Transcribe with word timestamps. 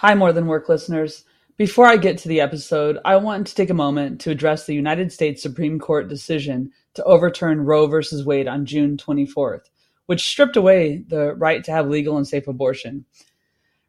Hi, 0.00 0.14
More 0.14 0.32
Than 0.32 0.46
Work 0.46 0.70
listeners. 0.70 1.26
Before 1.58 1.84
I 1.84 1.98
get 1.98 2.16
to 2.16 2.28
the 2.28 2.40
episode, 2.40 2.96
I 3.04 3.16
want 3.16 3.46
to 3.46 3.54
take 3.54 3.68
a 3.68 3.74
moment 3.74 4.18
to 4.22 4.30
address 4.30 4.64
the 4.64 4.74
United 4.74 5.12
States 5.12 5.42
Supreme 5.42 5.78
Court 5.78 6.08
decision 6.08 6.70
to 6.94 7.04
overturn 7.04 7.66
Roe 7.66 7.86
v. 7.86 8.00
Wade 8.24 8.48
on 8.48 8.64
June 8.64 8.96
24th, 8.96 9.66
which 10.06 10.26
stripped 10.26 10.56
away 10.56 11.04
the 11.08 11.34
right 11.34 11.62
to 11.64 11.70
have 11.70 11.90
legal 11.90 12.16
and 12.16 12.26
safe 12.26 12.48
abortion. 12.48 13.04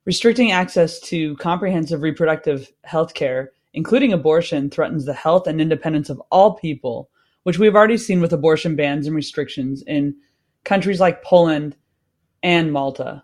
Restricting 0.03 0.51
access 0.51 0.99
to 0.99 1.37
comprehensive 1.37 2.01
reproductive 2.01 2.73
health 2.83 3.13
care, 3.13 3.53
including 3.73 4.11
abortion, 4.11 4.69
threatens 4.69 5.05
the 5.05 5.13
health 5.13 5.47
and 5.47 5.61
independence 5.61 6.09
of 6.09 6.21
all 6.29 6.55
people, 6.55 7.09
which 7.43 7.57
we've 7.57 7.73
already 7.77 7.97
seen 7.97 8.19
with 8.19 8.33
abortion 8.33 8.75
bans 8.75 9.07
and 9.07 9.15
restrictions 9.15 9.81
in 9.87 10.13
countries 10.65 10.99
like 10.99 11.23
Poland 11.23 11.77
and 12.43 12.73
Malta. 12.73 13.23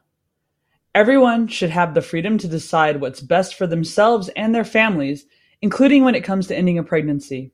Everyone 0.97 1.47
should 1.47 1.69
have 1.69 1.93
the 1.93 2.01
freedom 2.01 2.39
to 2.39 2.47
decide 2.47 2.99
what's 2.99 3.21
best 3.21 3.53
for 3.53 3.67
themselves 3.67 4.29
and 4.29 4.55
their 4.55 4.63
families, 4.63 5.27
including 5.61 6.03
when 6.03 6.15
it 6.15 6.23
comes 6.23 6.47
to 6.47 6.57
ending 6.57 6.79
a 6.79 6.83
pregnancy. 6.83 7.51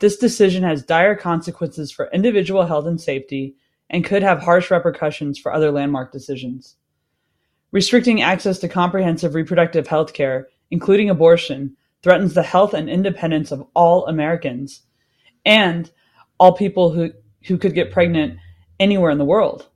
This 0.00 0.16
decision 0.16 0.64
has 0.64 0.82
dire 0.82 1.14
consequences 1.14 1.92
for 1.92 2.10
individual 2.12 2.66
health 2.66 2.86
and 2.86 3.00
safety 3.00 3.54
and 3.88 4.04
could 4.04 4.24
have 4.24 4.40
harsh 4.40 4.68
repercussions 4.68 5.38
for 5.38 5.54
other 5.54 5.70
landmark 5.70 6.10
decisions. 6.10 6.74
Restricting 7.70 8.20
access 8.20 8.58
to 8.58 8.68
comprehensive 8.68 9.36
reproductive 9.36 9.86
health 9.86 10.12
care, 10.12 10.48
including 10.72 11.08
abortion, 11.08 11.76
threatens 12.02 12.34
the 12.34 12.42
health 12.42 12.74
and 12.74 12.90
independence 12.90 13.52
of 13.52 13.64
all 13.74 14.08
Americans 14.08 14.82
and 15.44 15.92
all 16.40 16.52
people 16.52 16.90
who, 16.90 17.12
who 17.46 17.58
could 17.58 17.74
get 17.74 17.92
pregnant 17.92 18.40
anywhere 18.80 19.12
in 19.12 19.18
the 19.18 19.24
world. 19.24 19.68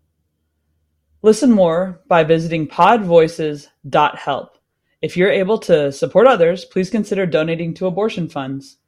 Listen 1.23 1.51
more 1.51 2.01
by 2.09 2.25
visiting 2.25 2.67
podvoices.help. 2.67 4.59
If 5.03 5.19
you're 5.19 5.31
able 5.31 5.59
to 5.59 5.93
support 5.93 6.27
others, 6.27 6.65
please 6.65 6.89
consider 6.89 7.27
donating 7.27 7.75
to 7.75 7.87
abortion 7.87 8.27
funds. 8.27 8.79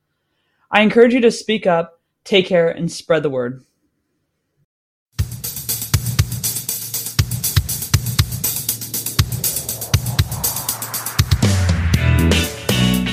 I 0.70 0.80
encourage 0.80 1.12
you 1.12 1.20
to 1.20 1.30
speak 1.30 1.66
up, 1.66 2.00
take 2.24 2.46
care, 2.46 2.70
and 2.70 2.90
spread 2.90 3.22
the 3.22 3.28
word. 3.28 3.62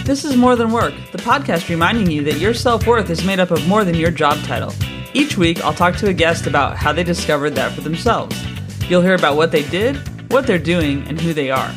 This 0.05 0.23
is 0.23 0.37
More 0.37 0.55
Than 0.55 0.71
Work, 0.71 0.93
the 1.11 1.17
podcast 1.17 1.67
reminding 1.67 2.09
you 2.09 2.23
that 2.23 2.39
your 2.39 2.53
self 2.53 2.87
worth 2.87 3.09
is 3.09 3.25
made 3.25 3.41
up 3.41 3.51
of 3.51 3.67
more 3.67 3.83
than 3.83 3.95
your 3.95 4.11
job 4.11 4.41
title. 4.45 4.73
Each 5.13 5.37
week, 5.37 5.61
I'll 5.61 5.73
talk 5.73 5.97
to 5.97 6.07
a 6.07 6.13
guest 6.13 6.47
about 6.47 6.77
how 6.77 6.93
they 6.93 7.03
discovered 7.03 7.51
that 7.55 7.73
for 7.73 7.81
themselves. 7.81 8.48
You'll 8.89 9.03
hear 9.03 9.13
about 9.13 9.37
what 9.37 9.51
they 9.51 9.61
did, 9.69 9.97
what 10.31 10.47
they're 10.47 10.57
doing, 10.57 11.07
and 11.07 11.21
who 11.21 11.31
they 11.31 11.51
are. 11.51 11.71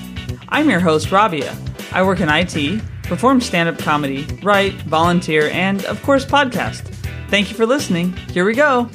I'm 0.49 0.71
your 0.71 0.81
host, 0.81 1.13
Rabia. 1.13 1.55
I 1.93 2.03
work 2.03 2.21
in 2.21 2.31
IT, 2.31 2.83
perform 3.03 3.43
stand 3.43 3.69
up 3.69 3.77
comedy, 3.77 4.27
write, 4.43 4.73
volunteer, 4.85 5.51
and, 5.51 5.85
of 5.85 6.03
course, 6.03 6.25
podcast. 6.25 6.81
Thank 7.29 7.51
you 7.51 7.55
for 7.55 7.67
listening. 7.67 8.15
Here 8.31 8.47
we 8.47 8.55
go. 8.55 8.89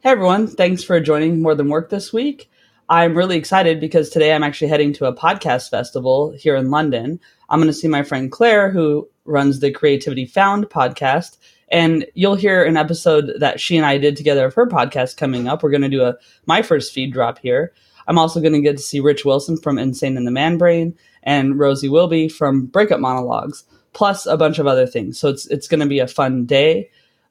Hey 0.00 0.12
everyone, 0.12 0.48
thanks 0.48 0.84
for 0.84 1.00
joining 1.00 1.40
More 1.40 1.54
Than 1.54 1.70
Work 1.70 1.88
this 1.88 2.12
week. 2.12 2.50
I'm 2.90 3.16
really 3.16 3.38
excited 3.38 3.80
because 3.80 4.10
today 4.10 4.34
I'm 4.34 4.44
actually 4.44 4.68
heading 4.68 4.92
to 4.92 5.06
a 5.06 5.16
podcast 5.16 5.70
festival 5.70 6.32
here 6.32 6.56
in 6.56 6.70
London. 6.70 7.18
I'm 7.48 7.58
going 7.58 7.68
to 7.68 7.72
see 7.72 7.88
my 7.88 8.02
friend 8.02 8.30
Claire, 8.30 8.70
who 8.70 9.08
runs 9.24 9.58
the 9.58 9.72
Creativity 9.72 10.26
Found 10.26 10.66
podcast, 10.66 11.38
and 11.68 12.06
you'll 12.14 12.36
hear 12.36 12.64
an 12.64 12.76
episode 12.76 13.32
that 13.38 13.60
she 13.60 13.76
and 13.76 13.84
I 13.84 13.98
did 13.98 14.16
together 14.16 14.46
of 14.46 14.54
her 14.54 14.66
podcast 14.66 15.16
coming 15.16 15.48
up. 15.48 15.62
We're 15.62 15.70
going 15.70 15.82
to 15.82 15.88
do 15.88 16.04
a 16.04 16.16
my 16.46 16.62
first 16.62 16.92
feed 16.92 17.12
drop 17.12 17.38
here. 17.38 17.72
I'm 18.08 18.18
also 18.18 18.40
going 18.40 18.52
to 18.52 18.60
get 18.60 18.76
to 18.76 18.82
see 18.82 19.00
Rich 19.00 19.24
Wilson 19.24 19.56
from 19.56 19.78
Insane 19.78 20.16
in 20.16 20.24
the 20.24 20.30
Mainbrain 20.30 20.94
and 21.24 21.58
Rosie 21.58 21.88
Wilby 21.88 22.28
from 22.28 22.66
Breakup 22.66 23.00
Monologues, 23.00 23.64
plus 23.94 24.26
a 24.26 24.36
bunch 24.36 24.58
of 24.58 24.66
other 24.66 24.86
things. 24.86 25.18
So 25.18 25.28
it's 25.28 25.46
it's 25.48 25.68
going 25.68 25.80
to 25.80 25.86
be 25.86 25.98
a 25.98 26.06
fun 26.06 26.46
day. 26.46 26.90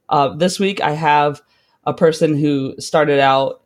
Uh, 0.09 0.35
this 0.35 0.59
week 0.59 0.81
I 0.81 0.91
have 0.91 1.41
a 1.85 1.93
person 1.93 2.37
who 2.37 2.75
started 2.79 3.19
out 3.19 3.61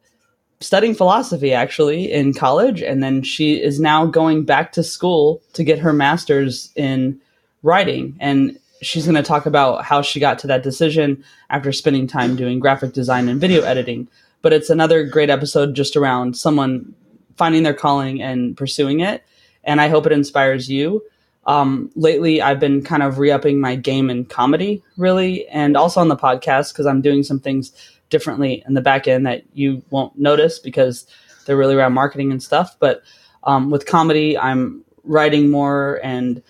studying 0.61 0.93
philosophy 0.93 1.53
actually 1.53 2.11
in 2.11 2.33
college, 2.33 2.81
and 2.81 3.01
then 3.01 3.23
she 3.23 3.55
is 3.55 3.79
now 3.79 4.05
going 4.05 4.43
back 4.43 4.71
to 4.73 4.83
school 4.83 5.41
to 5.53 5.63
get 5.63 5.79
her 5.79 5.93
master's 5.93 6.71
in 6.75 7.19
writing. 7.63 8.15
And 8.19 8.59
she's 8.81 9.05
going 9.05 9.15
to 9.15 9.23
talk 9.23 9.45
about 9.45 9.83
how 9.83 10.01
she 10.01 10.19
got 10.19 10.39
to 10.39 10.47
that 10.47 10.63
decision 10.63 11.23
after 11.49 11.71
spending 11.71 12.07
time 12.07 12.35
doing 12.35 12.59
graphic 12.59 12.93
design 12.93 13.27
and 13.27 13.39
video 13.39 13.63
editing. 13.63 14.07
But 14.41 14.53
it's 14.53 14.69
another 14.69 15.03
great 15.03 15.29
episode 15.29 15.75
just 15.75 15.95
around 15.95 16.37
someone 16.37 16.93
finding 17.37 17.63
their 17.63 17.73
calling 17.73 18.21
and 18.21 18.55
pursuing 18.55 18.99
it. 18.99 19.23
And 19.63 19.81
I 19.81 19.89
hope 19.89 20.05
it 20.05 20.11
inspires 20.11 20.69
you. 20.69 21.03
Um, 21.45 21.89
lately, 21.95 22.41
I've 22.41 22.59
been 22.59 22.83
kind 22.83 23.01
of 23.01 23.17
re 23.17 23.31
upping 23.31 23.59
my 23.59 23.75
game 23.75 24.09
in 24.09 24.25
comedy, 24.25 24.83
really, 24.97 25.47
and 25.47 25.75
also 25.75 25.99
on 25.99 26.07
the 26.07 26.15
podcast 26.15 26.73
because 26.73 26.85
I'm 26.85 27.01
doing 27.01 27.23
some 27.23 27.39
things 27.39 27.71
differently 28.09 28.63
in 28.67 28.73
the 28.73 28.81
back 28.81 29.07
end 29.07 29.25
that 29.25 29.43
you 29.53 29.81
won't 29.89 30.17
notice 30.17 30.59
because 30.59 31.07
they're 31.45 31.57
really 31.57 31.75
around 31.75 31.93
marketing 31.93 32.31
and 32.31 32.41
stuff. 32.41 32.75
But 32.79 33.03
um, 33.43 33.69
with 33.69 33.85
comedy, 33.85 34.37
I'm 34.37 34.83
writing 35.03 35.49
more 35.49 35.99
and 36.03 36.41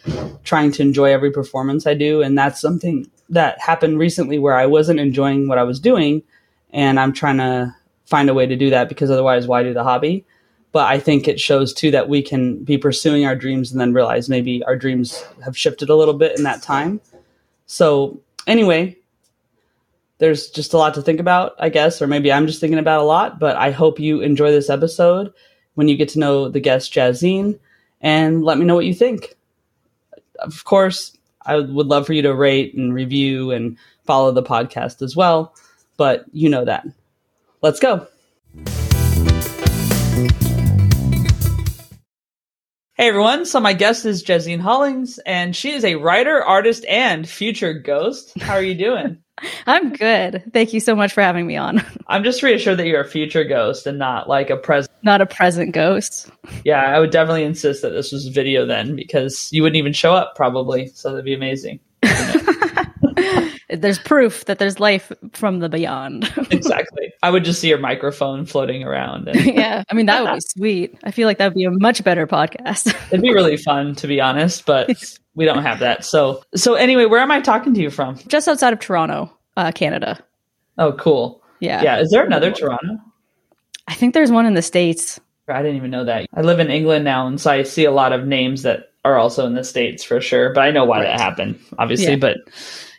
trying 0.44 0.72
to 0.74 0.82
enjoy 0.82 1.12
every 1.12 1.32
performance 1.32 1.86
I 1.88 1.94
do. 1.94 2.22
And 2.22 2.38
that's 2.38 2.60
something 2.60 3.10
that 3.30 3.60
happened 3.62 4.00
recently 4.00 4.40
where 4.40 4.56
I 4.56 4.66
wasn't 4.66 5.00
enjoying 5.00 5.48
what 5.48 5.58
I 5.58 5.64
was 5.64 5.80
doing. 5.80 6.24
And 6.72 7.00
I'm 7.00 7.14
trying 7.14 7.38
to 7.38 7.76
find 8.06 8.30
a 8.30 8.34
way 8.34 8.46
to 8.46 8.56
do 8.56 8.70
that 8.72 8.90
because 8.90 9.12
otherwise, 9.12 9.48
why 9.48 9.64
do 9.64 9.74
the 9.74 9.84
hobby? 9.84 10.26
But 10.72 10.88
I 10.88 11.00
think 11.00 11.28
it 11.28 11.40
shows 11.40 11.74
too 11.74 11.92
that 11.92 12.10
we 12.10 12.22
can 12.22 12.64
be 12.64 12.78
pursuing 12.78 13.26
our 13.26 13.36
dreams 13.36 13.72
and 13.72 13.82
then 13.82 13.94
realize 13.94 14.30
maybe 14.30 14.64
our 14.64 14.76
dreams 14.76 15.24
have 15.44 15.58
shifted 15.58 15.90
a 15.90 15.96
little 15.96 16.14
bit 16.14 16.38
in 16.38 16.44
that 16.44 16.62
time. 16.62 17.02
So, 17.66 18.20
anyway, 18.46 18.98
there's 20.20 20.50
just 20.50 20.74
a 20.74 20.78
lot 20.78 20.94
to 20.96 21.02
think 21.02 21.20
about, 21.20 21.54
I 21.60 21.70
guess, 21.70 22.02
or 22.02 22.08
maybe 22.08 22.32
I'm 22.32 22.46
just 22.46 22.60
thinking 22.60 22.80
about 22.80 23.02
a 23.02 23.06
lot. 23.06 23.40
But 23.40 23.56
I 23.56 23.72
hope 23.72 24.00
you 24.00 24.22
enjoy 24.22 24.52
this 24.52 24.70
episode 24.70 25.34
when 25.74 25.88
you 25.88 25.96
get 25.96 26.10
to 26.10 26.20
know 26.20 26.50
the 26.50 26.60
guest, 26.60 26.94
Jazine 26.94 27.60
and 28.02 28.44
let 28.44 28.58
me 28.58 28.66
know 28.66 28.76
what 28.76 28.86
you 28.86 28.94
think. 28.94 29.36
Of 30.40 30.64
course, 30.64 31.18
I 31.42 31.58
would 31.58 31.88
love 31.88 32.06
for 32.06 32.14
you 32.14 32.22
to 32.24 32.34
rate 32.34 32.76
and 32.76 32.94
review 32.94 33.52
and 33.52 33.78
follow 34.06 34.32
the 34.32 34.44
podcast 34.44 35.02
as 35.02 35.16
well, 35.16 35.56
but 35.98 36.26
you 36.32 36.50
know 36.50 36.66
that. 36.66 36.86
Let's 37.62 37.80
go. 37.80 38.08
Hey 43.00 43.08
everyone, 43.08 43.46
so 43.46 43.62
my 43.62 43.72
guest 43.72 44.06
is 44.06 44.26
Jazine 44.26 44.60
Hollings, 44.60 45.20
and 45.20 45.56
she 45.56 45.72
is 45.72 45.86
a 45.86 45.96
writer, 45.96 46.44
artist, 46.44 46.84
and 46.86 47.28
future 47.28 47.74
ghost. 47.74 48.38
How 48.42 48.56
are 48.56 48.62
you 48.62 48.76
doing? 48.76 49.20
I'm 49.66 49.94
good. 49.94 50.52
Thank 50.52 50.74
you 50.74 50.82
so 50.82 50.98
much 50.98 51.14
for 51.14 51.22
having 51.22 51.48
me 51.48 51.56
on. 51.56 51.82
I'm 52.08 52.26
just 52.26 52.44
reassured 52.44 52.78
that 52.78 52.88
you're 52.88 53.00
a 53.00 53.08
future 53.08 53.46
ghost 53.46 53.88
and 53.88 53.98
not 54.00 54.28
like 54.28 54.50
a 54.50 54.58
present. 54.58 54.89
Not 55.02 55.22
a 55.22 55.26
present 55.26 55.74
ghost. 55.74 56.30
Yeah, 56.66 56.82
I 56.82 57.00
would 57.00 57.12
definitely 57.12 57.44
insist 57.44 57.82
that 57.82 57.92
this 57.92 58.12
was 58.12 58.28
video 58.28 58.66
then 58.66 58.96
because 58.96 59.50
you 59.52 59.64
wouldn't 59.64 59.78
even 59.78 59.94
show 59.94 60.14
up 60.14 60.36
probably. 60.36 60.88
So 60.88 61.10
that'd 61.10 61.26
be 61.26 61.34
amazing. 61.34 61.80
there's 63.70 64.00
proof 64.00 64.46
that 64.46 64.60
there's 64.60 64.80
life 64.80 65.12
from 65.34 65.60
the 65.60 65.70
beyond. 65.70 66.32
exactly. 66.52 67.14
I 67.22 67.30
would 67.30 67.44
just 67.44 67.62
see 67.62 67.70
your 67.70 67.78
microphone 67.78 68.46
floating 68.46 68.84
around. 68.84 69.28
And 69.28 69.46
yeah, 69.56 69.84
I 69.90 69.94
mean 69.94 70.08
that 70.08 70.24
would 70.24 70.36
be 70.36 70.42
sweet. 70.42 70.98
I 71.04 71.12
feel 71.12 71.28
like 71.28 71.38
that 71.38 71.48
would 71.48 71.56
be 71.56 71.66
a 71.66 71.72
much 71.72 72.04
better 72.04 72.26
podcast. 72.26 72.94
It'd 73.08 73.22
be 73.22 73.34
really 73.34 73.58
fun 73.58 73.96
to 73.96 74.08
be 74.08 74.20
honest, 74.20 74.66
but 74.66 74.90
we 75.36 75.46
don't 75.46 75.64
have 75.64 75.80
that. 75.80 76.04
So 76.04 76.44
so 76.56 76.74
anyway, 76.74 77.06
where 77.06 77.22
am 77.22 77.32
I 77.32 77.42
talking 77.42 77.74
to 77.76 77.82
you 77.82 77.90
from? 77.90 78.18
Just 78.28 78.48
outside 78.48 78.74
of 78.74 78.80
Toronto, 78.80 79.32
uh, 79.56 79.72
Canada. 79.72 80.20
Oh, 80.78 80.94
cool. 80.94 81.44
Yeah. 81.60 81.82
Yeah. 81.82 82.00
Is 82.00 82.10
there 82.10 82.26
another 82.26 82.52
Toronto? 82.52 82.98
I 83.90 83.96
think 83.96 84.14
there's 84.14 84.32
one 84.32 84.46
in 84.46 84.54
the 84.54 84.62
states. 84.62 85.20
I 85.48 85.64
didn't 85.64 85.78
even 85.78 85.90
know 85.90 86.06
that. 86.06 86.28
I 86.36 86.42
live 86.42 86.60
in 86.60 86.70
England 86.70 87.04
now, 87.04 87.26
and 87.26 87.42
so 87.42 87.50
I 87.50 87.64
see 87.64 87.84
a 87.84 87.92
lot 87.92 88.14
of 88.14 88.28
names 88.28 88.62
that 88.62 88.92
are 89.04 89.18
also 89.18 89.48
in 89.48 89.56
the 89.56 89.64
states 89.64 90.04
for 90.04 90.22
sure. 90.22 90.54
But 90.54 90.62
I 90.62 90.70
know 90.70 90.86
why 90.86 91.00
right. 91.00 91.06
that 91.06 91.20
happened, 91.20 91.60
obviously. 91.80 92.12
Yeah. 92.12 92.18
But 92.18 92.38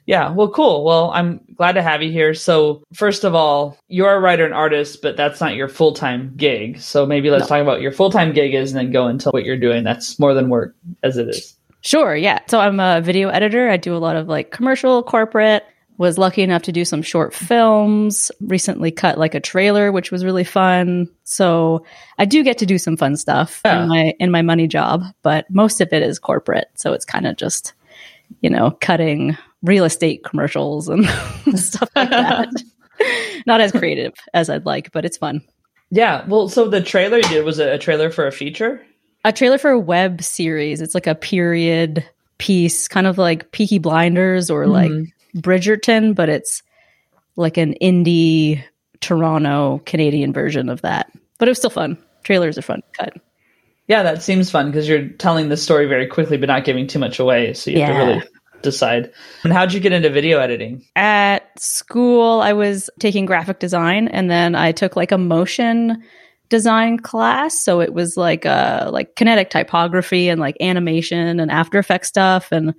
yeah, 0.06 0.32
well, 0.32 0.48
cool. 0.48 0.82
Well, 0.82 1.12
I'm 1.12 1.40
glad 1.54 1.72
to 1.72 1.82
have 1.82 2.02
you 2.02 2.10
here. 2.10 2.34
So, 2.34 2.82
first 2.92 3.22
of 3.22 3.36
all, 3.36 3.78
you're 3.86 4.12
a 4.12 4.18
writer 4.18 4.44
and 4.44 4.52
artist, 4.52 5.00
but 5.00 5.16
that's 5.16 5.40
not 5.40 5.54
your 5.54 5.68
full 5.68 5.92
time 5.92 6.32
gig. 6.36 6.80
So, 6.80 7.06
maybe 7.06 7.30
let's 7.30 7.42
no. 7.42 7.48
talk 7.48 7.62
about 7.62 7.80
your 7.80 7.92
full 7.92 8.10
time 8.10 8.32
gig 8.32 8.52
is 8.52 8.72
and 8.72 8.80
then 8.80 8.92
go 8.92 9.06
into 9.06 9.30
what 9.30 9.44
you're 9.44 9.56
doing. 9.56 9.84
That's 9.84 10.18
more 10.18 10.34
than 10.34 10.48
work 10.48 10.74
as 11.04 11.16
it 11.16 11.28
is. 11.28 11.54
Sure. 11.82 12.16
Yeah. 12.16 12.40
So, 12.48 12.58
I'm 12.58 12.80
a 12.80 13.00
video 13.00 13.28
editor. 13.28 13.70
I 13.70 13.76
do 13.76 13.94
a 13.94 13.98
lot 13.98 14.16
of 14.16 14.26
like 14.26 14.50
commercial, 14.50 15.04
corporate. 15.04 15.64
Was 16.00 16.16
lucky 16.16 16.40
enough 16.40 16.62
to 16.62 16.72
do 16.72 16.86
some 16.86 17.02
short 17.02 17.34
films, 17.34 18.32
recently 18.40 18.90
cut 18.90 19.18
like 19.18 19.34
a 19.34 19.40
trailer, 19.40 19.92
which 19.92 20.10
was 20.10 20.24
really 20.24 20.44
fun. 20.44 21.10
So 21.24 21.84
I 22.16 22.24
do 22.24 22.42
get 22.42 22.56
to 22.56 22.64
do 22.64 22.78
some 22.78 22.96
fun 22.96 23.18
stuff 23.18 23.60
yeah. 23.66 23.82
in 23.82 23.88
my 23.90 24.14
in 24.18 24.30
my 24.30 24.40
money 24.40 24.66
job, 24.66 25.04
but 25.20 25.44
most 25.50 25.82
of 25.82 25.92
it 25.92 26.02
is 26.02 26.18
corporate. 26.18 26.70
So 26.74 26.94
it's 26.94 27.04
kind 27.04 27.26
of 27.26 27.36
just, 27.36 27.74
you 28.40 28.48
know, 28.48 28.70
cutting 28.80 29.36
real 29.62 29.84
estate 29.84 30.24
commercials 30.24 30.88
and 30.88 31.04
stuff 31.54 31.90
like 31.94 32.08
that. 32.08 32.48
Not 33.46 33.60
as 33.60 33.70
creative 33.70 34.14
as 34.32 34.48
I'd 34.48 34.64
like, 34.64 34.92
but 34.92 35.04
it's 35.04 35.18
fun. 35.18 35.42
Yeah. 35.90 36.24
Well, 36.26 36.48
so 36.48 36.66
the 36.66 36.80
trailer 36.80 37.18
you 37.18 37.28
did 37.28 37.44
was 37.44 37.58
it 37.58 37.68
a 37.68 37.76
trailer 37.76 38.08
for 38.08 38.26
a 38.26 38.32
feature? 38.32 38.82
A 39.26 39.34
trailer 39.34 39.58
for 39.58 39.68
a 39.68 39.78
web 39.78 40.22
series. 40.22 40.80
It's 40.80 40.94
like 40.94 41.06
a 41.06 41.14
period 41.14 42.08
piece, 42.38 42.88
kind 42.88 43.06
of 43.06 43.18
like 43.18 43.52
Peaky 43.52 43.78
Blinders 43.78 44.48
or 44.48 44.66
like 44.66 44.90
mm-hmm. 44.90 45.10
Bridgerton, 45.36 46.14
but 46.14 46.28
it's 46.28 46.62
like 47.36 47.56
an 47.56 47.74
indie 47.80 48.62
Toronto 49.00 49.82
Canadian 49.86 50.32
version 50.32 50.68
of 50.68 50.82
that. 50.82 51.10
But 51.38 51.48
it 51.48 51.52
was 51.52 51.58
still 51.58 51.70
fun. 51.70 51.96
Trailers 52.22 52.58
are 52.58 52.62
fun. 52.62 52.82
to 52.82 53.04
Cut. 53.04 53.16
Yeah, 53.88 54.02
that 54.04 54.22
seems 54.22 54.50
fun 54.50 54.66
because 54.70 54.88
you're 54.88 55.08
telling 55.08 55.48
the 55.48 55.56
story 55.56 55.86
very 55.86 56.06
quickly, 56.06 56.36
but 56.36 56.46
not 56.46 56.64
giving 56.64 56.86
too 56.86 56.98
much 56.98 57.18
away. 57.18 57.54
So 57.54 57.70
you 57.70 57.80
have 57.80 57.88
to 57.88 57.94
really 57.94 58.22
decide. 58.62 59.10
And 59.42 59.52
how'd 59.52 59.72
you 59.72 59.80
get 59.80 59.92
into 59.92 60.10
video 60.10 60.38
editing? 60.38 60.84
At 60.94 61.58
school, 61.58 62.40
I 62.40 62.52
was 62.52 62.88
taking 63.00 63.26
graphic 63.26 63.58
design, 63.58 64.06
and 64.08 64.30
then 64.30 64.54
I 64.54 64.72
took 64.72 64.94
like 64.94 65.10
a 65.12 65.18
motion 65.18 66.02
design 66.50 66.98
class. 66.98 67.58
So 67.60 67.80
it 67.80 67.92
was 67.92 68.16
like 68.16 68.46
uh 68.46 68.90
like 68.92 69.16
kinetic 69.16 69.50
typography 69.50 70.28
and 70.28 70.40
like 70.40 70.56
animation 70.60 71.40
and 71.40 71.50
After 71.50 71.78
Effects 71.78 72.08
stuff, 72.08 72.52
and 72.52 72.74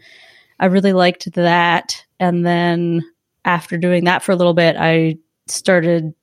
I 0.62 0.68
really 0.68 0.94
liked 0.94 1.34
that. 1.34 2.06
And 2.20 2.46
then 2.46 3.02
after 3.44 3.78
doing 3.78 4.06
that 4.06 4.24
for 4.24 4.32
a 4.32 4.36
little 4.36 4.54
bit, 4.54 4.78
I 4.80 5.18
started 5.48 6.14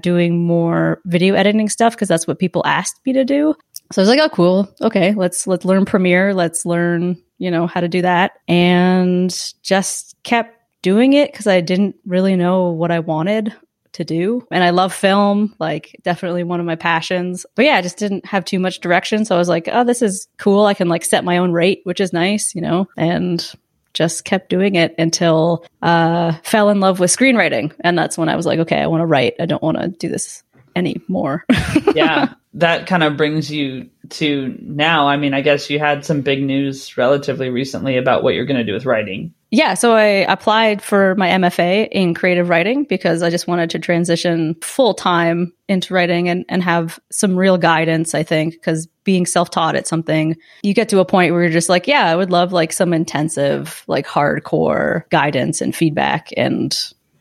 doing 0.00 0.44
more 0.44 1.00
video 1.04 1.34
editing 1.34 1.68
stuff 1.68 1.94
because 1.94 2.08
that's 2.08 2.26
what 2.26 2.38
people 2.38 2.62
asked 2.64 2.98
me 3.04 3.12
to 3.12 3.24
do. 3.24 3.54
So 3.92 4.00
I 4.00 4.02
was 4.02 4.08
like, 4.08 4.20
oh 4.20 4.34
cool. 4.34 4.74
Okay, 4.80 5.12
let's 5.12 5.46
let's 5.46 5.66
learn 5.66 5.84
Premiere, 5.84 6.32
let's 6.32 6.64
learn, 6.64 7.22
you 7.38 7.50
know, 7.50 7.66
how 7.66 7.80
to 7.80 7.88
do 7.88 8.02
that. 8.02 8.32
And 8.48 9.30
just 9.62 10.16
kept 10.22 10.58
doing 10.80 11.12
it 11.12 11.30
because 11.30 11.46
I 11.46 11.60
didn't 11.60 11.96
really 12.06 12.34
know 12.34 12.70
what 12.70 12.90
I 12.90 13.00
wanted 13.00 13.54
to 13.92 14.04
do. 14.04 14.46
And 14.50 14.64
I 14.64 14.70
love 14.70 14.94
film, 14.94 15.54
like 15.58 16.00
definitely 16.02 16.44
one 16.44 16.60
of 16.60 16.66
my 16.66 16.76
passions. 16.76 17.44
But 17.54 17.66
yeah, 17.66 17.76
I 17.76 17.82
just 17.82 17.98
didn't 17.98 18.24
have 18.24 18.44
too 18.44 18.58
much 18.58 18.80
direction. 18.80 19.26
So 19.26 19.34
I 19.34 19.38
was 19.38 19.48
like, 19.48 19.68
oh, 19.70 19.84
this 19.84 20.00
is 20.00 20.26
cool. 20.38 20.64
I 20.64 20.72
can 20.72 20.88
like 20.88 21.04
set 21.04 21.24
my 21.24 21.36
own 21.36 21.52
rate, 21.52 21.82
which 21.84 22.00
is 22.00 22.12
nice, 22.12 22.54
you 22.54 22.62
know, 22.62 22.88
and 22.96 23.52
just 23.94 24.24
kept 24.24 24.48
doing 24.48 24.74
it 24.74 24.94
until 24.98 25.64
uh 25.82 26.32
fell 26.42 26.70
in 26.70 26.80
love 26.80 27.00
with 27.00 27.14
screenwriting. 27.14 27.72
And 27.80 27.96
that's 27.96 28.16
when 28.18 28.28
I 28.28 28.36
was 28.36 28.46
like, 28.46 28.60
okay, 28.60 28.78
I 28.78 28.86
want 28.86 29.02
to 29.02 29.06
write. 29.06 29.34
I 29.40 29.46
don't 29.46 29.62
want 29.62 29.78
to 29.78 29.88
do 29.88 30.08
this 30.08 30.42
anymore. 30.76 31.44
yeah, 31.94 32.34
that 32.54 32.86
kind 32.86 33.02
of 33.02 33.16
brings 33.16 33.50
you 33.50 33.90
to 34.10 34.56
now. 34.60 35.08
I 35.08 35.16
mean, 35.16 35.34
I 35.34 35.40
guess 35.40 35.70
you 35.70 35.78
had 35.78 36.04
some 36.04 36.22
big 36.22 36.42
news 36.42 36.96
relatively 36.96 37.50
recently 37.50 37.96
about 37.96 38.22
what 38.22 38.34
you're 38.34 38.46
going 38.46 38.58
to 38.58 38.64
do 38.64 38.74
with 38.74 38.86
writing. 38.86 39.34
Yeah, 39.54 39.74
so 39.74 39.92
I 39.92 40.04
applied 40.04 40.80
for 40.80 41.14
my 41.16 41.28
MFA 41.28 41.88
in 41.92 42.14
creative 42.14 42.48
writing 42.48 42.84
because 42.84 43.22
I 43.22 43.28
just 43.28 43.46
wanted 43.46 43.68
to 43.70 43.78
transition 43.78 44.56
full 44.62 44.94
time 44.94 45.52
into 45.68 45.92
writing 45.92 46.30
and, 46.30 46.46
and 46.48 46.62
have 46.62 46.98
some 47.10 47.36
real 47.36 47.58
guidance, 47.58 48.14
I 48.14 48.22
think, 48.22 48.54
because 48.54 48.86
being 49.04 49.26
self 49.26 49.50
taught 49.50 49.76
at 49.76 49.86
something, 49.86 50.38
you 50.62 50.72
get 50.72 50.88
to 50.88 51.00
a 51.00 51.04
point 51.04 51.34
where 51.34 51.42
you're 51.42 51.52
just 51.52 51.68
like, 51.68 51.86
yeah, 51.86 52.06
I 52.06 52.16
would 52.16 52.30
love 52.30 52.54
like 52.54 52.72
some 52.72 52.94
intensive, 52.94 53.84
like 53.88 54.06
hardcore 54.06 55.06
guidance 55.10 55.60
and 55.60 55.76
feedback 55.76 56.30
and 56.34 56.74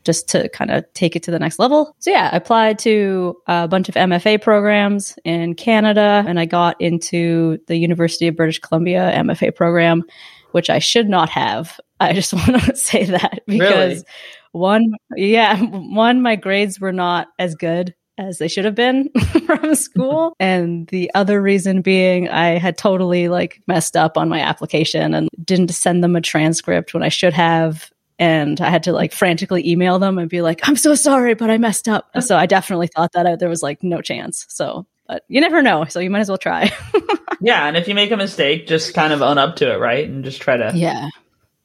just 0.06 0.30
to 0.30 0.48
kind 0.50 0.72
of 0.72 0.86
take 0.94 1.18
it 1.18 1.24
to 1.24 1.32
the 1.32 1.40
next 1.40 1.60
level. 1.60 1.94
So 2.00 2.12
yeah, 2.12 2.30
I 2.32 2.38
applied 2.38 2.80
to 2.80 3.36
a 3.48 3.68
bunch 3.68 3.90
of 3.90 3.96
MFA 3.96 4.42
programs 4.42 5.20
in 5.26 5.54
Canada 5.56 6.24
and 6.26 6.40
I 6.40 6.46
got 6.46 6.80
into 6.80 7.60
the 7.68 7.76
University 7.76 8.30
of 8.30 8.38
British 8.38 8.60
Columbia 8.60 9.12
MFA 9.14 9.54
program, 9.54 10.04
which 10.52 10.70
I 10.70 10.80
should 10.80 11.10
not 11.10 11.30
have. 11.30 11.78
I 12.02 12.14
just 12.14 12.34
want 12.34 12.62
to 12.64 12.76
say 12.76 13.06
that 13.06 13.42
because 13.48 13.70
Really? 13.70 14.04
one, 14.52 14.94
yeah, 15.16 15.58
one, 15.62 16.22
my 16.22 16.36
grades 16.36 16.80
were 16.80 16.92
not 16.92 17.28
as 17.40 17.56
good 17.56 17.96
as 18.18 18.38
they 18.38 18.48
should 18.48 18.66
have 18.66 18.76
been 18.76 19.10
from 19.46 19.74
school. 19.76 20.36
and 20.40 20.88
the 20.88 21.12
other 21.14 21.42
reason 21.42 21.82
being 21.82 22.28
I 22.30 22.58
had 22.58 22.78
totally 22.78 23.28
like 23.30 23.62
messed 23.68 23.96
up 23.96 24.18
on 24.18 24.30
my 24.30 24.42
application 24.42 25.14
and 25.14 25.30
didn't 25.44 25.70
send 25.70 26.04
them 26.04 26.16
a 26.16 26.22
transcript 26.22 26.94
when 26.94 27.04
I 27.04 27.10
should 27.10 27.34
have. 27.34 27.90
And 28.20 28.62
I 28.62 28.70
had 28.70 28.84
to 28.84 28.94
like 28.94 29.14
frantically 29.14 29.68
email 29.68 29.98
them 29.98 30.20
and 30.20 30.30
be 30.30 30.42
like, 30.42 30.68
I'm 30.68 30.76
so 30.76 30.94
sorry, 30.94 31.34
but 31.34 31.50
I 31.50 31.58
messed 31.58 31.88
up. 31.88 32.10
So 32.20 32.38
I 32.38 32.46
definitely 32.46 32.88
thought 32.88 33.14
that 33.14 33.26
I, 33.26 33.36
there 33.36 33.50
was 33.50 33.64
like 33.64 33.82
no 33.82 34.02
chance. 34.02 34.46
So, 34.48 34.86
but 35.08 35.24
you 35.28 35.42
never 35.42 35.64
know. 35.64 35.86
So 35.86 36.00
you 36.00 36.12
might 36.12 36.20
as 36.20 36.30
well 36.30 36.38
try. 36.38 36.72
Yeah, 37.42 37.66
and 37.68 37.76
if 37.76 37.88
you 37.88 37.96
make 37.96 38.12
a 38.12 38.18
mistake, 38.18 38.68
just 38.68 38.94
kind 38.94 39.12
of 39.12 39.24
own 39.24 39.40
up 39.40 39.56
to 39.58 39.74
it, 39.74 39.78
right? 39.78 40.08
And 40.08 40.24
just 40.24 40.42
try 40.42 40.58
to 40.58 40.72
yeah. 40.76 41.10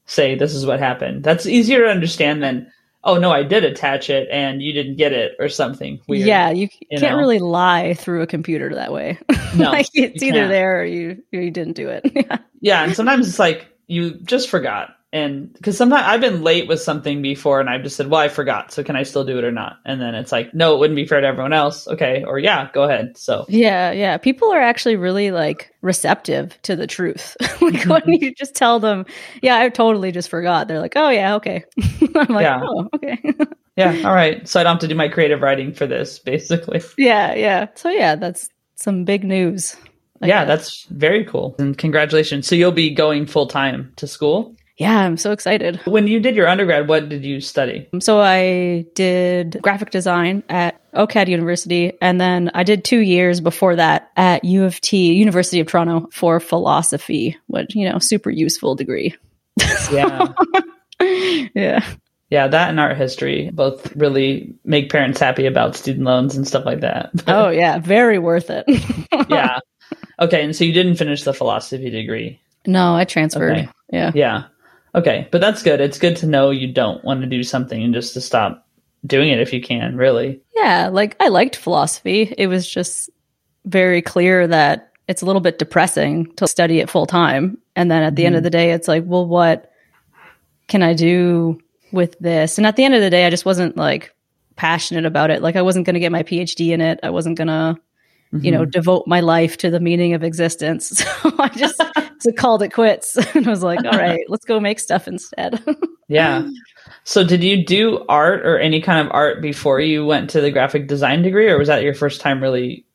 Say 0.07 0.35
this 0.35 0.55
is 0.55 0.65
what 0.65 0.79
happened. 0.79 1.23
That's 1.23 1.45
easier 1.45 1.83
to 1.83 1.91
understand 1.91 2.41
than 2.41 2.71
oh 3.03 3.17
no, 3.17 3.31
I 3.31 3.43
did 3.43 3.63
attach 3.63 4.09
it 4.09 4.27
and 4.31 4.61
you 4.61 4.73
didn't 4.73 4.95
get 4.97 5.13
it 5.13 5.35
or 5.39 5.47
something 5.49 5.99
weird. 6.07 6.27
Yeah. 6.27 6.49
You, 6.49 6.67
c- 6.67 6.87
you 6.89 6.99
can't 6.99 7.13
know? 7.13 7.17
really 7.17 7.39
lie 7.39 7.93
through 7.93 8.21
a 8.21 8.27
computer 8.27 8.73
that 8.75 8.91
way. 8.91 9.19
No, 9.55 9.71
like 9.71 9.87
it's 9.93 10.21
either 10.21 10.39
can't. 10.39 10.49
there 10.49 10.81
or 10.81 10.85
you, 10.85 11.23
or 11.33 11.39
you 11.39 11.51
didn't 11.51 11.73
do 11.73 11.89
it. 11.89 12.11
yeah. 12.15 12.37
Yeah, 12.59 12.83
and 12.83 12.95
sometimes 12.95 13.27
it's 13.27 13.39
like 13.39 13.67
you 13.87 14.15
just 14.21 14.49
forgot. 14.49 14.96
And 15.17 15.51
because 15.53 15.75
sometimes 15.77 16.03
I've 16.05 16.21
been 16.21 16.43
late 16.43 16.67
with 16.67 16.79
something 16.81 17.21
before 17.21 17.59
and 17.59 17.69
I've 17.69 17.83
just 17.83 17.95
said, 17.95 18.07
well, 18.09 18.21
I 18.21 18.27
forgot. 18.29 18.71
So 18.71 18.83
can 18.83 18.95
I 18.95 19.03
still 19.03 19.23
do 19.25 19.37
it 19.37 19.43
or 19.43 19.51
not? 19.51 19.77
And 19.85 19.99
then 19.99 20.13
it's 20.15 20.31
like, 20.31 20.53
no, 20.53 20.75
it 20.75 20.79
wouldn't 20.79 20.95
be 20.95 21.05
fair 21.05 21.21
to 21.21 21.27
everyone 21.27 21.53
else. 21.53 21.87
Okay. 21.87 22.23
Or 22.23 22.37
yeah, 22.39 22.69
go 22.73 22.83
ahead. 22.83 23.17
So 23.17 23.45
Yeah, 23.49 23.91
yeah. 23.91 24.17
People 24.17 24.51
are 24.51 24.61
actually 24.61 24.95
really 24.95 25.31
like 25.31 25.73
receptive 25.81 26.61
to 26.63 26.75
the 26.75 26.87
truth. 26.87 27.35
like 27.61 27.73
Mm-hmm. 27.73 27.89
when 27.89 28.03
you 28.21 28.33
just 28.35 28.55
tell 28.55 28.79
them, 28.79 29.05
"Yeah, 29.41 29.57
I 29.57 29.69
totally 29.69 30.11
just 30.11 30.29
forgot." 30.29 30.67
They're 30.67 30.79
like, 30.79 30.93
"Oh 30.95 31.09
yeah, 31.09 31.35
okay." 31.35 31.63
I'm 32.15 32.33
like, 32.33 32.43
Yeah. 32.43 32.61
"Oh, 32.63 32.87
okay." 32.95 33.17
yeah, 33.75 34.01
all 34.05 34.13
right. 34.13 34.47
So 34.47 34.59
I 34.59 34.63
don't 34.63 34.73
have 34.73 34.81
to 34.81 34.87
do 34.87 34.95
my 34.95 35.09
creative 35.09 35.41
writing 35.41 35.73
for 35.73 35.85
this, 35.87 36.19
basically. 36.19 36.81
yeah, 36.97 37.33
yeah. 37.33 37.67
So 37.75 37.89
yeah, 37.89 38.15
that's 38.15 38.49
some 38.75 39.03
big 39.05 39.23
news. 39.23 39.75
I 40.21 40.27
yeah, 40.27 40.45
guess. 40.45 40.47
that's 40.47 40.83
very 40.91 41.25
cool. 41.25 41.55
And 41.59 41.77
congratulations. 41.77 42.47
So 42.47 42.55
you'll 42.55 42.71
be 42.71 42.89
going 42.93 43.25
full 43.25 43.47
time 43.47 43.91
to 43.97 44.07
school. 44.07 44.55
Yeah. 44.77 44.99
I'm 44.99 45.17
so 45.17 45.31
excited. 45.31 45.77
When 45.85 46.07
you 46.07 46.19
did 46.19 46.35
your 46.35 46.47
undergrad, 46.47 46.87
what 46.87 47.09
did 47.09 47.25
you 47.25 47.41
study? 47.41 47.87
So 47.99 48.19
I 48.19 48.85
did 48.95 49.59
graphic 49.61 49.89
design 49.89 50.43
at 50.49 50.79
OCAD 50.93 51.27
University, 51.27 51.93
and 52.01 52.19
then 52.19 52.51
I 52.53 52.63
did 52.63 52.83
two 52.83 52.99
years 52.99 53.41
before 53.41 53.75
that 53.75 54.11
at 54.15 54.43
U 54.43 54.63
of 54.63 54.79
T, 54.81 55.13
University 55.13 55.59
of 55.59 55.67
Toronto, 55.67 56.07
for 56.11 56.39
philosophy, 56.39 57.37
which 57.47 57.75
you 57.75 57.89
know, 57.89 57.99
super 57.99 58.29
useful 58.29 58.75
degree. 58.75 59.15
Yeah. 59.91 60.33
yeah. 61.55 61.85
yeah, 62.29 62.47
that 62.47 62.69
and 62.69 62.79
art 62.79 62.97
history 62.97 63.49
both 63.53 63.95
really 63.95 64.55
make 64.63 64.91
parents 64.91 65.19
happy 65.19 65.45
about 65.45 65.75
student 65.75 66.05
loans 66.05 66.35
and 66.35 66.47
stuff 66.47 66.65
like 66.65 66.81
that. 66.81 67.11
Oh 67.27 67.49
yeah, 67.49 67.79
very 67.79 68.19
worth 68.19 68.49
it. 68.49 68.65
yeah. 69.29 69.59
Okay, 70.19 70.43
and 70.43 70.55
so 70.55 70.63
you 70.63 70.73
didn't 70.73 70.95
finish 70.95 71.23
the 71.23 71.33
philosophy 71.33 71.89
degree. 71.89 72.39
No, 72.65 72.95
I 72.95 73.05
transferred. 73.05 73.57
Okay. 73.57 73.69
Yeah. 73.91 74.11
Yeah. 74.13 74.43
Okay, 74.97 75.27
but 75.31 75.41
that's 75.41 75.61
good. 75.61 75.79
It's 75.79 75.99
good 75.99 76.15
to 76.17 76.25
know 76.25 76.49
you 76.49 76.73
don't 76.73 77.03
want 77.03 77.21
to 77.21 77.27
do 77.27 77.43
something 77.43 77.83
and 77.83 77.93
just 77.93 78.15
to 78.15 78.21
stop 78.21 78.67
doing 79.05 79.29
it 79.29 79.39
if 79.39 79.53
you 79.53 79.61
can, 79.61 79.95
really. 79.95 80.41
Yeah, 80.55 80.89
like 80.91 81.15
I 81.19 81.27
liked 81.27 81.55
philosophy. 81.55 82.33
It 82.35 82.47
was 82.47 82.67
just 82.67 83.11
very 83.63 84.01
clear 84.01 84.47
that 84.47 84.91
it's 85.07 85.21
a 85.21 85.25
little 85.25 85.39
bit 85.39 85.59
depressing 85.59 86.33
to 86.37 86.47
study 86.47 86.79
it 86.79 86.89
full 86.89 87.05
time. 87.05 87.59
And 87.75 87.91
then 87.91 88.01
at 88.01 88.15
the 88.15 88.25
end 88.25 88.35
of 88.35 88.39
mm-hmm. 88.39 88.45
the 88.45 88.49
day, 88.49 88.71
it's 88.71 88.87
like, 88.87 89.03
well, 89.05 89.27
what 89.27 89.71
can 90.67 90.81
I 90.81 90.95
do 90.95 91.59
with 91.91 92.17
this? 92.19 92.57
And 92.57 92.65
at 92.65 92.75
the 92.75 92.83
end 92.83 92.95
of 92.95 93.01
the 93.01 93.11
day, 93.11 93.27
I 93.27 93.29
just 93.29 93.45
wasn't 93.45 93.77
like 93.77 94.15
passionate 94.55 95.05
about 95.05 95.29
it. 95.29 95.43
Like 95.43 95.55
I 95.55 95.61
wasn't 95.61 95.85
going 95.85 95.93
to 95.93 95.99
get 95.99 96.11
my 96.11 96.23
PhD 96.23 96.71
in 96.71 96.81
it. 96.81 96.99
I 97.03 97.11
wasn't 97.11 97.37
going 97.37 97.49
to, 97.49 97.77
you 98.31 98.51
know, 98.51 98.63
mm-hmm. 98.63 98.71
devote 98.71 99.05
my 99.05 99.19
life 99.19 99.57
to 99.57 99.69
the 99.69 99.79
meaning 99.79 100.15
of 100.15 100.23
existence. 100.23 101.05
So 101.21 101.35
I 101.39 101.49
just 101.49 101.81
so 102.19 102.31
called 102.31 102.63
it 102.63 102.73
quits 102.73 103.17
and 103.35 103.45
was 103.45 103.63
like, 103.63 103.83
all 103.85 103.91
right, 103.99 104.23
let's 104.27 104.45
go 104.45 104.59
make 104.59 104.79
stuff 104.79 105.07
instead. 105.07 105.63
Yeah. 106.09 106.49
So 107.03 107.25
did 107.25 107.43
you 107.43 107.65
do 107.65 108.05
art 108.07 108.45
or 108.45 108.57
any 108.57 108.81
kind 108.81 109.05
of 109.05 109.11
art 109.13 109.41
before 109.41 109.81
you 109.81 110.05
went 110.05 110.29
to 110.29 110.39
the 110.39 110.51
graphic 110.51 110.87
design 110.87 111.21
degree 111.21 111.49
or 111.49 111.57
was 111.57 111.67
that 111.67 111.83
your 111.83 111.93
first 111.93 112.21
time 112.21 112.41
really 112.41 112.85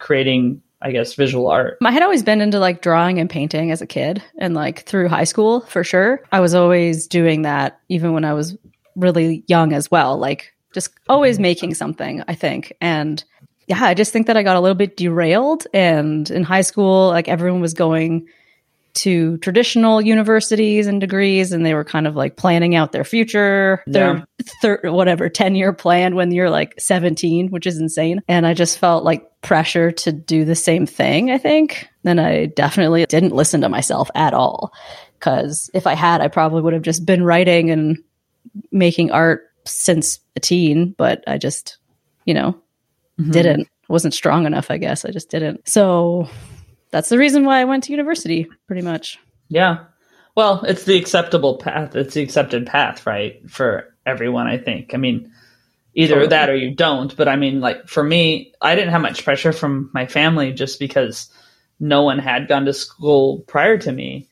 creating, 0.00 0.60
I 0.80 0.90
guess, 0.90 1.14
visual 1.14 1.48
art? 1.48 1.78
I 1.84 1.92
had 1.92 2.02
always 2.02 2.24
been 2.24 2.40
into 2.40 2.58
like 2.58 2.82
drawing 2.82 3.20
and 3.20 3.30
painting 3.30 3.70
as 3.70 3.80
a 3.80 3.86
kid 3.86 4.20
and 4.38 4.54
like 4.54 4.82
through 4.86 5.06
high 5.06 5.22
school 5.22 5.60
for 5.60 5.84
sure. 5.84 6.20
I 6.32 6.40
was 6.40 6.52
always 6.52 7.06
doing 7.06 7.42
that 7.42 7.78
even 7.88 8.12
when 8.12 8.24
I 8.24 8.32
was 8.32 8.56
really 8.96 9.44
young 9.46 9.72
as 9.72 9.88
well, 9.88 10.18
like 10.18 10.52
just 10.74 10.90
always 11.08 11.38
making 11.38 11.74
something, 11.74 12.24
I 12.26 12.34
think. 12.34 12.72
And 12.80 13.22
yeah, 13.68 13.84
I 13.84 13.94
just 13.94 14.12
think 14.12 14.26
that 14.26 14.36
I 14.36 14.42
got 14.42 14.56
a 14.56 14.60
little 14.60 14.74
bit 14.74 14.96
derailed 14.96 15.66
and 15.72 16.28
in 16.28 16.42
high 16.42 16.62
school 16.62 17.08
like 17.08 17.28
everyone 17.28 17.60
was 17.60 17.74
going 17.74 18.26
to 18.94 19.38
traditional 19.38 20.00
universities 20.00 20.86
and 20.86 21.00
degrees 21.00 21.52
and 21.52 21.64
they 21.64 21.74
were 21.74 21.84
kind 21.84 22.06
of 22.06 22.14
like 22.14 22.36
planning 22.36 22.74
out 22.74 22.92
their 22.92 23.04
future 23.04 23.82
their 23.86 24.26
thir- 24.60 24.80
whatever 24.84 25.28
10 25.28 25.54
year 25.54 25.72
plan 25.72 26.14
when 26.14 26.30
you're 26.30 26.50
like 26.50 26.74
17 26.78 27.48
which 27.48 27.66
is 27.66 27.78
insane 27.78 28.20
and 28.28 28.46
i 28.46 28.52
just 28.52 28.78
felt 28.78 29.02
like 29.04 29.28
pressure 29.40 29.90
to 29.90 30.12
do 30.12 30.44
the 30.44 30.54
same 30.54 30.86
thing 30.86 31.30
i 31.30 31.38
think 31.38 31.88
then 32.02 32.18
i 32.18 32.46
definitely 32.46 33.06
didn't 33.06 33.34
listen 33.34 33.62
to 33.62 33.68
myself 33.68 34.10
at 34.14 34.34
all 34.34 34.72
because 35.18 35.70
if 35.72 35.86
i 35.86 35.94
had 35.94 36.20
i 36.20 36.28
probably 36.28 36.60
would 36.60 36.74
have 36.74 36.82
just 36.82 37.06
been 37.06 37.24
writing 37.24 37.70
and 37.70 37.98
making 38.70 39.10
art 39.10 39.48
since 39.64 40.20
a 40.36 40.40
teen, 40.40 40.94
but 40.96 41.22
I 41.26 41.38
just, 41.38 41.78
you 42.24 42.34
know, 42.34 42.52
mm-hmm. 43.20 43.30
didn't. 43.30 43.68
Wasn't 43.88 44.14
strong 44.14 44.46
enough, 44.46 44.70
I 44.70 44.78
guess. 44.78 45.04
I 45.04 45.10
just 45.10 45.28
didn't. 45.28 45.68
So 45.68 46.28
that's 46.92 47.08
the 47.08 47.18
reason 47.18 47.44
why 47.44 47.60
I 47.60 47.64
went 47.64 47.84
to 47.84 47.92
university, 47.92 48.48
pretty 48.68 48.82
much. 48.82 49.18
Yeah. 49.48 49.86
Well, 50.36 50.62
it's 50.64 50.84
the 50.84 50.96
acceptable 50.96 51.56
path. 51.56 51.96
It's 51.96 52.14
the 52.14 52.22
accepted 52.22 52.66
path, 52.66 53.06
right? 53.06 53.50
For 53.50 53.92
everyone, 54.06 54.46
I 54.46 54.58
think. 54.58 54.94
I 54.94 54.98
mean, 54.98 55.32
either 55.94 56.14
totally. 56.14 56.28
that 56.28 56.50
or 56.50 56.56
you 56.56 56.74
don't. 56.74 57.14
But 57.16 57.28
I 57.28 57.36
mean, 57.36 57.60
like 57.60 57.88
for 57.88 58.02
me, 58.02 58.52
I 58.60 58.74
didn't 58.74 58.90
have 58.90 59.02
much 59.02 59.24
pressure 59.24 59.52
from 59.52 59.90
my 59.92 60.06
family 60.06 60.52
just 60.52 60.78
because 60.78 61.30
no 61.80 62.02
one 62.02 62.18
had 62.18 62.46
gone 62.46 62.66
to 62.66 62.72
school 62.72 63.40
prior 63.40 63.78
to 63.78 63.90
me. 63.90 64.28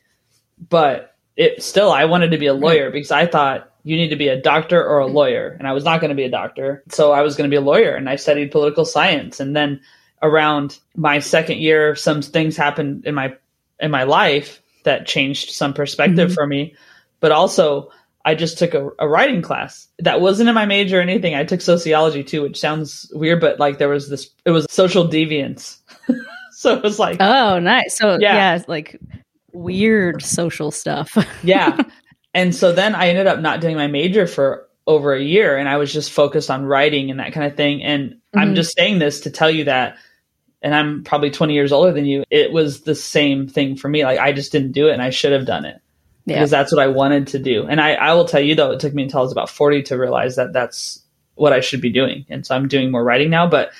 But 0.69 1.15
it 1.35 1.63
still, 1.63 1.91
I 1.91 2.05
wanted 2.05 2.31
to 2.31 2.37
be 2.37 2.47
a 2.47 2.53
lawyer 2.53 2.91
because 2.91 3.11
I 3.11 3.25
thought 3.25 3.71
you 3.83 3.95
need 3.95 4.09
to 4.09 4.15
be 4.15 4.27
a 4.27 4.39
doctor 4.39 4.83
or 4.83 4.99
a 4.99 5.07
lawyer. 5.07 5.55
And 5.57 5.67
I 5.67 5.73
was 5.73 5.83
not 5.83 5.99
going 5.99 6.09
to 6.09 6.15
be 6.15 6.25
a 6.25 6.31
doctor. 6.31 6.83
So 6.89 7.11
I 7.11 7.21
was 7.21 7.35
going 7.35 7.49
to 7.49 7.53
be 7.53 7.59
a 7.59 7.65
lawyer 7.65 7.95
and 7.95 8.07
I 8.07 8.17
studied 8.17 8.51
political 8.51 8.85
science. 8.85 9.39
And 9.39 9.55
then 9.55 9.81
around 10.21 10.79
my 10.95 11.19
second 11.19 11.59
year, 11.59 11.95
some 11.95 12.21
things 12.21 12.57
happened 12.57 13.05
in 13.05 13.15
my, 13.15 13.35
in 13.79 13.91
my 13.91 14.03
life 14.03 14.61
that 14.83 15.07
changed 15.07 15.51
some 15.51 15.73
perspective 15.73 16.29
mm-hmm. 16.29 16.35
for 16.35 16.47
me. 16.47 16.75
But 17.19 17.31
also 17.31 17.91
I 18.23 18.35
just 18.35 18.59
took 18.59 18.73
a, 18.73 18.89
a, 18.99 19.07
writing 19.07 19.41
class 19.41 19.87
that 19.99 20.21
wasn't 20.21 20.49
in 20.49 20.55
my 20.55 20.65
major 20.65 20.99
or 20.99 21.01
anything. 21.01 21.35
I 21.35 21.43
took 21.43 21.61
sociology 21.61 22.23
too, 22.23 22.43
which 22.43 22.59
sounds 22.59 23.11
weird, 23.13 23.41
but 23.41 23.59
like 23.59 23.77
there 23.77 23.89
was 23.89 24.09
this, 24.09 24.29
it 24.45 24.51
was 24.51 24.67
social 24.69 25.07
deviance. 25.07 25.77
so 26.51 26.75
it 26.75 26.83
was 26.83 26.99
like, 26.99 27.17
oh, 27.19 27.59
nice. 27.59 27.97
So 27.97 28.17
yeah, 28.19 28.57
yeah 28.57 28.63
like 28.67 28.99
weird 29.53 30.21
social 30.21 30.71
stuff. 30.71 31.17
yeah. 31.43 31.77
And 32.33 32.55
so 32.55 32.71
then 32.71 32.95
I 32.95 33.09
ended 33.09 33.27
up 33.27 33.39
not 33.39 33.61
doing 33.61 33.75
my 33.75 33.87
major 33.87 34.27
for 34.27 34.67
over 34.87 35.13
a 35.13 35.21
year 35.21 35.57
and 35.57 35.67
I 35.67 35.77
was 35.77 35.91
just 35.91 36.11
focused 36.11 36.49
on 36.49 36.65
writing 36.65 37.11
and 37.11 37.19
that 37.19 37.33
kind 37.33 37.47
of 37.49 37.57
thing. 37.57 37.83
And 37.83 38.11
mm-hmm. 38.11 38.39
I'm 38.39 38.55
just 38.55 38.75
saying 38.77 38.99
this 38.99 39.21
to 39.21 39.31
tell 39.31 39.49
you 39.49 39.65
that, 39.65 39.97
and 40.61 40.75
I'm 40.75 41.03
probably 41.03 41.31
20 41.31 41.53
years 41.53 41.71
older 41.71 41.91
than 41.91 42.05
you. 42.05 42.23
It 42.29 42.51
was 42.51 42.81
the 42.81 42.95
same 42.95 43.47
thing 43.47 43.75
for 43.75 43.89
me. 43.89 44.03
Like 44.03 44.19
I 44.19 44.31
just 44.31 44.51
didn't 44.51 44.73
do 44.73 44.87
it 44.87 44.93
and 44.93 45.01
I 45.01 45.09
should 45.09 45.31
have 45.31 45.45
done 45.45 45.65
it 45.65 45.81
yeah. 46.25 46.35
because 46.35 46.51
that's 46.51 46.71
what 46.71 46.81
I 46.81 46.87
wanted 46.87 47.27
to 47.27 47.39
do. 47.39 47.65
And 47.65 47.81
I, 47.81 47.93
I 47.93 48.13
will 48.13 48.25
tell 48.25 48.41
you 48.41 48.55
though, 48.55 48.71
it 48.71 48.79
took 48.79 48.93
me 48.93 49.03
until 49.03 49.19
I 49.19 49.23
was 49.23 49.31
about 49.31 49.49
40 49.49 49.83
to 49.83 49.97
realize 49.97 50.35
that 50.35 50.53
that's 50.53 51.03
what 51.35 51.53
I 51.53 51.61
should 51.61 51.81
be 51.81 51.91
doing. 51.91 52.25
And 52.29 52.45
so 52.45 52.55
I'm 52.55 52.67
doing 52.67 52.91
more 52.91 53.03
writing 53.03 53.29
now, 53.29 53.47
but 53.47 53.71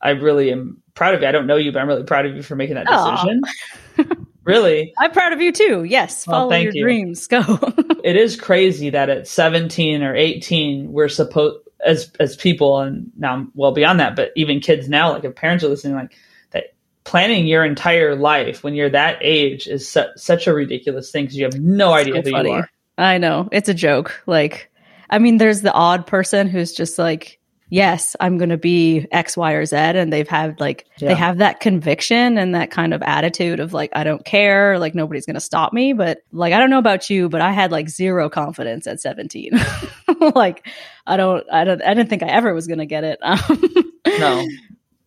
I 0.00 0.10
really 0.10 0.50
am 0.50 0.82
proud 0.94 1.14
of 1.14 1.22
you. 1.22 1.28
I 1.28 1.32
don't 1.32 1.46
know 1.46 1.56
you, 1.56 1.72
but 1.72 1.80
I'm 1.80 1.88
really 1.88 2.04
proud 2.04 2.26
of 2.26 2.34
you 2.34 2.42
for 2.42 2.56
making 2.56 2.76
that 2.76 2.86
decision. 2.86 4.26
really? 4.44 4.92
I'm 4.98 5.10
proud 5.10 5.32
of 5.32 5.40
you 5.40 5.52
too. 5.52 5.84
Yes. 5.84 6.24
Follow 6.24 6.50
well, 6.50 6.60
your 6.60 6.72
you. 6.72 6.82
dreams. 6.82 7.26
Go. 7.26 7.40
it 8.04 8.16
is 8.16 8.36
crazy 8.36 8.90
that 8.90 9.08
at 9.08 9.26
17 9.26 10.02
or 10.02 10.14
18, 10.14 10.92
we're 10.92 11.08
supposed, 11.08 11.58
as, 11.84 12.10
as 12.20 12.36
people, 12.36 12.80
and 12.80 13.10
now 13.16 13.34
I'm 13.34 13.52
well 13.54 13.72
beyond 13.72 14.00
that, 14.00 14.16
but 14.16 14.32
even 14.36 14.60
kids 14.60 14.88
now, 14.88 15.12
like 15.12 15.24
if 15.24 15.34
parents 15.34 15.64
are 15.64 15.68
listening, 15.68 15.94
like 15.94 16.14
that 16.50 16.74
planning 17.04 17.46
your 17.46 17.64
entire 17.64 18.14
life 18.14 18.62
when 18.62 18.74
you're 18.74 18.90
that 18.90 19.18
age 19.20 19.66
is 19.66 19.88
su- 19.88 20.12
such 20.16 20.46
a 20.46 20.54
ridiculous 20.54 21.10
thing 21.10 21.24
because 21.24 21.36
you 21.36 21.44
have 21.44 21.60
no 21.60 21.92
idea 21.92 22.22
who 22.22 22.30
funny. 22.30 22.50
you 22.50 22.56
are. 22.56 22.70
I 22.96 23.18
know 23.18 23.48
it's 23.50 23.68
a 23.68 23.74
joke. 23.74 24.22
Like, 24.26 24.70
I 25.10 25.18
mean, 25.18 25.38
there's 25.38 25.62
the 25.62 25.72
odd 25.72 26.06
person 26.06 26.48
who's 26.48 26.72
just 26.72 26.98
like, 26.98 27.40
yes, 27.68 28.16
I'm 28.20 28.38
going 28.38 28.50
to 28.50 28.56
be 28.56 29.06
X, 29.10 29.36
Y, 29.36 29.52
or 29.52 29.64
Z. 29.64 29.76
And 29.76 30.12
they've 30.12 30.28
had 30.28 30.60
like, 30.60 30.86
yeah. 30.98 31.08
they 31.08 31.14
have 31.14 31.38
that 31.38 31.60
conviction 31.60 32.38
and 32.38 32.54
that 32.54 32.70
kind 32.70 32.94
of 32.94 33.02
attitude 33.02 33.60
of 33.60 33.72
like, 33.72 33.90
I 33.94 34.04
don't 34.04 34.24
care. 34.24 34.78
Like, 34.78 34.94
nobody's 34.94 35.26
going 35.26 35.34
to 35.34 35.40
stop 35.40 35.72
me. 35.72 35.92
But 35.92 36.18
like, 36.32 36.52
I 36.52 36.58
don't 36.58 36.70
know 36.70 36.78
about 36.78 37.10
you, 37.10 37.28
but 37.28 37.40
I 37.40 37.52
had 37.52 37.72
like 37.72 37.88
zero 37.88 38.28
confidence 38.28 38.86
at 38.86 39.00
17. 39.00 39.52
like, 40.34 40.66
I 41.06 41.16
don't, 41.16 41.44
I 41.52 41.64
don't, 41.64 41.82
I 41.82 41.94
didn't 41.94 42.10
think 42.10 42.22
I 42.22 42.28
ever 42.28 42.54
was 42.54 42.66
going 42.66 42.78
to 42.78 42.86
get 42.86 43.04
it. 43.04 43.18
no 44.18 44.46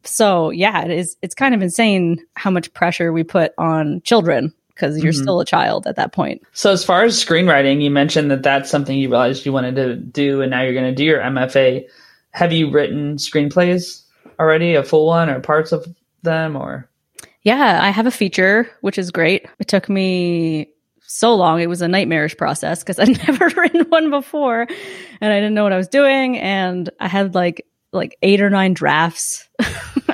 so 0.10 0.50
yeah, 0.50 0.84
it 0.84 0.92
is. 0.92 1.18
It's 1.22 1.36
kind 1.36 1.54
of 1.54 1.62
insane 1.62 2.26
how 2.36 2.52
much 2.52 2.74
pressure 2.74 3.12
we 3.12 3.24
put 3.24 3.54
on 3.58 4.02
children 4.02 4.54
because 4.70 5.02
you're 5.02 5.12
mm-hmm. 5.12 5.22
still 5.22 5.40
a 5.40 5.46
child 5.46 5.88
at 5.88 5.96
that 5.96 6.14
point. 6.14 6.42
So 6.54 6.72
as 6.72 6.84
far 6.84 7.04
as 7.04 7.24
screenwriting, 7.24 7.82
you 7.82 7.90
mentioned 7.90 8.30
that 8.32 8.44
that's 8.44 8.70
something 8.70 8.98
you 8.98 9.10
realized 9.10 9.46
you 9.46 9.54
wanted 9.54 9.76
to 9.76 9.96
do, 9.96 10.42
and 10.42 10.52
now 10.52 10.62
you're 10.62 10.74
going 10.74 10.86
to 10.86 10.96
do 10.96 11.04
your 11.04 11.20
MFA. 11.20 11.86
Have 12.38 12.53
you 12.53 12.70
written 12.70 13.15
screenplays 13.15 14.03
already, 14.39 14.75
a 14.75 14.84
full 14.84 15.08
one, 15.08 15.27
or 15.27 15.39
parts 15.39 15.72
of 15.72 15.88
them, 16.22 16.56
or? 16.56 16.88
Yeah, 17.41 17.79
I 17.82 17.89
have 17.89 18.06
a 18.06 18.12
feature, 18.12 18.70
which 18.82 19.00
is 19.00 19.10
great. 19.10 19.48
It 19.58 19.67
took 19.67 19.89
me 19.89 20.70
so 21.01 21.34
long. 21.34 21.62
It 21.62 21.65
was 21.65 21.82
a 21.82 21.88
nightmarish 21.88 22.38
process 22.38 22.84
because 22.84 23.00
I'd 23.00 23.17
never 23.27 23.50
written 23.58 23.86
one 23.89 24.12
before 24.12 24.67
and 25.20 25.34
I 25.34 25.38
didn't 25.38 25.56
know 25.56 25.63
what 25.63 25.74
I 25.74 25.77
was 25.77 25.88
doing. 25.88 26.38
And 26.38 26.91
I 27.00 27.08
had 27.08 27.34
like 27.34 27.65
like 27.91 28.20
eight 28.22 28.39
or 28.39 28.51
nine 28.51 28.75
drafts 28.75 29.50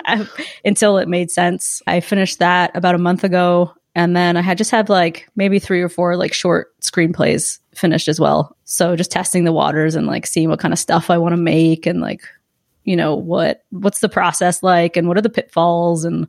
until 0.64 1.00
it 1.00 1.10
made 1.10 1.30
sense. 1.30 1.82
I 1.86 2.00
finished 2.00 2.40
that 2.40 2.74
about 2.74 2.96
a 2.96 3.00
month 3.00 3.26
ago. 3.26 3.74
And 3.96 4.16
then 4.16 4.38
I 4.38 4.42
had 4.42 4.58
just 4.58 4.72
had 4.72 4.90
like 4.90 5.30
maybe 5.36 5.60
three 5.60 5.82
or 5.82 5.90
four 5.90 6.16
like 6.18 6.34
short 6.34 6.78
screenplays 6.82 7.60
finished 7.76 8.08
as 8.08 8.20
well. 8.20 8.56
So 8.66 8.96
just 8.96 9.12
testing 9.12 9.44
the 9.44 9.54
waters 9.54 9.96
and 9.96 10.08
like 10.08 10.26
seeing 10.26 10.50
what 10.50 10.60
kind 10.60 10.74
of 10.74 10.80
stuff 10.80 11.10
I 11.10 11.18
want 11.18 11.34
to 11.34 11.42
make 11.42 11.86
and 11.86 12.02
like, 12.02 12.22
you 12.84 12.96
know, 12.96 13.16
what 13.16 13.64
what's 13.70 14.00
the 14.00 14.10
process 14.10 14.64
like 14.64 14.98
and 14.98 15.08
what 15.08 15.18
are 15.18 15.22
the 15.22 15.30
pitfalls 15.30 16.06
and 16.06 16.28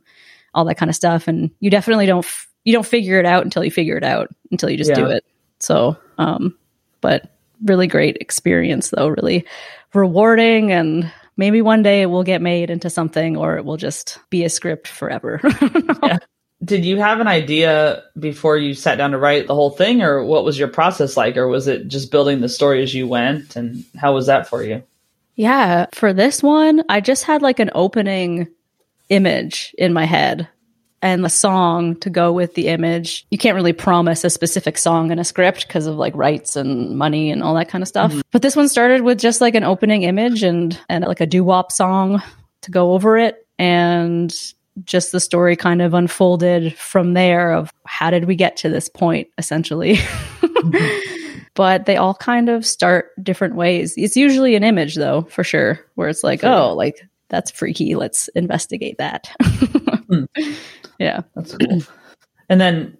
all 0.53 0.65
that 0.65 0.75
kind 0.75 0.89
of 0.89 0.95
stuff. 0.95 1.27
And 1.27 1.49
you 1.59 1.69
definitely 1.69 2.05
don't 2.05 2.25
f- 2.25 2.47
you 2.65 2.73
don't 2.73 2.85
figure 2.85 3.19
it 3.19 3.25
out 3.25 3.43
until 3.43 3.63
you 3.63 3.71
figure 3.71 3.97
it 3.97 4.03
out 4.03 4.29
until 4.51 4.69
you 4.69 4.77
just 4.77 4.91
yeah. 4.91 4.95
do 4.95 5.05
it. 5.07 5.25
So, 5.59 5.97
um, 6.17 6.57
but 7.01 7.31
really 7.63 7.87
great 7.87 8.17
experience 8.17 8.89
though, 8.89 9.07
really 9.07 9.45
rewarding 9.93 10.71
and 10.71 11.11
maybe 11.37 11.61
one 11.61 11.83
day 11.83 12.01
it 12.01 12.07
will 12.07 12.23
get 12.23 12.41
made 12.41 12.69
into 12.69 12.89
something 12.89 13.37
or 13.37 13.57
it 13.57 13.65
will 13.65 13.77
just 13.77 14.19
be 14.29 14.43
a 14.43 14.49
script 14.49 14.87
forever. 14.87 15.39
yeah. 16.03 16.17
Did 16.65 16.83
you 16.83 16.97
have 16.97 17.19
an 17.19 17.27
idea 17.27 18.03
before 18.17 18.57
you 18.57 18.73
sat 18.73 18.97
down 18.97 19.11
to 19.11 19.19
write 19.19 19.47
the 19.47 19.55
whole 19.55 19.69
thing 19.69 20.01
or 20.01 20.23
what 20.23 20.43
was 20.43 20.57
your 20.57 20.67
process 20.67 21.15
like 21.15 21.37
or 21.37 21.47
was 21.47 21.67
it 21.67 21.87
just 21.87 22.11
building 22.11 22.41
the 22.41 22.49
story 22.49 22.81
as 22.81 22.93
you 22.93 23.07
went 23.07 23.55
and 23.55 23.85
how 23.95 24.13
was 24.13 24.25
that 24.25 24.47
for 24.47 24.63
you? 24.63 24.81
Yeah, 25.35 25.85
for 25.93 26.11
this 26.13 26.41
one, 26.41 26.83
I 26.89 27.01
just 27.01 27.25
had 27.25 27.41
like 27.41 27.59
an 27.59 27.69
opening 27.75 28.47
image 29.09 29.75
in 29.77 29.93
my 29.93 30.05
head 30.05 30.47
and 31.01 31.23
the 31.23 31.29
song 31.29 31.97
to 31.97 32.09
go 32.09 32.31
with 32.31 32.55
the 32.55 32.67
image. 32.67 33.27
You 33.29 33.37
can't 33.37 33.55
really 33.55 33.73
promise 33.73 34.23
a 34.23 34.29
specific 34.29 34.77
song 34.77 35.11
in 35.11 35.19
a 35.19 35.23
script 35.23 35.67
because 35.67 35.85
of 35.85 35.97
like 35.97 36.15
rights 36.15 36.55
and 36.55 36.97
money 36.97 37.29
and 37.29 37.43
all 37.43 37.53
that 37.55 37.69
kind 37.69 37.83
of 37.83 37.87
stuff. 37.87 38.11
Mm-hmm. 38.11 38.21
But 38.31 38.41
this 38.41 38.55
one 38.55 38.69
started 38.69 39.01
with 39.01 39.19
just 39.19 39.39
like 39.39 39.55
an 39.55 39.63
opening 39.63 40.03
image 40.03 40.41
and 40.41 40.79
and 40.89 41.05
like 41.05 41.21
a 41.21 41.27
doo-wop 41.27 41.71
song 41.71 42.23
to 42.61 42.71
go 42.71 42.93
over 42.93 43.17
it 43.17 43.45
and 43.59 44.33
just 44.83 45.11
the 45.11 45.19
story 45.19 45.55
kind 45.55 45.81
of 45.81 45.93
unfolded 45.93 46.75
from 46.77 47.13
there 47.13 47.51
of 47.51 47.71
how 47.85 48.09
did 48.09 48.25
we 48.25 48.35
get 48.35 48.57
to 48.57 48.69
this 48.69 48.89
point 48.89 49.27
essentially. 49.37 49.95
mm-hmm. 49.95 51.11
But 51.55 51.85
they 51.85 51.95
all 51.95 52.13
kind 52.13 52.49
of 52.49 52.65
start 52.65 53.11
different 53.23 53.55
ways. 53.55 53.93
It's 53.95 54.17
usually 54.17 54.55
an 54.55 54.63
image 54.65 54.95
though, 54.95 55.21
for 55.21 55.41
sure, 55.41 55.79
where 55.95 56.09
it's 56.09 56.21
like, 56.21 56.43
oh, 56.43 56.73
like 56.75 57.01
that's 57.29 57.49
freaky. 57.49 57.95
Let's 57.95 58.27
investigate 58.29 58.97
that. 58.97 59.29
mm. 59.41 60.27
Yeah, 60.99 61.21
that's 61.33 61.55
cool. 61.55 61.81
and 62.49 62.59
then 62.59 62.97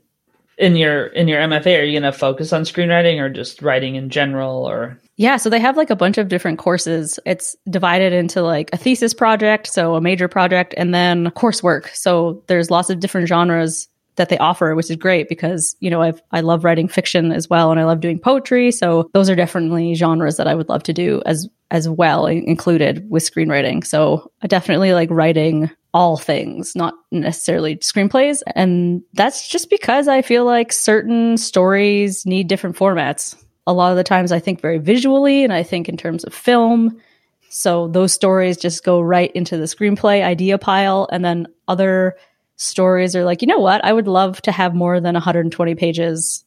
in 0.58 0.76
your 0.76 1.08
in 1.08 1.28
your 1.28 1.42
MFA, 1.42 1.80
are 1.80 1.84
you 1.84 2.00
going 2.00 2.12
to 2.12 2.18
focus 2.18 2.54
on 2.54 2.64
screenwriting 2.64 3.20
or 3.20 3.30
just 3.30 3.62
writing 3.62 3.96
in 3.96 4.10
general 4.10 4.66
or 4.66 5.00
yeah, 5.18 5.38
so 5.38 5.50
they 5.50 5.60
have 5.60 5.78
like 5.78 5.90
a 5.90 5.96
bunch 5.96 6.18
of 6.18 6.28
different 6.28 6.60
courses. 6.60 7.20
It's 7.26 7.56
divided 7.70 8.12
into 8.12 8.42
like 8.42 8.70
a 8.74 8.78
thesis 8.78 9.14
project, 9.14 9.68
so 9.68 9.96
a 9.96 10.02
major 10.02 10.28
project, 10.28 10.74
and 10.76 10.94
then 10.94 11.32
coursework. 11.32 11.88
So 11.96 12.44
there's 12.48 12.70
lots 12.70 12.90
of 12.90 13.00
different 13.00 13.30
genres 13.30 13.88
that 14.18 14.30
they 14.30 14.38
offer, 14.38 14.76
which 14.76 14.90
is 14.90 14.96
great 14.96 15.30
because, 15.30 15.76
you 15.80 15.90
know, 15.90 16.02
I've, 16.02 16.22
I 16.32 16.42
love 16.42 16.64
writing 16.64 16.88
fiction 16.88 17.32
as 17.32 17.50
well 17.50 17.72
and 17.72 17.80
I 17.80 17.84
love 17.84 18.00
doing 18.00 18.20
poetry. 18.20 18.72
So 18.72 19.10
those 19.14 19.30
are 19.30 19.36
definitely 19.36 19.94
genres 19.94 20.38
that 20.38 20.48
I 20.48 20.56
would 20.56 20.70
love 20.70 20.84
to 20.84 20.94
do 20.94 21.22
as, 21.26 21.50
as 21.72 21.90
well, 21.90 22.26
included 22.26 23.10
with 23.10 23.30
screenwriting. 23.30 23.86
So 23.86 24.32
I 24.42 24.48
definitely 24.48 24.94
like 24.94 25.10
writing 25.12 25.70
all 25.96 26.18
things, 26.18 26.76
not 26.76 26.94
necessarily 27.10 27.78
screenplays. 27.78 28.44
And 28.54 29.02
that's 29.14 29.48
just 29.48 29.70
because 29.70 30.10
I 30.10 30.22
feel 30.22 30.44
like 30.44 30.74
certain 30.74 31.38
stories 31.38 32.26
need 32.26 32.50
different 32.50 32.76
formats. 32.76 33.42
A 33.66 33.72
lot 33.72 33.92
of 33.92 33.98
the 33.98 34.04
times 34.04 34.34
I 34.34 34.40
think 34.40 34.60
very 34.60 34.78
visually 34.78 35.46
and 35.46 35.54
I 35.54 35.64
think 35.64 35.88
in 35.88 35.96
terms 35.96 36.26
of 36.26 36.34
film. 36.34 37.02
So 37.48 37.88
those 37.88 38.12
stories 38.12 38.58
just 38.58 38.84
go 38.84 39.00
right 39.00 39.32
into 39.32 39.56
the 39.56 39.64
screenplay 39.64 40.22
idea 40.22 40.58
pile. 40.58 41.08
And 41.14 41.24
then 41.24 41.48
other 41.70 42.18
stories 42.58 43.16
are 43.16 43.24
like, 43.24 43.42
you 43.42 43.48
know 43.48 43.60
what? 43.60 43.84
I 43.86 43.94
would 43.94 44.10
love 44.10 44.42
to 44.42 44.52
have 44.52 44.76
more 44.76 45.00
than 45.00 45.14
120 45.14 45.76
pages 45.76 46.44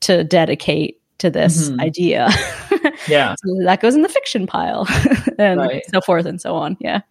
to 0.00 0.24
dedicate 0.24 1.00
to 1.18 1.30
this 1.30 1.70
mm-hmm. 1.70 1.80
idea. 1.80 2.28
yeah. 3.06 3.36
so 3.38 3.56
that 3.62 3.80
goes 3.80 3.94
in 3.94 4.02
the 4.02 4.08
fiction 4.08 4.48
pile 4.48 4.84
and 5.38 5.60
right. 5.60 5.84
so 5.94 6.00
forth 6.00 6.26
and 6.26 6.40
so 6.40 6.56
on. 6.56 6.76
Yeah. 6.80 7.02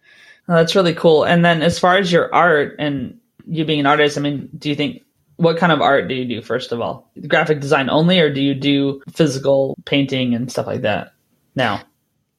Oh, 0.48 0.54
that's 0.54 0.74
really 0.74 0.94
cool. 0.94 1.24
And 1.24 1.44
then 1.44 1.62
as 1.62 1.78
far 1.78 1.96
as 1.96 2.10
your 2.10 2.34
art 2.34 2.76
and 2.78 3.18
you 3.46 3.64
being 3.64 3.80
an 3.80 3.86
artist, 3.86 4.16
I 4.16 4.20
mean, 4.20 4.48
do 4.56 4.68
you 4.68 4.74
think 4.74 5.02
what 5.36 5.58
kind 5.58 5.72
of 5.72 5.80
art 5.80 6.08
do 6.08 6.14
you 6.14 6.24
do 6.24 6.42
first 6.42 6.72
of 6.72 6.80
all? 6.80 7.10
Graphic 7.26 7.60
design 7.60 7.90
only 7.90 8.18
or 8.18 8.32
do 8.32 8.40
you 8.40 8.54
do 8.54 9.02
physical 9.12 9.76
painting 9.84 10.34
and 10.34 10.50
stuff 10.50 10.66
like 10.66 10.82
that? 10.82 11.12
now? 11.58 11.82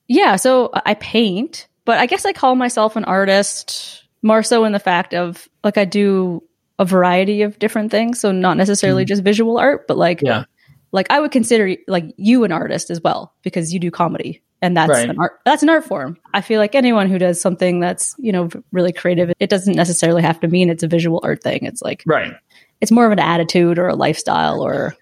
Yeah, 0.07 0.37
so 0.37 0.71
I 0.73 0.95
paint, 0.95 1.67
but 1.85 1.99
I 1.99 2.07
guess 2.07 2.25
I 2.25 2.33
call 2.33 2.55
myself 2.55 2.95
an 2.95 3.05
artist 3.05 4.03
more 4.23 4.41
so 4.41 4.65
in 4.65 4.71
the 4.71 4.79
fact 4.79 5.13
of 5.13 5.47
like 5.63 5.77
I 5.77 5.85
do 5.85 6.41
a 6.79 6.85
variety 6.85 7.43
of 7.43 7.59
different 7.59 7.91
things, 7.91 8.19
so 8.19 8.31
not 8.31 8.57
necessarily 8.57 9.03
hmm. 9.03 9.07
just 9.07 9.23
visual 9.23 9.59
art, 9.59 9.87
but 9.87 9.97
like 9.97 10.21
Yeah. 10.23 10.45
like 10.91 11.11
I 11.11 11.19
would 11.19 11.31
consider 11.31 11.75
like 11.87 12.05
you 12.17 12.43
an 12.43 12.51
artist 12.51 12.89
as 12.89 13.01
well 13.01 13.35
because 13.43 13.71
you 13.71 13.79
do 13.79 13.91
comedy 13.91 14.41
and 14.61 14.75
that's 14.75 14.89
Right. 14.89 15.09
an 15.09 15.17
art 15.19 15.39
that's 15.45 15.63
an 15.63 15.69
art 15.69 15.85
form. 15.85 16.17
I 16.33 16.41
feel 16.41 16.59
like 16.59 16.75
anyone 16.75 17.09
who 17.09 17.17
does 17.17 17.39
something 17.39 17.79
that's, 17.79 18.15
you 18.19 18.31
know, 18.31 18.49
really 18.71 18.91
creative, 18.93 19.31
it 19.39 19.49
doesn't 19.49 19.75
necessarily 19.75 20.21
have 20.21 20.39
to 20.41 20.47
mean 20.47 20.69
it's 20.69 20.83
a 20.83 20.87
visual 20.87 21.19
art 21.23 21.41
thing. 21.43 21.59
It's 21.63 21.81
like 21.81 22.03
Right. 22.05 22.33
it's 22.81 22.91
more 22.91 23.05
of 23.05 23.11
an 23.11 23.19
attitude 23.19 23.79
or 23.79 23.87
a 23.87 23.95
lifestyle 23.95 24.61
or 24.61 24.95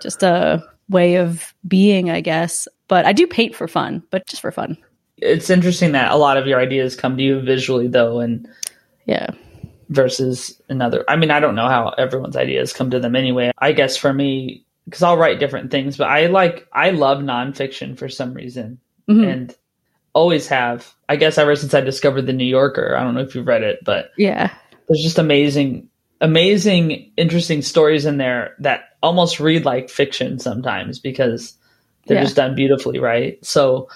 just 0.00 0.22
a 0.22 0.62
way 0.88 1.16
of 1.16 1.52
being, 1.66 2.10
I 2.10 2.20
guess. 2.20 2.68
But 2.88 3.06
I 3.06 3.12
do 3.12 3.26
paint 3.26 3.54
for 3.56 3.66
fun, 3.66 4.02
but 4.10 4.26
just 4.26 4.40
for 4.42 4.52
fun. 4.52 4.76
It's 5.18 5.50
interesting 5.50 5.92
that 5.92 6.12
a 6.12 6.16
lot 6.16 6.36
of 6.36 6.46
your 6.46 6.60
ideas 6.60 6.94
come 6.94 7.16
to 7.16 7.22
you 7.22 7.40
visually 7.40 7.88
though 7.88 8.20
and 8.20 8.46
Yeah. 9.06 9.30
versus 9.88 10.60
another. 10.68 11.04
I 11.08 11.16
mean, 11.16 11.30
I 11.30 11.40
don't 11.40 11.54
know 11.54 11.68
how 11.68 11.88
everyone's 11.96 12.36
ideas 12.36 12.72
come 12.72 12.90
to 12.90 13.00
them 13.00 13.16
anyway. 13.16 13.52
I 13.58 13.72
guess 13.72 13.96
for 13.96 14.12
me, 14.12 14.64
because 14.86 15.02
I'll 15.02 15.16
write 15.18 15.38
different 15.40 15.70
things, 15.70 15.96
but 15.98 16.08
I 16.08 16.26
like, 16.26 16.66
I 16.72 16.90
love 16.90 17.18
nonfiction 17.18 17.98
for 17.98 18.08
some 18.08 18.32
reason 18.32 18.78
Mhm. 19.08 19.32
and 19.32 19.54
always 20.14 20.48
have. 20.48 20.92
I 21.08 21.16
guess 21.16 21.38
ever 21.38 21.54
since 21.56 21.74
I 21.74 21.80
discovered 21.82 22.22
The 22.22 22.32
New 22.32 22.44
Yorker. 22.46 22.96
I 22.96 23.02
don't 23.04 23.14
know 23.14 23.20
if 23.20 23.34
you've 23.34 23.46
read 23.46 23.62
it, 23.62 23.80
but 23.84 24.10
yeah. 24.16 24.52
there's 24.88 25.02
just 25.02 25.18
amazing, 25.18 25.88
amazing, 26.20 27.12
interesting 27.16 27.62
stories 27.62 28.06
in 28.06 28.16
there 28.16 28.54
that 28.60 28.84
almost 29.02 29.38
read 29.40 29.64
like 29.64 29.90
fiction 29.90 30.38
sometimes 30.38 30.98
because 30.98 31.54
they're 32.06 32.16
Yeah. 32.18 32.22
just 32.24 32.36
done 32.36 32.54
beautifully, 32.54 32.98
right? 32.98 33.44
So 33.44 33.88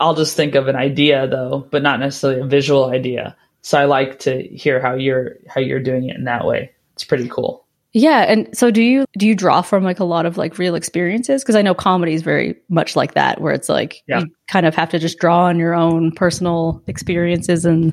I'll 0.00 0.14
just 0.14 0.36
think 0.36 0.54
of 0.54 0.68
an 0.68 0.76
idea 0.76 1.26
though, 1.28 1.66
but 1.70 1.82
not 1.82 2.00
necessarily 2.00 2.40
a 2.40 2.46
visual 2.46 2.86
idea. 2.86 3.36
So 3.62 3.78
I 3.78 3.84
like 3.84 4.20
to 4.20 4.42
hear 4.42 4.80
how 4.80 4.94
you're 4.94 5.36
how 5.46 5.60
you're 5.60 5.82
doing 5.82 6.08
it 6.08 6.16
in 6.16 6.24
that 6.24 6.46
way. 6.46 6.70
It's 6.94 7.04
pretty 7.04 7.28
cool. 7.28 7.66
Yeah, 7.92 8.20
and 8.20 8.48
so 8.56 8.70
do 8.70 8.82
you 8.82 9.04
do 9.18 9.26
you 9.26 9.34
draw 9.34 9.62
from 9.62 9.82
like 9.82 9.98
a 9.98 10.04
lot 10.04 10.24
of 10.26 10.36
like 10.38 10.58
real 10.58 10.74
experiences? 10.76 11.42
Because 11.42 11.56
I 11.56 11.62
know 11.62 11.74
comedy 11.74 12.14
is 12.14 12.22
very 12.22 12.56
much 12.68 12.94
like 12.94 13.14
that, 13.14 13.40
where 13.40 13.52
it's 13.52 13.68
like 13.68 14.02
Yeah. 14.06 14.20
you 14.20 14.26
kind 14.48 14.64
of 14.66 14.74
have 14.76 14.90
to 14.90 14.98
just 14.98 15.18
draw 15.18 15.44
on 15.46 15.58
your 15.58 15.74
own 15.74 16.12
personal 16.12 16.82
experiences, 16.86 17.64
and 17.64 17.92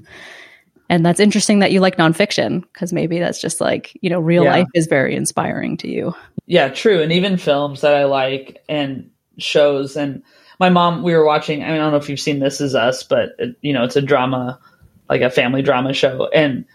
and 0.90 1.06
that's 1.06 1.20
interesting 1.20 1.60
that 1.60 1.72
you 1.72 1.80
like 1.80 1.98
nonfiction 1.98 2.62
because 2.74 2.94
maybe 2.94 3.18
that's 3.20 3.42
just 3.42 3.60
like 3.60 3.98
you 4.02 4.10
know 4.10 4.20
real 4.20 4.44
Yeah. 4.44 4.52
life 4.52 4.68
is 4.76 4.86
very 4.88 5.16
inspiring 5.16 5.78
to 5.78 5.90
you. 5.90 6.14
Yeah, 6.46 6.70
true. 6.70 7.02
And 7.02 7.12
even 7.12 7.38
films 7.38 7.82
that 7.82 7.96
I 7.96 8.06
like 8.06 8.64
and 8.70 9.10
shows. 9.40 9.98
And 9.98 10.22
my 10.60 10.70
mom, 10.70 11.04
we 11.04 11.14
were 11.14 11.26
watching. 11.26 11.64
I, 11.64 11.68
mean, 11.68 11.76
I 11.76 11.78
don't 11.78 11.92
know 11.92 11.98
if 11.98 12.08
you've 12.10 12.20
seen 12.20 12.40
This 12.40 12.62
Is 12.62 12.74
Us, 12.76 13.04
but 13.04 13.32
it, 13.40 13.56
you 13.62 13.74
know, 13.74 13.84
it's 13.84 13.96
a 13.96 14.02
drama, 14.02 14.60
like 15.10 15.22
a 15.22 15.30
family 15.30 15.62
drama 15.62 15.94
show. 15.94 16.30
And 16.34 16.66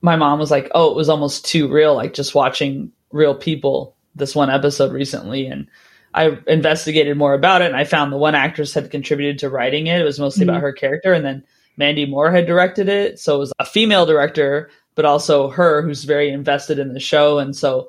my 0.00 0.16
mom 0.16 0.38
was 0.38 0.50
like, 0.50 0.70
"Oh, 0.74 0.90
it 0.90 0.96
was 0.96 1.08
almost 1.08 1.44
too 1.44 1.68
real, 1.68 1.94
like 1.94 2.14
just 2.14 2.34
watching 2.34 2.92
real 3.12 3.34
people." 3.34 3.94
This 4.14 4.34
one 4.34 4.50
episode 4.50 4.92
recently, 4.92 5.46
and 5.46 5.66
I 6.14 6.38
investigated 6.46 7.18
more 7.18 7.34
about 7.34 7.60
it, 7.60 7.66
and 7.66 7.76
I 7.76 7.84
found 7.84 8.12
the 8.12 8.16
one 8.16 8.34
actress 8.34 8.72
had 8.72 8.90
contributed 8.90 9.38
to 9.40 9.50
writing 9.50 9.88
it. 9.88 10.00
It 10.00 10.04
was 10.04 10.18
mostly 10.18 10.44
about 10.44 10.56
mm-hmm. 10.56 10.62
her 10.62 10.72
character, 10.72 11.12
and 11.12 11.24
then 11.24 11.44
Mandy 11.76 12.06
Moore 12.06 12.30
had 12.30 12.46
directed 12.46 12.88
it, 12.88 13.20
so 13.20 13.36
it 13.36 13.38
was 13.38 13.52
a 13.58 13.66
female 13.66 14.06
director, 14.06 14.70
but 14.94 15.04
also 15.04 15.50
her 15.50 15.82
who's 15.82 16.04
very 16.04 16.30
invested 16.30 16.78
in 16.78 16.94
the 16.94 17.00
show, 17.00 17.38
and 17.38 17.54
so 17.54 17.88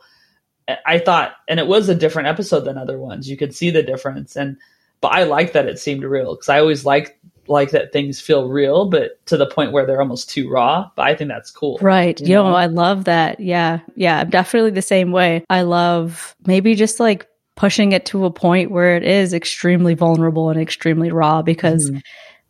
eh, 0.68 0.76
I 0.86 1.00
thought, 1.00 1.36
and 1.48 1.60
it 1.60 1.68
was 1.68 1.88
a 1.88 1.96
different 1.96 2.28
episode 2.28 2.62
than 2.62 2.78
other 2.78 3.00
ones. 3.00 3.30
You 3.30 3.38
could 3.38 3.56
see 3.56 3.70
the 3.70 3.84
difference, 3.84 4.36
and 4.36 4.58
but 5.00 5.10
I 5.10 5.24
like 5.24 5.54
that 5.54 5.68
it 5.68 5.80
seemed 5.80 6.04
real 6.04 6.36
because 6.36 6.50
I 6.50 6.60
always 6.60 6.86
like 6.86 7.20
like 7.50 7.72
that 7.72 7.92
things 7.94 8.20
feel 8.22 8.48
real, 8.50 8.90
but 8.90 9.24
to 9.28 9.38
the 9.38 9.46
point 9.48 9.72
where 9.72 9.86
they're 9.86 10.02
almost 10.02 10.30
too 10.30 10.50
raw. 10.50 10.90
But 10.96 11.08
I 11.08 11.16
think 11.16 11.30
that's 11.30 11.52
cool, 11.52 11.78
Right. 11.82 12.20
You 12.20 12.28
You 12.28 12.36
know, 12.36 12.50
know? 12.50 12.56
I 12.56 12.66
love 12.68 13.06
that. 13.06 13.40
Yeah. 13.40 13.80
Yeah. 13.96 14.20
I'm 14.22 14.30
definitely 14.30 14.72
the 14.72 14.82
same 14.82 15.12
way. 15.12 15.44
I 15.50 15.62
love 15.62 16.36
maybe 16.46 16.76
just 16.76 17.00
like 17.00 17.28
pushing 17.56 17.92
it 17.92 18.06
to 18.08 18.26
a 18.26 18.32
point 18.32 18.72
where 18.72 18.96
it 18.96 19.04
is 19.04 19.34
extremely 19.34 19.94
vulnerable 19.96 20.50
and 20.50 20.60
extremely 20.62 21.12
raw 21.12 21.42
because 21.42 21.90
Mhm. 21.92 22.02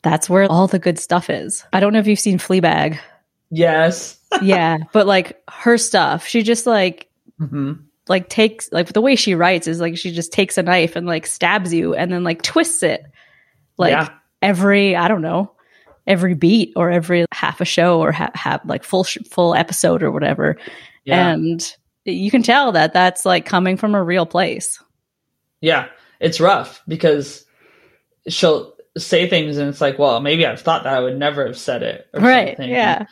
that's 0.02 0.30
where 0.30 0.52
all 0.52 0.68
the 0.68 0.80
good 0.80 1.00
stuff 1.00 1.30
is. 1.30 1.64
I 1.74 1.80
don't 1.80 1.94
know 1.94 2.00
if 2.00 2.08
you've 2.08 2.20
seen 2.20 2.38
Fleabag. 2.40 2.98
Yes. 3.50 4.18
yeah. 4.42 4.78
But 4.94 5.08
like 5.08 5.42
her 5.50 5.78
stuff, 5.78 6.28
she 6.28 6.44
just 6.44 6.66
like, 6.66 7.10
hmm 7.40 7.74
like 8.10 8.30
takes 8.30 8.72
like 8.72 8.88
the 8.94 9.02
way 9.02 9.18
she 9.18 9.36
writes 9.36 9.68
is 9.68 9.82
like 9.82 9.98
she 9.98 10.14
just 10.14 10.32
takes 10.32 10.58
a 10.58 10.64
knife 10.64 10.96
and 10.96 11.06
like 11.06 11.28
stabs 11.28 11.74
you 11.74 11.94
and 11.94 12.10
then 12.10 12.24
like 12.24 12.42
twists 12.42 12.82
it 12.82 13.04
like 13.78 13.92
Yeah. 13.92 14.08
Every 14.42 14.96
I 14.96 15.08
don't 15.08 15.22
know 15.22 15.52
every 16.06 16.34
beat 16.36 16.72
or 16.76 16.90
every 16.90 17.26
half 17.34 17.60
a 17.60 17.66
show 17.66 18.00
or 18.00 18.12
ha- 18.14 18.32
have 18.34 18.62
like 18.66 18.84
full 18.84 19.04
sh- 19.04 19.18
full 19.30 19.54
episode 19.54 20.02
or 20.02 20.10
whatever 20.12 20.58
Yeah. 21.04 21.30
and 21.34 21.76
you 22.06 22.32
can 22.32 22.44
tell 22.44 22.72
that 22.72 22.94
that's 22.94 23.26
like 23.26 23.46
coming 23.46 23.76
from 23.78 23.94
a 23.96 24.04
real 24.04 24.26
place 24.26 24.82
yeah. 25.60 25.88
It's 26.20 26.40
rough 26.40 26.82
because 26.88 27.46
she'll 28.28 28.74
say 28.98 29.28
things 29.30 29.58
and 29.58 29.70
it's 29.70 29.82
like, 29.82 29.98
well, 30.00 30.20
maybe 30.20 30.46
I've 30.46 30.62
thought 30.62 30.84
that 30.84 30.94
I 30.94 31.00
would 31.00 31.18
never 31.18 31.46
have 31.48 31.58
said 31.58 31.82
it. 31.84 32.08
or 32.14 32.22
right 32.22 32.50
something. 32.58 32.70
yeah 32.70 33.06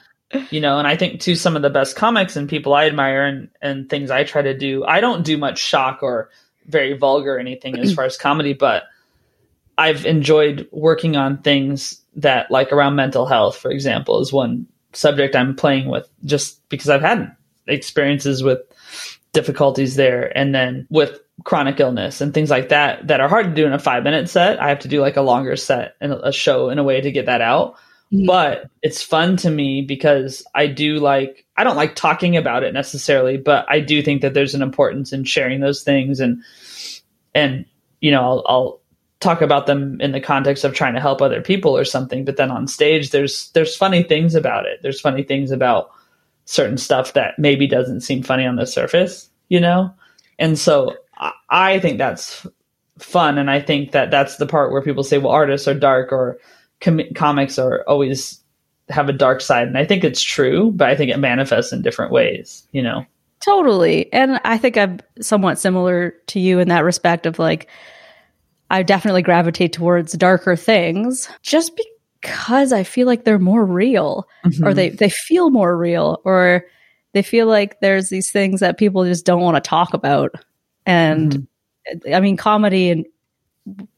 you 0.50 0.60
know 0.60 0.80
and 0.80 0.88
i 0.88 0.96
think 0.98 1.22
too 1.22 1.36
some 1.36 1.56
of 1.56 1.62
the 1.62 1.70
best 1.70 1.96
comics 1.96 2.36
and 2.36 2.50
people 2.50 2.74
i 2.74 2.86
admire 2.88 3.24
and, 3.26 3.48
and 3.62 3.88
things 3.90 4.10
i 4.10 4.24
try 4.24 4.42
to 4.42 4.58
do 4.58 4.84
i 4.86 5.00
don't 5.00 5.24
do 5.24 5.38
much 5.38 5.60
shock 5.60 6.00
or 6.02 6.30
very 6.66 6.98
vulgar 6.98 7.36
or 7.36 7.40
anything 7.40 7.78
as 7.80 7.94
far 7.96 8.06
as 8.06 8.18
comedy 8.18 8.52
but 8.54 8.84
i've 9.78 10.06
enjoyed 10.06 10.68
working 10.72 11.16
on 11.16 11.38
things 11.42 12.02
that 12.16 12.50
like 12.52 12.72
around 12.72 12.96
mental 12.96 13.26
health 13.26 13.58
for 13.58 13.72
example 13.72 14.20
is 14.20 14.32
one 14.34 14.66
subject 14.94 15.36
i'm 15.36 15.56
playing 15.56 15.90
with 15.90 16.08
just 16.26 16.68
because 16.70 16.90
i've 16.90 17.02
had 17.02 17.36
experiences 17.68 18.44
with 18.44 18.60
difficulties 19.34 19.96
there 19.96 20.36
and 20.38 20.56
then 20.56 20.88
with 20.90 21.20
chronic 21.44 21.80
illness 21.80 22.22
and 22.22 22.34
things 22.34 22.50
like 22.50 22.70
that 22.70 23.06
that 23.08 23.20
are 23.20 23.28
hard 23.28 23.48
to 23.48 23.54
do 23.54 23.66
in 23.66 23.74
a 23.74 23.80
five 23.80 24.04
minute 24.04 24.30
set 24.30 24.62
i 24.62 24.70
have 24.70 24.80
to 24.80 24.88
do 24.88 25.02
like 25.02 25.18
a 25.18 25.22
longer 25.22 25.56
set 25.56 25.96
and 26.00 26.14
a 26.14 26.32
show 26.32 26.70
in 26.70 26.80
a 26.80 26.84
way 26.84 27.02
to 27.02 27.12
get 27.12 27.26
that 27.26 27.42
out 27.42 27.76
Mhm. 28.14 28.28
but 28.28 28.70
it's 28.84 29.02
fun 29.02 29.36
to 29.38 29.50
me 29.50 29.82
because 29.82 30.44
I 30.54 30.68
do 30.68 31.00
like 31.00 31.44
I 31.58 31.64
don't 31.64 31.76
like 31.76 31.96
talking 31.96 32.38
about 32.38 32.64
it 32.64 32.72
necessarily, 32.74 33.38
but 33.38 33.66
I 33.68 33.80
do 33.80 34.04
think 34.04 34.22
that 34.22 34.36
there's 34.36 34.54
an 34.54 34.62
importance 34.62 35.12
in 35.12 35.24
sharing 35.24 35.60
those 35.60 35.82
things 35.82 36.20
and 36.20 36.44
and 37.34 37.66
you 38.02 38.12
know 38.12 38.22
I'll, 38.22 38.44
I'll 38.48 38.82
talk 39.20 39.42
about 39.42 39.66
them 39.66 40.00
in 40.02 40.12
the 40.12 40.20
context 40.20 40.64
of 40.64 40.74
trying 40.74 40.94
to 40.94 41.00
help 41.00 41.22
other 41.22 41.42
people 41.42 41.76
or 41.76 41.86
something. 41.86 42.26
But 42.26 42.38
then 42.38 42.52
on 42.52 42.68
stage, 42.68 43.12
there's 43.12 43.50
there's 43.52 43.76
funny 43.76 44.04
things 44.04 44.36
about 44.36 44.66
it. 44.66 44.80
There's 44.82 45.02
funny 45.02 45.24
things 45.24 45.52
about 45.52 45.92
certain 46.46 46.78
stuff 46.78 47.14
that 47.14 47.40
maybe 47.40 47.68
doesn't 47.68 48.02
seem 48.02 48.24
funny 48.24 48.46
on 48.46 48.56
the 48.56 48.68
surface, 48.68 49.30
you 49.50 49.60
know. 49.60 49.92
And 50.38 50.60
so 50.60 50.96
I, 51.50 51.80
think 51.80 51.98
that's 51.98 52.46
fun, 53.00 53.38
and 53.38 53.50
I 53.50 53.62
think 53.62 53.94
that 53.94 54.12
that's 54.12 54.36
the 54.38 54.46
part 54.46 54.72
where 54.72 54.82
people 54.82 55.04
say, 55.04 55.18
"Well, 55.18 55.32
artists 55.32 55.68
are 55.68 55.74
dark," 55.74 56.12
or 56.12 56.38
com- 56.82 57.14
comics 57.16 57.58
are 57.58 57.84
always 57.88 58.42
have 58.90 59.10
a 59.10 59.14
dark 59.14 59.42
side 59.42 59.68
and 59.68 59.80
i 59.80 59.84
think 59.84 60.04
it's 60.04 60.22
true 60.22 60.72
but 60.76 60.88
i 60.88 60.96
think 60.96 61.10
it 61.10 61.18
manifests 61.18 61.74
in 61.74 61.82
different 61.82 62.12
ways 62.12 62.68
you 62.72 62.84
know 62.84 63.04
Totally. 63.46 64.12
And 64.12 64.40
I 64.44 64.58
think 64.58 64.76
I'm 64.76 65.00
somewhat 65.22 65.60
similar 65.60 66.16
to 66.28 66.40
you 66.40 66.60
in 66.60 66.70
that 66.70 66.84
respect 66.84 67.28
of 67.28 67.38
like, 67.38 67.68
I 68.76 68.84
definitely 68.84 69.22
gravitate 69.22 69.72
towards 69.72 70.12
darker 70.12 70.58
things 70.58 71.30
just 71.42 71.80
because 72.22 72.74
I 72.74 72.84
feel 72.84 73.08
like 73.08 73.24
they're 73.24 73.40
more 73.40 73.66
real 73.66 74.28
or 74.44 74.50
mm-hmm. 74.50 74.74
they, 74.74 74.90
they 74.90 75.10
feel 75.10 75.50
more 75.50 75.78
real 75.78 76.22
or 76.26 76.66
they 77.14 77.22
feel 77.22 77.48
like 77.48 77.80
there's 77.80 78.10
these 78.10 78.32
things 78.32 78.60
that 78.60 78.78
people 78.78 79.06
just 79.06 79.26
don't 79.26 79.40
want 79.40 79.56
to 79.56 79.62
talk 79.62 79.94
about. 79.94 80.34
And 80.86 81.48
mm-hmm. 81.88 82.14
I 82.14 82.20
mean, 82.20 82.36
comedy 82.36 82.90
and, 82.90 83.06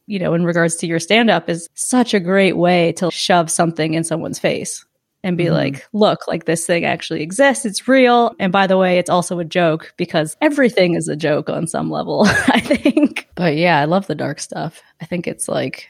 you 0.06 0.20
know, 0.20 0.36
in 0.36 0.46
regards 0.46 0.76
to 0.76 0.86
your 0.86 1.00
stand 1.00 1.32
up 1.32 1.50
is 1.50 1.68
such 1.74 2.13
a 2.13 2.20
great 2.20 2.56
way 2.56 2.92
to 2.98 3.10
shove 3.10 3.50
something 3.50 3.96
in 3.96 4.04
someone's 4.04 4.38
face 4.38 4.86
and 5.28 5.38
be 5.38 5.46
Mhm. 5.46 5.52
like, 5.52 5.86
look, 5.92 6.28
like 6.28 6.46
this 6.46 6.66
thing 6.66 6.86
actually 6.86 7.22
exists. 7.22 7.66
It's 7.66 7.88
real. 7.88 8.34
And 8.40 8.52
by 8.52 8.66
the 8.66 8.78
way, 8.78 8.98
it's 8.98 9.10
also 9.10 9.40
a 9.40 9.46
joke 9.46 9.94
because 9.98 10.38
everything 10.42 10.96
is 10.96 11.08
a 11.10 11.16
joke 11.18 11.50
on 11.50 11.68
some 11.68 11.92
level, 11.92 12.24
I 12.28 12.60
think. 12.62 13.28
But 13.36 13.58
yeah, 13.58 13.78
I 13.80 13.86
love 13.86 14.08
the 14.08 14.16
dark 14.16 14.40
stuff. 14.40 14.82
I 15.02 15.06
think 15.06 15.28
it's 15.28 15.48
like 15.50 15.90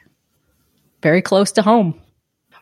very 1.04 1.21
close 1.21 1.52
to 1.54 1.62
home. 1.62 1.93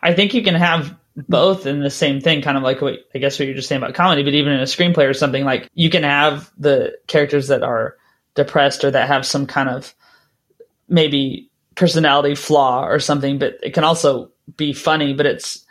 i 0.02 0.12
think 0.12 0.34
you 0.34 0.42
can 0.42 0.54
have 0.54 0.94
both 1.28 1.64
in 1.64 1.80
the 1.80 1.88
same 1.90 2.20
thing 2.20 2.42
kind 2.42 2.58
of 2.58 2.62
like 2.62 2.82
what 2.82 2.98
i 3.14 3.18
guess 3.18 3.38
what 3.38 3.46
you're 3.46 3.54
just 3.56 3.66
saying 3.68 3.80
about 3.82 3.94
comedy 3.94 4.22
but 4.22 4.34
even 4.34 4.52
in 4.52 4.60
a 4.60 4.64
screenplay 4.64 5.08
or 5.08 5.14
something 5.14 5.42
like 5.46 5.66
you 5.72 5.88
can 5.88 6.02
have 6.02 6.50
the 6.58 6.92
characters 7.06 7.48
that 7.48 7.62
are 7.62 7.96
depressed 8.34 8.84
or 8.84 8.90
that 8.90 9.08
have 9.08 9.24
some 9.24 9.46
kind 9.46 9.70
of 9.70 9.94
maybe 10.88 11.50
personality 11.74 12.34
flaw 12.34 12.86
or 12.86 12.98
something 12.98 13.38
but 13.38 13.54
it 13.62 13.72
can 13.74 13.84
also 13.84 14.30
be 14.58 14.72
funny 14.74 15.14
but 15.14 15.24
it's 15.26 15.64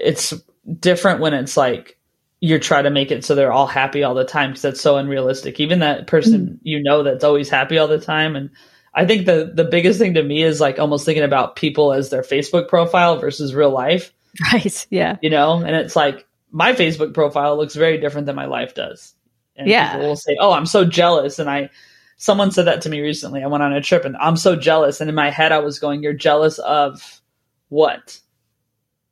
it's 0.00 0.34
different 0.78 1.20
when 1.20 1.34
it's 1.34 1.56
like 1.56 1.98
you're 2.40 2.58
trying 2.58 2.84
to 2.84 2.90
make 2.90 3.10
it 3.10 3.24
so 3.24 3.34
they're 3.34 3.52
all 3.52 3.66
happy 3.66 4.02
all 4.02 4.14
the 4.14 4.24
time 4.24 4.50
because 4.50 4.62
that's 4.62 4.80
so 4.80 4.96
unrealistic 4.96 5.60
even 5.60 5.80
that 5.80 6.06
person 6.06 6.40
mm-hmm. 6.40 6.54
you 6.62 6.82
know 6.82 7.02
that's 7.02 7.24
always 7.24 7.48
happy 7.48 7.76
all 7.78 7.88
the 7.88 8.00
time 8.00 8.36
and 8.36 8.50
I 8.94 9.06
think 9.06 9.26
the 9.26 9.52
the 9.54 9.64
biggest 9.64 9.98
thing 9.98 10.14
to 10.14 10.22
me 10.22 10.42
is 10.42 10.60
like 10.60 10.78
almost 10.78 11.04
thinking 11.04 11.24
about 11.24 11.56
people 11.56 11.92
as 11.92 12.10
their 12.10 12.22
Facebook 12.22 12.68
profile 12.68 13.18
versus 13.18 13.54
real 13.54 13.70
life. 13.70 14.12
Right. 14.52 14.86
Yeah. 14.90 15.16
You 15.22 15.30
know, 15.30 15.54
and 15.58 15.74
it's 15.74 15.96
like 15.96 16.26
my 16.52 16.72
Facebook 16.72 17.14
profile 17.14 17.56
looks 17.56 17.74
very 17.74 17.98
different 17.98 18.26
than 18.26 18.36
my 18.36 18.46
life 18.46 18.74
does. 18.74 19.14
And 19.56 19.68
Yeah. 19.68 19.92
people 19.92 20.08
will 20.08 20.16
say, 20.16 20.36
"Oh, 20.38 20.52
I'm 20.52 20.66
so 20.66 20.84
jealous," 20.84 21.38
and 21.38 21.50
I. 21.50 21.70
Someone 22.16 22.50
said 22.50 22.66
that 22.66 22.82
to 22.82 22.90
me 22.90 23.00
recently. 23.00 23.42
I 23.42 23.46
went 23.46 23.62
on 23.62 23.72
a 23.72 23.80
trip 23.80 24.04
and 24.04 24.14
I'm 24.18 24.36
so 24.36 24.54
jealous. 24.54 25.00
And 25.00 25.08
in 25.08 25.16
my 25.16 25.30
head, 25.30 25.52
I 25.52 25.60
was 25.60 25.78
going, 25.78 26.02
You're 26.02 26.12
jealous 26.12 26.58
of 26.58 27.22
what? 27.70 28.20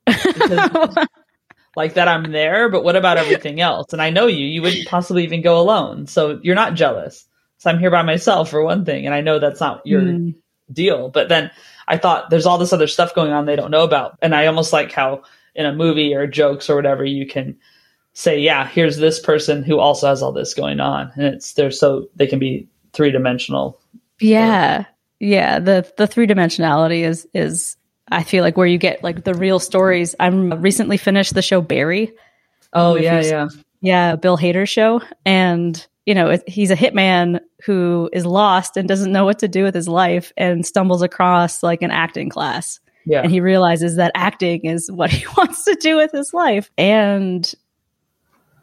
Like 1.77 1.95
that 1.95 2.09
I'm 2.09 2.33
there, 2.33 2.69
but 2.71 2.83
what 2.83 2.97
about 2.97 3.19
everything 3.19 3.61
else? 3.61 3.93
And 3.93 4.03
I 4.03 4.11
know 4.11 4.27
you, 4.27 4.45
you 4.47 4.63
wouldn't 4.63 4.89
possibly 4.89 5.23
even 5.23 5.43
go 5.43 5.61
alone. 5.61 6.09
So 6.09 6.41
you're 6.43 6.57
not 6.57 6.75
jealous. 6.75 7.25
So 7.59 7.71
I'm 7.71 7.79
here 7.79 7.91
by 7.91 8.03
myself 8.03 8.51
for 8.51 8.65
one 8.65 8.85
thing. 8.85 9.07
And 9.07 9.15
I 9.15 9.21
know 9.21 9.39
that's 9.39 9.61
not 9.61 9.87
your 9.87 10.01
Mm. 10.01 10.35
deal. 10.73 11.09
But 11.09 11.29
then 11.29 11.53
I 11.87 11.97
thought 11.97 12.31
there's 12.31 12.47
all 12.47 12.59
this 12.59 12.73
other 12.73 12.89
stuff 12.89 13.15
going 13.15 13.31
on 13.33 13.47
they 13.47 13.55
don't 13.55 13.71
know 13.71 13.85
about. 13.85 14.19
And 14.23 14.35
I 14.35 14.47
almost 14.47 14.73
like 14.73 14.91
how 14.91 15.23
in 15.55 15.67
a 15.67 15.73
movie 15.73 16.15
or 16.15 16.27
jokes 16.27 16.69
or 16.69 16.75
whatever, 16.75 17.05
you 17.05 17.29
can 17.29 17.57
say, 18.13 18.41
yeah, 18.41 18.67
here's 18.67 18.97
this 18.97 19.21
person 19.21 19.63
who 19.63 19.79
also 19.79 20.09
has 20.09 20.21
all 20.21 20.33
this 20.33 20.55
going 20.55 20.81
on. 20.81 21.13
And 21.15 21.27
it's, 21.27 21.53
they're 21.53 21.71
so, 21.71 22.09
they 22.17 22.27
can 22.27 22.41
be 22.41 22.67
three 22.93 23.13
dimensional. 23.13 23.81
Yeah. 24.19 24.87
Yeah. 25.21 25.61
The 25.61 25.89
the 25.97 26.09
three 26.09 26.27
dimensionality 26.27 27.05
is 27.05 27.29
is 27.35 27.77
I 28.11 28.23
feel 28.23 28.43
like 28.43 28.57
where 28.57 28.67
you 28.67 28.79
get 28.79 29.03
like 29.05 29.25
the 29.25 29.35
real 29.35 29.59
stories. 29.59 30.15
I'm 30.19 30.61
recently 30.63 30.97
finished 30.97 31.35
the 31.35 31.43
show 31.43 31.61
Barry. 31.61 32.13
Oh, 32.73 32.97
yeah, 32.97 33.23
yeah. 33.23 33.49
Yeah, 33.81 34.17
Bill 34.17 34.37
Hader 34.37 34.69
show. 34.69 35.01
And, 35.25 35.87
you 36.05 36.15
know, 36.15 36.31
it, 36.31 36.49
he's 36.49 36.71
a 36.71 36.77
hitman 36.77 37.41
who 37.65 38.11
is 38.13 38.27
lost 38.27 38.77
and 38.77 38.89
doesn't 38.89 39.13
know 39.13 39.25
what 39.25 39.39
to 39.41 39.49
do 39.49 39.63
with 39.63 39.75
his 39.75 39.89
life 39.89 40.33
and 40.37 40.67
stumbles 40.67 41.03
across 41.03 41.63
like 41.63 41.83
an 41.83 41.91
acting 41.91 42.29
class. 42.29 42.81
Yeah. 43.07 43.23
And 43.23 43.31
he 43.31 43.41
realizes 43.41 43.97
that 43.97 44.13
acting 44.15 44.65
is 44.65 44.91
what 44.93 45.11
he 45.11 45.27
wants 45.37 45.65
to 45.65 45.75
do 45.77 45.97
with 45.97 46.11
his 46.13 46.33
life. 46.35 46.71
And 46.77 47.51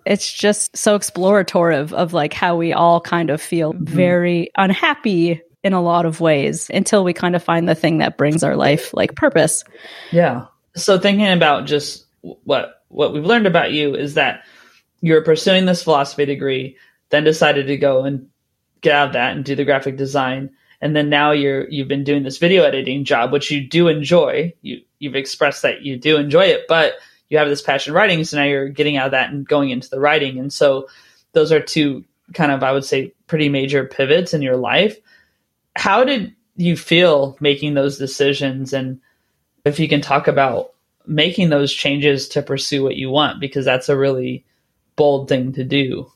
it's 0.05 0.31
just 0.31 0.77
so 0.77 0.95
exploratory 0.95 1.77
of, 1.77 1.93
of 1.93 2.13
like 2.13 2.33
how 2.33 2.55
we 2.55 2.73
all 2.73 3.01
kind 3.01 3.29
of 3.31 3.41
feel 3.41 3.73
Mhm. 3.73 3.87
very 3.87 4.51
unhappy 4.55 5.41
in 5.65 5.73
a 5.73 5.81
lot 5.81 6.05
of 6.05 6.21
ways 6.21 6.69
until 6.71 7.03
we 7.03 7.11
kind 7.11 7.35
of 7.35 7.43
find 7.43 7.67
the 7.67 7.73
thing 7.73 7.97
that 7.97 8.17
brings 8.17 8.43
our 8.43 8.55
life 8.55 8.93
like 8.93 9.15
purpose. 9.15 9.63
Yeah. 10.11 10.45
So 10.75 10.99
thinking 10.99 11.27
about 11.27 11.65
just 11.65 12.05
what 12.21 12.83
what 12.89 13.13
we've 13.13 13.25
learned 13.25 13.47
about 13.47 13.71
you 13.71 13.95
is 13.95 14.13
that 14.13 14.43
you're 15.01 15.23
pursuing 15.23 15.65
this 15.65 15.83
philosophy 15.83 16.25
degree, 16.25 16.77
then 17.09 17.23
decided 17.23 17.65
to 17.65 17.77
go 17.77 18.03
and 18.03 18.27
get 18.81 18.93
out 18.93 19.07
of 19.07 19.13
that 19.13 19.35
and 19.35 19.43
do 19.43 19.55
the 19.55 19.65
graphic 19.65 19.97
design, 19.97 20.51
and 20.81 20.95
then 20.95 21.09
now 21.09 21.31
you're 21.31 21.67
you've 21.67 21.87
been 21.87 22.03
doing 22.03 22.21
this 22.21 22.37
video 22.37 22.63
editing 22.63 23.03
job, 23.03 23.31
which 23.31 23.49
you 23.49 23.67
do 23.67 23.87
enjoy. 23.87 24.53
You 24.61 24.81
you've 24.99 25.15
expressed 25.15 25.63
that 25.63 25.81
you 25.81 25.97
do 25.97 26.17
enjoy 26.17 26.45
it, 26.45 26.65
but 26.67 26.93
you 27.29 27.39
have 27.39 27.49
this 27.49 27.63
passion 27.63 27.95
writing, 27.95 28.23
so 28.23 28.37
now 28.37 28.43
you're 28.43 28.69
getting 28.69 28.97
out 28.97 29.07
of 29.07 29.11
that 29.13 29.31
and 29.31 29.47
going 29.47 29.71
into 29.71 29.89
the 29.89 29.99
writing, 29.99 30.37
and 30.37 30.53
so 30.53 30.87
those 31.31 31.51
are 31.51 31.59
two 31.59 32.05
kind 32.35 32.51
of 32.51 32.61
I 32.61 32.71
would 32.71 32.85
say 32.85 33.13
pretty 33.25 33.49
major 33.49 33.83
pivots 33.83 34.35
in 34.35 34.43
your 34.43 34.57
life. 34.57 34.95
How 35.75 36.03
did 36.03 36.35
you 36.55 36.77
feel 36.77 37.37
making 37.39 37.73
those 37.73 37.97
decisions 37.97 38.73
and 38.73 38.99
if 39.65 39.79
you 39.79 39.89
can 39.89 40.01
talk 40.01 40.27
about 40.27 40.73
making 41.05 41.49
those 41.49 41.73
changes 41.73 42.29
to 42.29 42.41
pursue 42.41 42.83
what 42.83 42.95
you 42.95 43.09
want 43.09 43.39
because 43.39 43.65
that's 43.65 43.89
a 43.89 43.97
really 43.97 44.45
bold 44.95 45.27
thing 45.27 45.51
to 45.53 45.63
do 45.63 46.09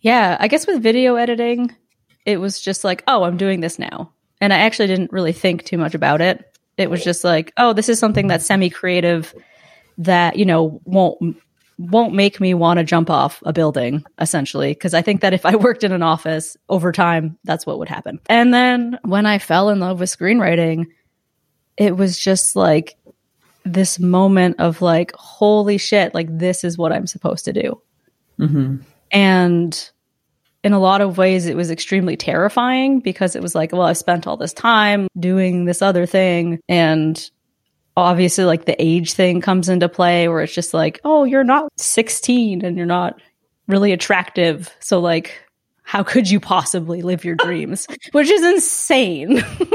Yeah, 0.00 0.36
I 0.40 0.48
guess 0.48 0.66
with 0.66 0.82
video 0.82 1.16
editing, 1.16 1.76
it 2.24 2.38
was 2.38 2.60
just 2.60 2.84
like, 2.84 3.02
oh, 3.06 3.24
I'm 3.24 3.36
doing 3.36 3.60
this 3.60 3.78
now. 3.78 4.12
And 4.40 4.52
I 4.52 4.58
actually 4.60 4.88
didn't 4.88 5.12
really 5.12 5.32
think 5.32 5.64
too 5.64 5.76
much 5.76 5.94
about 5.94 6.22
it. 6.22 6.56
It 6.78 6.88
was 6.88 7.04
just 7.04 7.24
like, 7.24 7.52
oh, 7.58 7.74
this 7.74 7.90
is 7.90 7.98
something 7.98 8.26
that's 8.26 8.46
semi-creative 8.46 9.34
that, 9.98 10.36
you 10.36 10.46
know, 10.46 10.80
won't 10.84 11.36
won't 11.80 12.12
make 12.12 12.40
me 12.40 12.52
want 12.52 12.76
to 12.78 12.84
jump 12.84 13.08
off 13.08 13.42
a 13.46 13.54
building 13.54 14.04
essentially 14.20 14.74
because 14.74 14.92
I 14.92 15.00
think 15.00 15.22
that 15.22 15.32
if 15.32 15.46
I 15.46 15.56
worked 15.56 15.82
in 15.82 15.92
an 15.92 16.02
office 16.02 16.56
over 16.68 16.92
time, 16.92 17.38
that's 17.44 17.64
what 17.64 17.78
would 17.78 17.88
happen. 17.88 18.20
And 18.28 18.52
then 18.52 18.98
when 19.02 19.24
I 19.24 19.38
fell 19.38 19.70
in 19.70 19.80
love 19.80 19.98
with 19.98 20.10
screenwriting, 20.10 20.86
it 21.78 21.96
was 21.96 22.18
just 22.18 22.54
like 22.54 22.96
this 23.64 23.98
moment 23.98 24.56
of 24.58 24.82
like, 24.82 25.12
holy 25.14 25.78
shit, 25.78 26.14
like 26.14 26.28
this 26.30 26.64
is 26.64 26.76
what 26.76 26.92
I'm 26.92 27.06
supposed 27.06 27.46
to 27.46 27.52
do. 27.52 27.80
mm-hmm. 28.38 28.76
And 29.10 29.90
in 30.62 30.72
a 30.72 30.78
lot 30.78 31.00
of 31.00 31.16
ways, 31.16 31.46
it 31.46 31.56
was 31.56 31.70
extremely 31.70 32.16
terrifying 32.16 33.00
because 33.00 33.34
it 33.34 33.42
was 33.42 33.54
like, 33.54 33.72
well, 33.72 33.82
I 33.82 33.94
spent 33.94 34.26
all 34.26 34.36
this 34.36 34.52
time 34.52 35.08
doing 35.18 35.64
this 35.64 35.80
other 35.80 36.04
thing. 36.04 36.60
And 36.68 37.30
obviously, 38.00 38.44
like 38.44 38.64
the 38.64 38.80
age 38.82 39.12
thing 39.14 39.40
comes 39.40 39.68
into 39.68 39.88
play 39.88 40.28
where 40.28 40.40
it's 40.42 40.54
just 40.54 40.74
like, 40.74 41.00
oh, 41.04 41.24
you're 41.24 41.44
not 41.44 41.70
16 41.78 42.64
and 42.64 42.76
you're 42.76 42.86
not 42.86 43.20
really 43.68 43.92
attractive. 43.92 44.74
So, 44.80 45.00
like, 45.00 45.42
how 45.82 46.02
could 46.02 46.30
you 46.30 46.40
possibly 46.40 47.02
live 47.02 47.24
your 47.24 47.34
dreams? 47.36 47.86
Which 48.12 48.30
is 48.30 48.42
insane. 48.44 49.42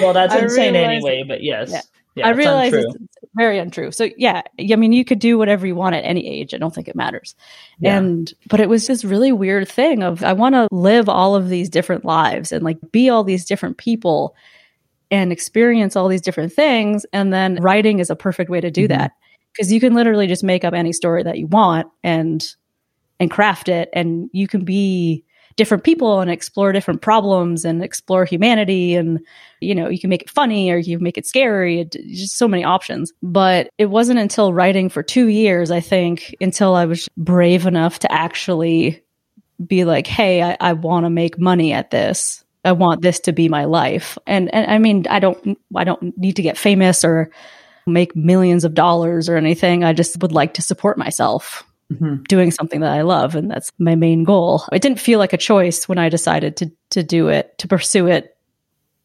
well 0.00 0.12
that's 0.12 0.34
I 0.34 0.40
insane 0.40 0.74
realize- 0.74 0.90
anyway 0.96 1.24
but 1.26 1.42
yes 1.42 1.70
Yeah. 1.70 1.80
yeah, 2.14 2.26
I 2.26 2.30
it's 2.30 2.38
realize 2.38 2.72
untrue. 2.74 2.92
it's 3.22 3.32
very 3.34 3.58
untrue. 3.58 3.90
So 3.92 4.08
yeah, 4.16 4.42
I 4.58 4.76
mean, 4.76 4.92
you 4.92 5.04
could 5.04 5.18
do 5.18 5.38
whatever 5.38 5.66
you 5.66 5.74
want 5.74 5.94
at 5.94 6.04
any 6.04 6.26
age. 6.26 6.52
I 6.54 6.58
don't 6.58 6.74
think 6.74 6.88
it 6.88 6.96
matters. 6.96 7.34
Yeah. 7.78 7.96
And 7.98 8.32
but 8.48 8.60
it 8.60 8.68
was 8.68 8.86
this 8.86 9.04
really 9.04 9.32
weird 9.32 9.68
thing 9.68 10.02
of 10.02 10.22
I 10.24 10.32
want 10.34 10.54
to 10.54 10.68
live 10.70 11.08
all 11.08 11.34
of 11.36 11.48
these 11.48 11.68
different 11.70 12.04
lives 12.04 12.52
and 12.52 12.62
like 12.64 12.78
be 12.92 13.08
all 13.10 13.24
these 13.24 13.44
different 13.44 13.76
people 13.78 14.34
and 15.10 15.32
experience 15.32 15.96
all 15.96 16.08
these 16.08 16.20
different 16.20 16.52
things. 16.52 17.06
And 17.12 17.32
then 17.32 17.56
writing 17.60 17.98
is 18.00 18.10
a 18.10 18.16
perfect 18.16 18.50
way 18.50 18.60
to 18.60 18.70
do 18.70 18.84
Mhm. 18.84 18.88
that 18.88 19.12
because 19.52 19.72
you 19.72 19.80
can 19.80 19.94
literally 19.94 20.26
just 20.26 20.44
make 20.44 20.64
up 20.64 20.74
any 20.74 20.92
story 20.92 21.22
that 21.22 21.38
you 21.38 21.46
want 21.46 21.88
and 22.02 22.46
and 23.18 23.30
craft 23.30 23.68
it, 23.70 23.88
and 23.94 24.28
you 24.32 24.46
can 24.46 24.62
be 24.64 25.24
different 25.56 25.84
people 25.84 26.20
and 26.20 26.30
explore 26.30 26.70
different 26.70 27.00
problems 27.00 27.64
and 27.64 27.82
explore 27.82 28.26
humanity 28.26 28.94
and 28.94 29.18
you 29.60 29.74
know 29.74 29.88
you 29.88 29.98
can 29.98 30.10
make 30.10 30.20
it 30.20 30.28
funny 30.28 30.70
or 30.70 30.76
you 30.76 30.98
can 30.98 31.02
make 31.02 31.16
it 31.16 31.24
scary 31.26 31.80
it, 31.80 31.92
just 32.10 32.36
so 32.36 32.46
many 32.46 32.62
options 32.62 33.10
but 33.22 33.70
it 33.78 33.86
wasn't 33.86 34.18
until 34.18 34.52
writing 34.52 34.90
for 34.90 35.02
two 35.02 35.28
years 35.28 35.70
i 35.70 35.80
think 35.80 36.34
until 36.42 36.74
i 36.74 36.84
was 36.84 37.08
brave 37.16 37.66
enough 37.66 37.98
to 37.98 38.12
actually 38.12 39.02
be 39.66 39.86
like 39.86 40.06
hey 40.06 40.42
i, 40.42 40.56
I 40.60 40.74
want 40.74 41.06
to 41.06 41.10
make 41.10 41.38
money 41.38 41.72
at 41.72 41.90
this 41.90 42.44
i 42.66 42.72
want 42.72 43.00
this 43.02 43.20
to 43.20 43.32
be 43.32 43.48
my 43.48 43.64
life 43.64 44.18
and 44.26 44.52
and 44.54 44.70
i 44.70 44.76
mean 44.78 45.04
i 45.08 45.18
don't 45.18 45.58
i 45.74 45.84
don't 45.84 46.16
need 46.18 46.36
to 46.36 46.42
get 46.42 46.58
famous 46.58 47.04
or 47.04 47.30
make 47.86 48.14
millions 48.16 48.64
of 48.64 48.74
dollars 48.74 49.28
or 49.28 49.36
anything 49.36 49.84
i 49.84 49.92
just 49.92 50.20
would 50.20 50.32
like 50.32 50.54
to 50.54 50.62
support 50.62 50.98
myself 50.98 51.62
Mhm. 51.92 52.26
doing 52.26 52.50
something 52.50 52.80
that 52.80 52.90
I 52.90 53.02
love 53.02 53.36
and 53.36 53.48
that's 53.48 53.70
my 53.78 53.94
main 53.94 54.24
goal. 54.24 54.64
It 54.72 54.82
didn't 54.82 54.98
feel 54.98 55.20
like 55.20 55.32
a 55.32 55.36
choice 55.38 55.88
when 55.88 55.98
I 55.98 56.08
decided 56.08 56.56
to 56.56 56.72
to 56.90 57.04
do 57.04 57.28
it, 57.28 57.56
to 57.58 57.68
pursue 57.68 58.08
it 58.08 58.36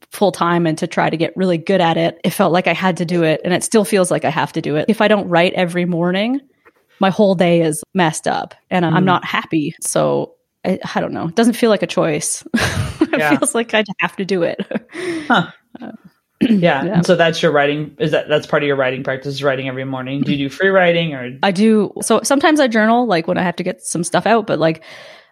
full 0.10 0.32
time 0.32 0.66
and 0.66 0.76
to 0.80 0.88
try 0.88 1.08
to 1.08 1.16
get 1.16 1.38
really 1.38 1.60
good 1.60 1.80
at 1.80 1.96
it. 1.98 2.20
It 2.24 2.32
felt 2.32 2.52
like 2.52 2.66
I 2.66 2.74
had 2.74 2.98
to 2.98 3.06
do 3.06 3.22
it 3.22 3.40
and 3.46 3.54
it 3.54 3.64
still 3.64 3.86
feels 3.86 4.10
like 4.10 4.26
I 4.26 4.32
have 4.32 4.52
to 4.54 4.62
do 4.64 4.78
it. 4.78 4.86
If 4.88 5.00
I 5.00 5.08
don't 5.08 5.30
write 5.30 5.54
every 5.54 5.86
morning, 5.86 6.42
my 7.00 7.12
whole 7.12 7.36
day 7.36 7.62
is 7.62 7.84
messed 7.94 8.28
up 8.28 8.56
and 8.72 8.84
I'm 8.84 9.04
Mm. 9.04 9.14
not 9.14 9.26
happy. 9.26 9.76
So 9.80 10.34
I, 10.66 10.80
I 10.96 11.02
don't 11.02 11.14
know. 11.14 11.28
It 11.28 11.36
doesn't 11.36 11.54
feel 11.54 11.70
like 11.70 11.84
a 11.84 11.88
choice. 11.88 12.44
it 13.20 13.38
feels 13.38 13.56
like 13.56 13.74
I'd 13.74 13.88
have 14.00 14.16
to 14.18 14.26
do 14.26 14.44
it. 14.44 14.60
Huh. 15.28 15.52
yeah. 15.80 15.92
Yeah. 16.42 16.86
And 16.86 17.06
so 17.06 17.16
that's 17.16 17.42
your 17.42 17.52
writing 17.52 17.96
is 18.00 18.12
that 18.12 18.28
that's 18.28 18.48
part 18.48 18.64
of 18.64 18.68
your 18.68 18.76
writing 18.76 19.04
practice 19.04 19.42
writing 19.44 19.68
every 19.68 19.86
morning 19.86 20.22
do 20.22 20.32
you 20.32 20.50
do 20.50 20.50
free 20.50 20.70
writing 20.70 21.14
or 21.14 21.38
I 21.44 21.52
do. 21.52 21.94
So 22.02 22.22
sometimes 22.24 22.60
I 22.60 22.68
journal, 22.68 23.06
like 23.06 23.28
when 23.28 23.38
I 23.38 23.44
have 23.44 23.56
to 23.58 23.64
get 23.64 23.82
some 23.84 24.04
stuff 24.04 24.26
out, 24.26 24.48
but 24.48 24.58
like 24.60 24.84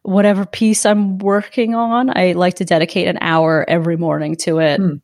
whatever 0.04 0.46
piece 0.46 0.86
I'm 0.86 1.18
working 1.18 1.76
on, 1.76 2.15
I 2.15 2.34
like 2.34 2.56
to 2.56 2.65
dedicate 2.65 3.08
an 3.08 3.18
hour 3.22 3.65
every 3.68 3.98
morning 3.98 4.36
to 4.38 4.60
it, 4.60 4.80
Hmm. 4.80 4.96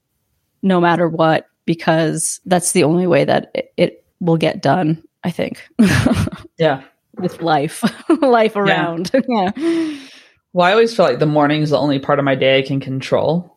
no 0.62 0.80
matter 0.80 1.10
what, 1.10 1.48
because 1.66 2.40
that's 2.46 2.72
the 2.72 2.84
only 2.84 3.08
way 3.08 3.26
that 3.26 3.52
it, 3.56 3.74
it 3.76 4.06
will 4.20 4.38
get 4.38 4.62
done, 4.62 5.04
I 5.24 5.32
think, 5.32 5.68
yeah 6.58 6.84
with 7.18 7.42
life, 7.42 7.84
life 8.22 8.56
around. 8.56 9.10
yeah. 9.28 9.52
Well 10.56 10.66
i 10.66 10.72
always 10.72 10.96
feel 10.96 11.06
like 11.06 11.20
the 11.20 11.26
morning 11.26 11.62
is 11.62 11.70
the 11.70 11.78
only 11.78 12.00
part 12.00 12.18
of 12.18 12.26
my 12.26 12.34
day 12.36 12.58
i 12.60 12.62
can 12.62 12.80
control 12.80 13.52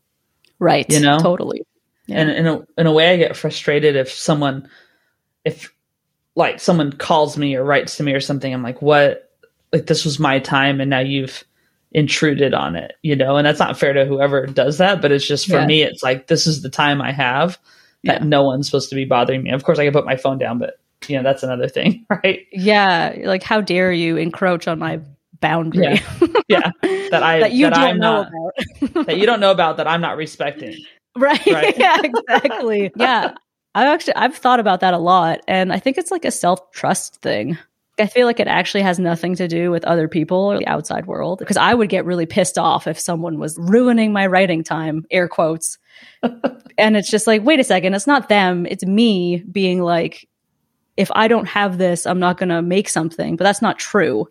Right. 0.61 0.91
You 0.91 0.99
know? 0.99 1.19
Totally. 1.21 1.63
Yeah. 2.09 2.21
and 2.23 2.31
in 2.31 2.47
a, 2.49 2.67
in 2.77 2.87
a 2.89 2.93
way 2.93 3.13
i 3.13 3.17
get 3.17 3.37
frustrated 3.37 3.95
if 3.97 4.11
someone 4.11 4.69
if 5.45 5.73
like 6.35 6.59
someone 6.61 6.93
calls 6.93 7.37
me 7.39 7.55
or 7.55 7.63
writes 7.65 7.97
to 7.99 8.03
me 8.03 8.13
or 8.13 8.21
something 8.21 8.53
i'm 8.53 8.63
like 8.63 8.83
what 8.83 9.31
like 9.73 9.87
this 9.87 10.05
was 10.05 10.19
my 10.19 10.39
time 10.41 10.81
and 10.81 10.91
now 10.91 10.99
you've 11.01 11.45
intruded 11.93 12.55
on 12.55 12.75
it 12.77 12.95
you 13.03 13.15
know 13.15 13.37
and 13.37 13.47
that's 13.47 13.59
not 13.61 13.79
fair 13.79 13.93
to 13.93 14.05
whoever 14.05 14.47
does 14.47 14.79
that 14.79 15.01
but 15.01 15.13
it's 15.13 15.27
just 15.27 15.47
for 15.47 15.59
Yeah. 15.61 15.67
me 15.67 15.83
it's 15.83 16.03
like 16.03 16.27
this 16.27 16.47
is 16.47 16.63
the 16.63 16.69
time 16.71 17.01
i 17.01 17.13
have 17.13 17.59
that 18.05 18.21
Yeah. 18.21 18.27
no 18.27 18.43
one's 18.43 18.67
supposed 18.67 18.89
to 18.91 18.97
be 18.97 19.05
bothering 19.05 19.43
me 19.45 19.51
of 19.53 19.63
course 19.65 19.79
i 19.79 19.85
can 19.85 19.93
put 19.93 20.05
my 20.07 20.17
phone 20.17 20.39
down 20.39 20.59
but 20.59 20.79
you 21.07 21.17
know 21.17 21.23
that's 21.23 21.43
another 21.45 21.69
thing 21.69 22.05
right 22.25 22.47
Yeah, 22.53 23.15
like 23.25 23.43
how 23.45 23.61
dare 23.61 23.93
you 23.93 24.17
encroach 24.17 24.67
on 24.67 24.79
my 24.81 25.01
boundary. 25.40 26.01
Yeah, 26.18 26.40
yeah. 26.48 26.70
that 27.11 27.22
I 27.22 27.38
that 27.40 27.53
you 27.53 27.66
that 27.66 27.74
don't 27.74 27.85
I'm 27.85 27.98
know 27.98 28.22
not 28.22 28.33
about. 28.83 29.07
that 29.07 29.18
you 29.18 29.27
don't 29.27 29.40
know 29.40 29.51
about 29.51 29.77
that 29.79 29.87
I'm 29.87 30.01
not 30.01 30.16
respecting. 30.16 30.77
right. 31.16 31.40
Right. 31.46 31.77
yeah, 31.79 31.98
exactly. 32.03 32.90
yeah. 32.96 33.35
I've 33.74 33.87
actually 33.88 34.14
I've 34.16 34.37
thought 34.37 34.61
about 34.61 34.81
that 34.81 34.94
a 34.94 34.98
lot 34.98 35.40
and 35.48 35.72
I 35.72 35.79
think 35.79 35.98
it's 35.98 36.11
like 36.11 36.24
a 36.24 36.31
self-trust 36.31 37.20
thing. 37.22 37.59
I 38.01 38.07
feel 38.07 38.27
like 38.27 38.38
it 38.38 38.46
actually 38.46 38.83
has 38.83 39.01
nothing 39.01 39.35
to 39.35 39.48
do 39.48 39.72
with 39.72 39.85
other 39.85 40.07
people 40.07 40.38
or 40.38 40.59
the 40.59 40.66
outside 40.68 41.07
world 41.07 41.40
because 41.40 41.57
I 41.57 41.74
would 41.74 41.88
get 41.88 42.05
really 42.05 42.27
pissed 42.27 42.57
off 42.57 42.87
if 42.87 42.98
someone 42.98 43.40
was 43.40 43.59
ruining 43.59 44.12
my 44.12 44.27
writing 44.27 44.62
time, 44.62 45.05
air 45.11 45.27
quotes. 45.27 45.79
and 46.79 46.96
it's 46.96 47.11
just 47.11 47.27
like, 47.27 47.42
wait 47.42 47.59
a 47.59 47.64
second, 47.64 47.94
it's 47.94 48.07
not 48.07 48.29
them, 48.29 48.66
it's 48.66 48.87
me 48.87 49.38
being 49.51 49.83
like 49.83 50.29
if 50.98 51.11
I 51.14 51.29
don't 51.29 51.46
have 51.46 51.79
this, 51.79 52.07
I'm 52.07 52.18
not 52.18 52.38
going 52.38 52.48
to 52.48 52.61
make 52.61 52.88
something, 52.88 53.37
but 53.37 53.44
that's 53.44 53.62
not 53.62 53.79
true. 53.79 54.29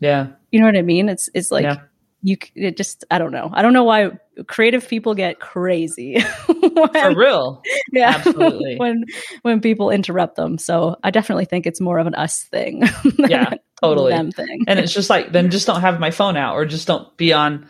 Yeah, 0.00 0.28
You 0.50 0.60
know 0.60 0.66
what 0.66 0.76
I 0.76 0.82
mean? 0.82 1.08
It's 1.08 1.28
it's 1.34 1.50
like 1.50 1.64
Yeah. 1.64 1.76
you 2.22 2.36
it 2.54 2.76
just 2.76 3.04
I 3.10 3.18
don't 3.18 3.32
know. 3.32 3.50
I 3.52 3.62
don't 3.62 3.72
know 3.72 3.84
why 3.84 4.10
creative 4.46 4.86
people 4.88 5.14
get 5.14 5.40
crazy. 5.40 6.20
for 6.46 7.14
real. 7.16 7.62
yeah, 7.92 8.10
absolutely. 8.16 8.76
when 8.76 9.04
when 9.42 9.60
people 9.60 9.90
interrupt 9.90 10.36
them. 10.36 10.58
So 10.58 10.96
I 11.02 11.10
definitely 11.10 11.46
think 11.46 11.66
it's 11.66 11.80
more 11.80 11.98
of 11.98 12.06
an 12.06 12.14
us 12.14 12.44
thing. 12.44 12.82
Yeah, 13.18 13.54
totally. 13.82 14.12
them 14.12 14.30
thing. 14.30 14.64
And 14.68 14.78
it's 14.78 14.92
just 14.92 15.10
like 15.10 15.32
then 15.32 15.50
just 15.50 15.66
don't 15.66 15.80
have 15.80 15.98
my 16.00 16.10
phone 16.10 16.36
out 16.36 16.54
or 16.54 16.64
just 16.64 16.86
don't 16.86 17.14
be 17.16 17.32
on 17.32 17.68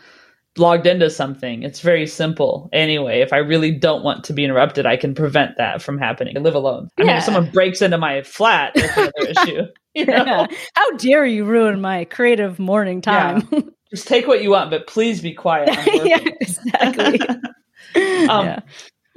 logged 0.59 0.87
into 0.87 1.09
something. 1.09 1.63
It's 1.63 1.81
very 1.81 2.07
simple. 2.07 2.69
Anyway, 2.73 3.21
if 3.21 3.33
I 3.33 3.37
really 3.37 3.71
don't 3.71 4.03
want 4.03 4.23
to 4.25 4.33
be 4.33 4.43
interrupted, 4.43 4.85
I 4.85 4.97
can 4.97 5.15
prevent 5.15 5.57
that 5.57 5.81
from 5.81 5.97
happening. 5.97 6.37
I 6.37 6.41
live 6.41 6.55
alone. 6.55 6.89
I 6.97 7.03
mean, 7.03 7.15
if 7.15 7.23
someone 7.23 7.49
breaks 7.51 7.81
into 7.81 7.97
my 7.97 8.23
flat, 8.23 8.73
that's 8.75 8.97
another 8.97 9.11
issue. 9.19 9.61
You 9.93 10.05
know? 10.05 10.25
Yeah. 10.25 10.47
How 10.75 10.91
dare 10.97 11.25
you 11.25 11.45
ruin 11.45 11.81
my 11.81 12.05
creative 12.05 12.59
morning 12.59 13.01
time? 13.01 13.47
Just 13.89 14.07
take 14.07 14.27
what 14.27 14.43
you 14.43 14.51
want, 14.51 14.69
but 14.69 14.87
please 14.87 15.21
be 15.21 15.33
quiet. 15.33 15.69
Yeah, 16.03 16.19
exactly. 16.41 17.19
Um, 18.29 18.45
yeah. 18.45 18.59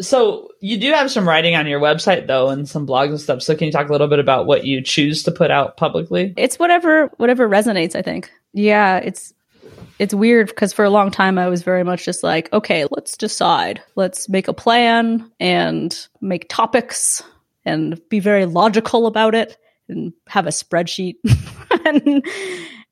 So 0.00 0.48
you 0.60 0.78
do 0.78 0.92
have 0.92 1.10
some 1.10 1.28
writing 1.28 1.54
on 1.56 1.66
your 1.66 1.80
website 1.80 2.26
though, 2.26 2.48
and 2.48 2.68
some 2.68 2.86
blogs 2.86 3.10
and 3.10 3.20
stuff. 3.20 3.42
So 3.42 3.54
can 3.54 3.66
you 3.66 3.72
talk 3.72 3.88
a 3.88 3.92
little 3.92 4.08
bit 4.08 4.18
about 4.18 4.46
what 4.46 4.64
you 4.64 4.82
choose 4.82 5.22
to 5.24 5.32
put 5.32 5.50
out 5.50 5.76
publicly? 5.76 6.32
It's 6.36 6.58
whatever 6.58 7.10
whatever 7.18 7.48
resonates, 7.48 7.94
I 7.94 8.02
think. 8.02 8.30
Yeah, 8.52 8.98
it's 8.98 9.34
it's 10.00 10.14
weird 10.14 10.48
because 10.48 10.72
for 10.72 10.84
a 10.84 10.90
long 10.90 11.10
time 11.10 11.38
I 11.38 11.48
was 11.48 11.62
very 11.62 11.84
much 11.84 12.06
just 12.06 12.22
like, 12.22 12.50
okay, 12.54 12.86
let's 12.90 13.18
decide. 13.18 13.82
Let's 13.96 14.30
make 14.30 14.48
a 14.48 14.54
plan 14.54 15.30
and 15.38 15.94
make 16.22 16.48
topics 16.48 17.22
and 17.66 18.00
be 18.08 18.18
very 18.18 18.46
logical 18.46 19.06
about 19.06 19.34
it 19.34 19.58
and 19.90 20.14
have 20.26 20.46
a 20.46 20.50
spreadsheet. 20.50 21.16
and 21.84 22.24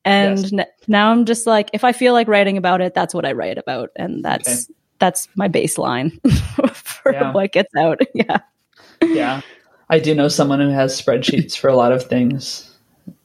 and 0.05 0.39
Yes. 0.39 0.53
n- 0.53 0.67
now 0.87 1.11
I'm 1.11 1.25
just 1.25 1.47
like 1.47 1.71
if 1.73 1.83
I 1.83 1.93
feel 1.93 2.13
like 2.13 2.29
writing 2.29 2.59
about 2.59 2.83
it, 2.83 2.93
that's 2.93 3.15
what 3.15 3.25
I 3.25 3.33
write 3.33 3.57
about 3.57 3.89
and 3.97 4.23
that's 4.23 4.71
that's 4.99 5.29
my 5.35 5.49
baseline 5.49 6.13
for 6.75 7.13
Yeah. 7.13 7.33
what 7.33 7.53
gets 7.53 7.75
out. 7.75 8.01
Yeah. 8.15 8.39
yeah. 9.03 9.41
I 9.89 9.99
do 9.99 10.15
know 10.15 10.29
someone 10.29 10.61
who 10.61 10.69
has 10.69 11.01
spreadsheets 11.01 11.57
for 11.57 11.69
a 11.69 11.75
lot 11.77 11.93
of 11.93 12.03
things. 12.05 12.71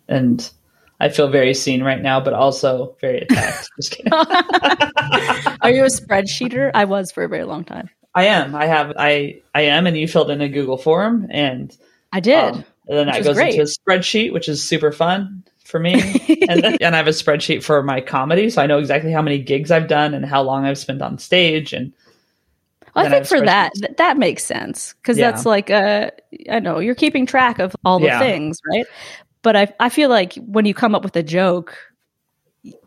And 0.08 0.50
I 1.00 1.10
feel 1.10 1.28
very 1.30 1.54
seen 1.54 1.84
right 1.84 2.02
now, 2.02 2.20
but 2.22 2.34
also 2.34 2.96
very 3.02 3.20
attacked. 3.22 3.70
Are 5.62 5.72
you 5.72 5.84
a 5.84 5.88
spreadsheeter? 5.88 6.72
I 6.74 6.86
was 6.86 7.12
for 7.12 7.24
a 7.24 7.28
very 7.30 7.44
long 7.44 7.64
time. 7.64 7.90
I 8.16 8.26
am. 8.26 8.56
I 8.56 8.66
have 8.68 8.94
I 8.98 9.42
I 9.56 9.62
am 9.64 9.88
and 9.88 9.98
you 9.98 10.08
filled 10.08 10.30
in 10.30 10.42
a 10.42 10.48
Google 10.50 10.78
form 10.78 11.28
and 11.32 11.76
I 12.12 12.20
did. 12.20 12.36
um, 12.38 12.66
and 12.88 12.98
then 12.98 13.08
that 13.08 13.24
goes 13.24 13.36
great. 13.36 13.56
into 13.56 13.64
a 13.64 13.66
spreadsheet, 13.66 14.34
which 14.34 14.48
is 14.48 14.64
super 14.64 14.92
fun 14.92 15.44
for 15.64 15.80
me. 15.80 15.94
and 16.50 16.64
then 16.64 16.78
and 16.80 16.94
I 16.96 16.98
have 16.98 17.08
a 17.08 17.12
spreadsheet 17.12 17.64
for 17.64 17.82
my 17.82 18.02
comedy, 18.02 18.50
so 18.50 18.62
I 18.62 18.68
know 18.68 18.78
exactly 18.78 19.12
how 19.12 19.22
many 19.22 19.40
gigs 19.40 19.72
I've 19.72 19.88
done 19.88 20.14
and 20.14 20.26
how 20.26 20.42
long 20.44 20.66
I've 20.66 20.78
spent 20.78 21.02
on 21.02 21.18
stage 21.18 21.74
and 21.74 21.92
I 22.96 23.02
I 23.02 23.04
think 23.06 23.14
have 23.16 23.28
for 23.30 23.42
that, 23.42 23.72
th- 23.74 23.98
that 23.98 24.18
makes 24.18 24.44
sense 24.46 24.94
because 25.02 25.18
Yeah. 25.18 25.32
that's 25.32 25.46
like 25.48 25.72
uh, 25.72 26.12
I 26.52 26.60
know 26.60 26.78
you're 26.80 26.94
keeping 26.94 27.26
track 27.26 27.58
of 27.58 27.76
all 27.84 27.98
the 28.00 28.06
Yeah. 28.06 28.20
things, 28.20 28.60
right? 28.72 28.86
But 29.44 29.56
I 29.56 29.74
I 29.80 29.90
feel 29.90 30.10
like 30.10 30.34
when 30.36 30.66
you 30.66 30.74
come 30.74 30.96
up 30.96 31.04
with 31.04 31.16
a 31.16 31.24
joke, 31.24 31.78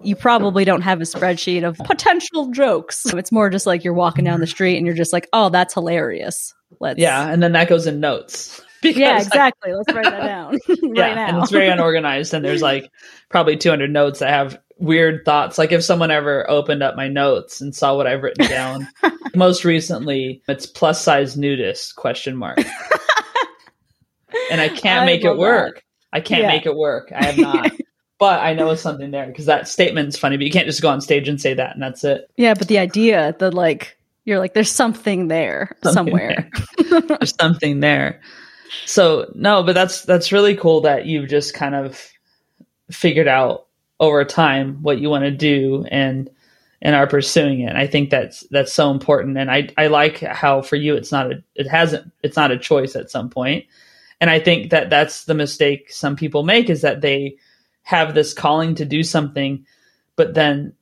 you 0.03 0.16
probably 0.16 0.64
don't 0.64 0.81
have 0.81 1.01
a 1.01 1.05
spreadsheet 1.05 1.62
of 1.66 1.77
potential 1.79 2.51
jokes. 2.51 3.07
It's 3.07 3.31
more 3.31 3.51
just 3.51 3.66
like 3.66 3.85
you're 3.85 3.95
walking 3.95 4.25
down 4.25 4.40
the 4.40 4.47
street 4.47 4.77
and 4.79 4.87
you're 4.87 4.97
just 4.97 5.12
like, 5.12 5.29
oh, 5.33 5.51
that's 5.51 5.75
hilarious. 5.75 6.55
Let's 6.81 6.99
yeah, 6.99 7.29
and 7.31 7.42
then 7.42 7.53
that 7.53 7.69
goes 7.69 7.87
in 7.87 8.01
notes. 8.01 8.62
Because 8.83 9.01
yeah, 9.01 9.16
exactly. 9.19 9.73
Let's 9.73 9.92
write 9.92 10.05
that 10.05 10.27
down 10.27 10.59
yeah, 10.69 11.14
now. 11.14 11.27
and 11.29 11.38
it's 11.38 11.51
very 11.51 11.66
unorganized. 11.66 12.35
And 12.35 12.45
there's 12.45 12.61
like 12.61 12.88
probably 13.31 13.57
200 13.57 13.90
notes 13.90 14.19
that 14.21 14.29
have 14.29 14.61
weird 14.79 15.25
thoughts. 15.25 15.57
Like 15.59 15.73
if 15.73 15.83
someone 15.83 16.11
ever 16.11 16.49
opened 16.49 16.83
up 16.83 16.95
my 16.95 17.09
notes 17.09 17.61
and 17.61 17.75
saw 17.75 17.97
what 17.97 18.07
I've 18.07 18.23
written 18.23 18.47
down, 18.47 18.87
most 19.35 19.64
recently 19.64 20.42
it's 20.47 20.66
plus 20.66 21.03
size 21.03 21.37
nudist 21.38 21.97
question 21.97 22.37
mark, 22.37 22.59
and 24.51 24.61
I 24.61 24.69
can't 24.69 25.03
I 25.03 25.07
make 25.07 25.25
it 25.25 25.37
work. 25.37 25.77
that. 25.77 25.83
I 26.16 26.20
can't 26.20 26.42
Yeah. 26.42 26.48
make 26.48 26.66
it 26.66 26.74
work. 26.74 27.12
I 27.14 27.24
have 27.26 27.38
not. 27.52 27.72
But 28.18 28.40
I 28.40 28.55
know 28.55 28.70
it's 28.70 28.81
something 28.83 29.11
there 29.11 29.26
because 29.26 29.44
that 29.46 29.68
statement's 29.68 30.18
funny, 30.18 30.37
but 30.38 30.46
you 30.46 30.50
can't 30.50 30.66
just 30.66 30.81
go 30.81 30.88
on 30.88 31.00
stage 31.02 31.29
and 31.29 31.38
say 31.40 31.52
that 31.55 31.74
and 31.74 31.83
that's 31.83 32.02
it. 32.02 32.31
yeah, 32.37 32.55
but 32.55 32.68
the 32.68 32.79
idea 32.79 33.37
that 33.38 33.52
like 33.52 33.98
you're 34.24 34.38
like 34.38 34.55
there's 34.55 34.70
something 34.70 35.29
there 35.29 35.76
Something 35.83 35.92
somewhere. 36.16 36.50
There's 37.18 37.35
something 37.38 37.81
there. 37.81 38.20
So 38.87 39.31
no, 39.35 39.62
but 39.62 39.74
that's 39.74 40.02
that's 40.02 40.33
really 40.33 40.57
cool 40.57 40.81
that 40.83 41.07
you've 41.07 41.29
just 41.29 41.52
kind 41.55 41.74
of 41.74 42.00
figured 42.90 43.29
out 43.29 43.66
over 44.00 44.24
time 44.24 44.83
what 44.83 44.98
you 44.98 45.11
want 45.11 45.24
to 45.24 45.31
do 45.31 45.85
and 45.90 46.31
and 46.83 46.94
are 46.94 47.07
pursuing 47.07 47.61
it. 47.61 47.66
And 47.66 47.79
I 47.79 47.87
think 47.87 48.11
that's 48.11 48.40
that's 48.50 48.72
so 48.72 48.90
important. 48.90 49.37
And 49.38 49.50
I 49.50 49.68
I 49.76 49.87
like 49.88 50.20
how 50.20 50.62
for 50.62 50.76
you 50.76 50.94
it's 50.94 51.12
not 51.12 51.31
a 51.33 51.42
it 51.55 51.66
hasn't 51.68 52.11
it's 52.22 52.37
not 52.37 52.50
a 52.50 52.59
choice 52.59 52.96
at 52.96 53.11
some 53.11 53.29
point. 53.31 53.66
And 54.20 54.31
I 54.31 54.40
think 54.40 54.70
that 54.70 54.90
that's 54.90 55.24
the 55.24 55.35
mistake 55.35 55.92
some 55.92 56.16
people 56.16 56.42
make 56.42 56.70
is 56.70 56.83
that 56.83 57.00
they 57.00 57.37
have 57.83 58.14
this 58.14 58.33
calling 58.33 58.74
to 58.76 58.85
do 58.85 59.02
something, 59.02 59.66
but 60.16 60.35
then 60.35 60.74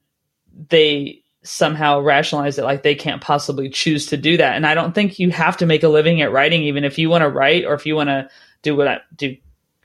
they 0.70 1.22
somehow 1.42 2.00
rationalize 2.00 2.58
it 2.58 2.64
like 2.64 2.82
they 2.82 2.94
can't 2.94 3.20
possibly 3.20 3.68
choose 3.68 4.06
to 4.06 4.16
do 4.16 4.36
that. 4.38 4.56
And 4.56 4.66
I 4.66 4.74
don't 4.74 4.94
think 4.94 5.18
you 5.18 5.30
have 5.30 5.58
to 5.58 5.66
make 5.66 5.82
a 5.82 5.88
living 5.88 6.22
at 6.22 6.32
writing, 6.32 6.62
even 6.62 6.84
if 6.84 6.98
you 6.98 7.10
want 7.10 7.22
to 7.22 7.28
write 7.28 7.64
or 7.64 7.74
if 7.74 7.86
you 7.86 7.96
want 7.96 8.08
to 8.08 8.28
do 8.62 8.74
what 8.76 8.88
I 8.88 9.00
do 9.16 9.36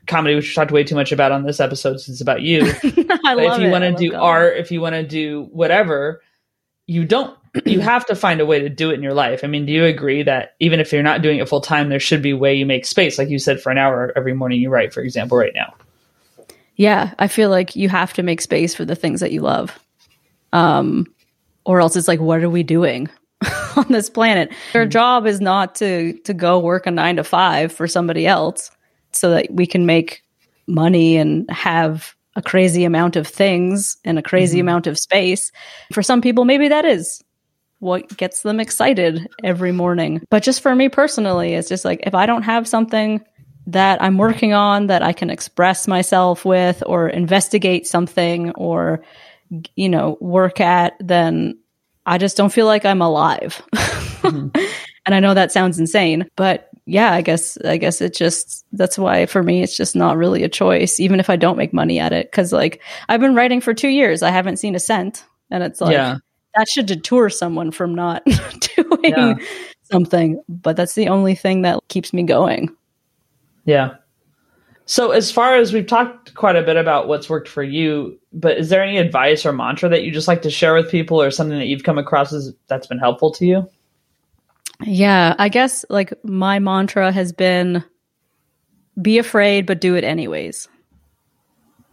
comedy, 0.07 0.35
which 0.35 0.49
we 0.49 0.53
talked 0.53 0.71
way 0.71 0.83
too 0.83 0.95
much 0.95 1.11
about 1.11 1.31
on 1.31 1.43
this 1.43 1.59
episode 1.59 1.97
since 1.99 2.09
it's 2.09 2.21
about 2.21 2.41
you. 2.41 2.73
I 3.25 3.35
But 3.35 3.43
love 3.43 3.59
if 3.59 3.59
you 3.59 3.69
want 3.69 3.83
to 3.83 3.93
do 3.93 4.11
comedy. 4.11 4.15
art, 4.15 4.57
if 4.57 4.71
you 4.71 4.81
want 4.81 4.95
to 4.95 5.03
do 5.05 5.47
whatever, 5.51 6.21
you 6.87 7.05
don't. 7.05 7.37
You 7.65 7.79
have 7.79 8.05
to 8.07 8.15
find 8.15 8.41
a 8.41 8.45
way 8.45 8.59
to 8.59 8.69
do 8.69 8.91
it 8.91 8.95
in 8.95 9.03
your 9.03 9.13
life. 9.13 9.43
I 9.43 9.47
mean, 9.47 9.65
do 9.65 9.71
you 9.71 9.85
agree 9.85 10.23
that 10.23 10.55
even 10.59 10.79
if 10.79 10.91
you're 10.91 11.03
not 11.03 11.21
doing 11.21 11.39
it 11.39 11.49
full 11.49 11.61
time, 11.61 11.89
there 11.89 11.99
should 11.99 12.21
be 12.21 12.31
a 12.31 12.37
way 12.37 12.53
you 12.53 12.65
make 12.65 12.85
space, 12.85 13.17
like 13.17 13.29
you 13.29 13.39
said, 13.39 13.59
for 13.59 13.71
an 13.71 13.77
hour 13.77 14.13
every 14.15 14.33
morning 14.33 14.61
you 14.61 14.69
write, 14.69 14.93
for 14.93 15.01
example, 15.01 15.37
right 15.37 15.53
now. 15.55 15.73
Yeah, 16.75 17.13
I 17.19 17.27
feel 17.27 17.49
like 17.49 17.75
you 17.75 17.89
have 17.89 18.13
to 18.13 18.23
make 18.23 18.41
space 18.41 18.73
for 18.73 18.85
the 18.85 18.95
things 18.95 19.19
that 19.19 19.31
you 19.31 19.41
love. 19.41 19.77
Um 20.53 21.07
or 21.65 21.81
else 21.81 21.95
it's 21.95 22.07
like 22.07 22.19
what 22.19 22.43
are 22.43 22.49
we 22.49 22.63
doing 22.63 23.09
on 23.75 23.85
this 23.89 24.09
planet? 24.09 24.51
Your 24.73 24.85
job 24.85 25.27
is 25.27 25.41
not 25.41 25.75
to 25.75 26.13
to 26.19 26.33
go 26.33 26.59
work 26.59 26.87
a 26.87 26.91
9 26.91 27.17
to 27.17 27.23
5 27.23 27.71
for 27.71 27.87
somebody 27.87 28.25
else 28.25 28.71
so 29.11 29.31
that 29.31 29.47
we 29.51 29.65
can 29.65 29.85
make 29.85 30.23
money 30.67 31.17
and 31.17 31.49
have 31.49 32.15
a 32.35 32.41
crazy 32.41 32.85
amount 32.85 33.15
of 33.15 33.27
things 33.27 33.97
and 34.05 34.17
a 34.17 34.23
crazy 34.23 34.59
amount 34.59 34.87
of 34.87 34.97
space. 34.97 35.51
For 35.91 36.01
some 36.03 36.21
people 36.21 36.45
maybe 36.45 36.67
that 36.67 36.85
is 36.85 37.23
what 37.79 38.15
gets 38.17 38.41
them 38.41 38.59
excited 38.59 39.27
every 39.43 39.71
morning. 39.71 40.21
But 40.29 40.43
just 40.43 40.61
for 40.61 40.75
me 40.75 40.89
personally, 40.89 41.53
it's 41.53 41.69
just 41.69 41.85
like 41.85 42.01
if 42.03 42.13
I 42.13 42.25
don't 42.25 42.43
have 42.43 42.67
something 42.67 43.23
that 43.67 44.01
I'm 44.01 44.17
working 44.17 44.53
on 44.53 44.87
that 44.87 45.03
I 45.03 45.13
can 45.13 45.29
express 45.29 45.87
myself 45.87 46.43
with 46.43 46.83
or 46.85 47.07
investigate 47.07 47.87
something 47.87 48.51
or 48.51 49.03
you 49.75 49.89
know 49.89 50.17
work 50.19 50.59
at 50.59 50.93
then 50.99 51.57
I 52.05 52.17
just 52.17 52.37
don't 52.37 52.51
feel 52.51 52.65
like 52.65 52.85
I'm 52.85 53.01
alive. 53.01 53.61
Mm-hmm. 54.19 54.49
and 55.05 55.15
I 55.15 55.21
know 55.21 55.33
that 55.33 55.53
sounds 55.53 55.79
insane, 55.79 56.27
but 56.35 56.69
yeah, 56.85 57.13
I 57.13 57.21
guess 57.21 57.57
I 57.63 57.77
guess 57.77 58.01
it 58.01 58.13
just 58.13 58.65
that's 58.73 58.97
why 58.97 59.27
for 59.27 59.41
me 59.41 59.63
it's 59.63 59.77
just 59.77 59.95
not 59.95 60.17
really 60.17 60.43
a 60.43 60.49
choice 60.49 60.99
even 60.99 61.21
if 61.21 61.29
I 61.29 61.37
don't 61.37 61.57
make 61.57 61.71
money 61.71 61.99
at 61.99 62.11
it 62.11 62.29
cuz 62.29 62.51
like 62.51 62.81
I've 63.07 63.21
been 63.21 63.33
writing 63.33 63.61
for 63.61 63.73
2 63.73 63.87
years, 63.87 64.21
I 64.21 64.31
haven't 64.31 64.57
seen 64.57 64.75
a 64.75 64.79
cent 64.79 65.23
and 65.49 65.63
it's 65.63 65.79
like 65.79 65.93
yeah. 65.93 66.17
That 66.55 66.67
should 66.69 66.85
deter 66.85 67.29
someone 67.29 67.71
from 67.71 67.93
not 67.95 68.23
doing 68.75 68.99
Yeah. 69.03 69.33
something, 69.83 70.41
but 70.49 70.75
that's 70.75 70.95
the 70.95 71.07
only 71.07 71.35
thing 71.35 71.61
that 71.63 71.79
keeps 71.87 72.13
me 72.13 72.23
going. 72.23 72.69
Yeah. 73.65 73.95
So 74.85 75.11
as 75.11 75.31
far 75.31 75.55
as 75.55 75.71
we've 75.71 75.85
talked 75.85 76.33
quite 76.33 76.55
a 76.55 76.63
bit 76.63 76.75
about 76.75 77.07
what's 77.07 77.29
worked 77.29 77.47
for 77.47 77.61
you, 77.61 78.19
but 78.33 78.57
is 78.57 78.69
there 78.69 78.83
any 78.83 78.97
advice 78.97 79.45
or 79.45 79.53
mantra 79.53 79.87
that 79.89 80.03
you 80.03 80.11
just 80.11 80.27
like 80.27 80.41
to 80.41 80.49
share 80.49 80.73
with 80.73 80.89
people 80.89 81.21
or 81.21 81.29
something 81.29 81.59
that 81.59 81.67
you've 81.67 81.83
come 81.83 81.99
across 81.99 82.33
as 82.33 82.51
that's 82.67 82.87
been 82.87 82.97
helpful 82.97 83.31
to 83.33 83.45
you? 83.45 83.69
Yeah, 84.83 85.35
I 85.37 85.49
guess 85.49 85.85
like 85.89 86.13
my 86.23 86.57
mantra 86.57 87.11
has 87.11 87.31
been 87.31 87.83
be 88.99 89.19
afraid 89.19 89.65
but 89.67 89.79
do 89.79 89.95
it 89.95 90.03
anyways. 90.03 90.67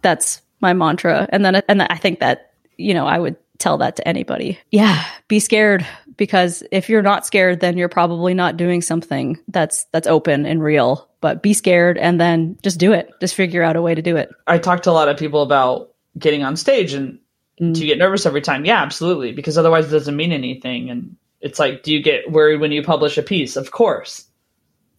That's 0.00 0.40
my 0.60 0.72
mantra. 0.72 1.28
And 1.30 1.44
then 1.44 1.56
and 1.68 1.82
I 1.82 1.96
think 1.96 2.20
that, 2.20 2.52
you 2.78 2.94
know, 2.94 3.06
I 3.06 3.18
would 3.18 3.36
tell 3.58 3.78
that 3.78 3.96
to 3.96 4.08
anybody. 4.08 4.58
Yeah, 4.70 5.04
be 5.28 5.40
scared 5.40 5.86
because 6.16 6.62
if 6.70 6.88
you're 6.88 7.02
not 7.02 7.26
scared 7.26 7.60
then 7.60 7.76
you're 7.76 7.88
probably 7.88 8.34
not 8.34 8.56
doing 8.56 8.82
something 8.82 9.38
that's 9.48 9.84
that's 9.92 10.06
open 10.06 10.46
and 10.46 10.62
real. 10.62 11.08
But 11.20 11.42
be 11.42 11.54
scared 11.54 11.98
and 11.98 12.20
then 12.20 12.58
just 12.62 12.78
do 12.78 12.92
it. 12.92 13.10
Just 13.20 13.34
figure 13.34 13.62
out 13.62 13.76
a 13.76 13.82
way 13.82 13.94
to 13.94 14.02
do 14.02 14.16
it. 14.16 14.30
I 14.46 14.58
talk 14.58 14.82
to 14.82 14.90
a 14.90 14.92
lot 14.92 15.08
of 15.08 15.16
people 15.16 15.42
about 15.42 15.92
getting 16.18 16.42
on 16.42 16.56
stage 16.56 16.92
and 16.92 17.18
mm. 17.60 17.74
do 17.74 17.80
you 17.80 17.86
get 17.86 17.98
nervous 17.98 18.26
every 18.26 18.42
time? 18.42 18.64
Yeah, 18.64 18.82
absolutely, 18.82 19.32
because 19.32 19.58
otherwise 19.58 19.86
it 19.86 19.90
doesn't 19.90 20.16
mean 20.16 20.32
anything 20.32 20.90
and 20.90 21.16
it's 21.40 21.58
like 21.58 21.82
do 21.82 21.92
you 21.92 22.02
get 22.02 22.30
worried 22.30 22.60
when 22.60 22.72
you 22.72 22.82
publish 22.82 23.18
a 23.18 23.22
piece? 23.22 23.56
Of 23.56 23.70
course. 23.70 24.26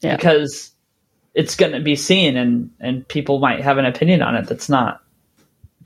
Yeah. 0.01 0.15
Because 0.15 0.71
it's 1.33 1.55
going 1.55 1.71
to 1.71 1.79
be 1.79 1.95
seen 1.95 2.35
and 2.35 2.71
and 2.79 3.07
people 3.07 3.39
might 3.39 3.61
have 3.61 3.77
an 3.77 3.85
opinion 3.85 4.21
on 4.21 4.35
it 4.35 4.47
that's 4.47 4.69
not 4.69 5.01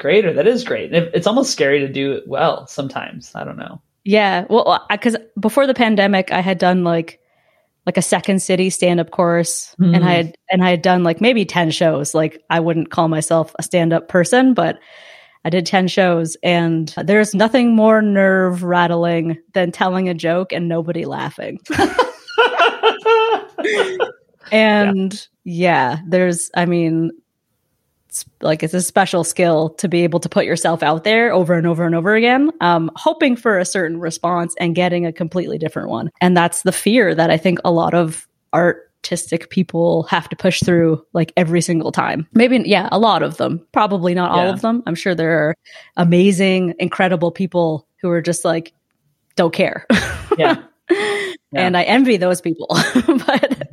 great 0.01 0.25
or 0.25 0.33
that 0.33 0.47
is 0.47 0.63
great. 0.65 0.93
It's 0.93 1.27
almost 1.27 1.51
scary 1.51 1.79
to 1.79 1.87
do 1.87 2.11
it 2.13 2.27
well 2.27 2.67
sometimes. 2.67 3.31
I 3.35 3.45
don't 3.45 3.57
know. 3.57 3.81
Yeah, 4.03 4.45
well, 4.49 4.85
because 4.89 5.15
before 5.39 5.67
the 5.67 5.73
pandemic, 5.73 6.31
I 6.31 6.41
had 6.41 6.57
done 6.57 6.83
like 6.83 7.19
like 7.85 7.97
a 7.97 8.01
second 8.01 8.41
city 8.41 8.69
stand 8.69 8.99
up 8.99 9.11
course, 9.11 9.75
mm-hmm. 9.79 9.95
and 9.95 10.03
I 10.03 10.11
had 10.13 10.35
and 10.51 10.63
I 10.63 10.71
had 10.71 10.81
done 10.81 11.03
like 11.03 11.21
maybe 11.21 11.45
ten 11.45 11.71
shows. 11.71 12.13
Like 12.13 12.41
I 12.49 12.59
wouldn't 12.59 12.91
call 12.91 13.07
myself 13.07 13.55
a 13.59 13.63
stand 13.63 13.93
up 13.93 14.09
person, 14.09 14.53
but 14.53 14.79
I 15.45 15.49
did 15.49 15.65
ten 15.65 15.87
shows, 15.87 16.35
and 16.43 16.93
there's 17.03 17.35
nothing 17.35 17.75
more 17.75 18.01
nerve 18.01 18.63
rattling 18.63 19.37
than 19.53 19.71
telling 19.71 20.09
a 20.09 20.13
joke 20.13 20.51
and 20.51 20.67
nobody 20.67 21.05
laughing. 21.05 21.59
and 24.51 25.27
yeah. 25.43 25.93
yeah, 25.93 25.99
there's, 26.07 26.49
I 26.55 26.65
mean, 26.65 27.11
like 28.41 28.63
it's 28.63 28.73
a 28.73 28.81
special 28.81 29.23
skill 29.23 29.69
to 29.71 29.87
be 29.87 30.03
able 30.03 30.19
to 30.19 30.29
put 30.29 30.45
yourself 30.45 30.83
out 30.83 31.03
there 31.03 31.33
over 31.33 31.53
and 31.53 31.65
over 31.65 31.85
and 31.85 31.95
over 31.95 32.15
again, 32.15 32.51
um, 32.61 32.91
hoping 32.95 33.35
for 33.35 33.57
a 33.57 33.65
certain 33.65 33.99
response 33.99 34.55
and 34.59 34.75
getting 34.75 35.05
a 35.05 35.13
completely 35.13 35.57
different 35.57 35.89
one. 35.89 36.09
And 36.19 36.35
that's 36.35 36.63
the 36.63 36.71
fear 36.71 37.15
that 37.15 37.29
I 37.29 37.37
think 37.37 37.59
a 37.63 37.71
lot 37.71 37.93
of 37.93 38.27
artistic 38.53 39.49
people 39.49 40.03
have 40.03 40.29
to 40.29 40.35
push 40.35 40.61
through 40.63 41.03
like 41.13 41.31
every 41.37 41.61
single 41.61 41.91
time. 41.91 42.27
Maybe, 42.33 42.61
yeah, 42.65 42.89
a 42.91 42.99
lot 42.99 43.23
of 43.23 43.37
them, 43.37 43.65
probably 43.71 44.13
not 44.13 44.31
all 44.31 44.49
of 44.49 44.61
them. 44.61 44.83
I'm 44.85 44.95
sure 44.95 45.15
there 45.15 45.47
are 45.47 45.55
amazing, 45.97 46.75
incredible 46.79 47.31
people 47.31 47.87
who 48.01 48.09
are 48.09 48.21
just 48.21 48.43
like, 48.43 48.73
don't 49.35 49.53
care. 49.53 49.85
Yeah. 50.37 50.61
yeah. 50.89 51.33
And 51.53 51.77
I 51.77 51.83
envy 51.83 52.17
those 52.17 52.41
people. 52.41 52.67
but 53.07 53.67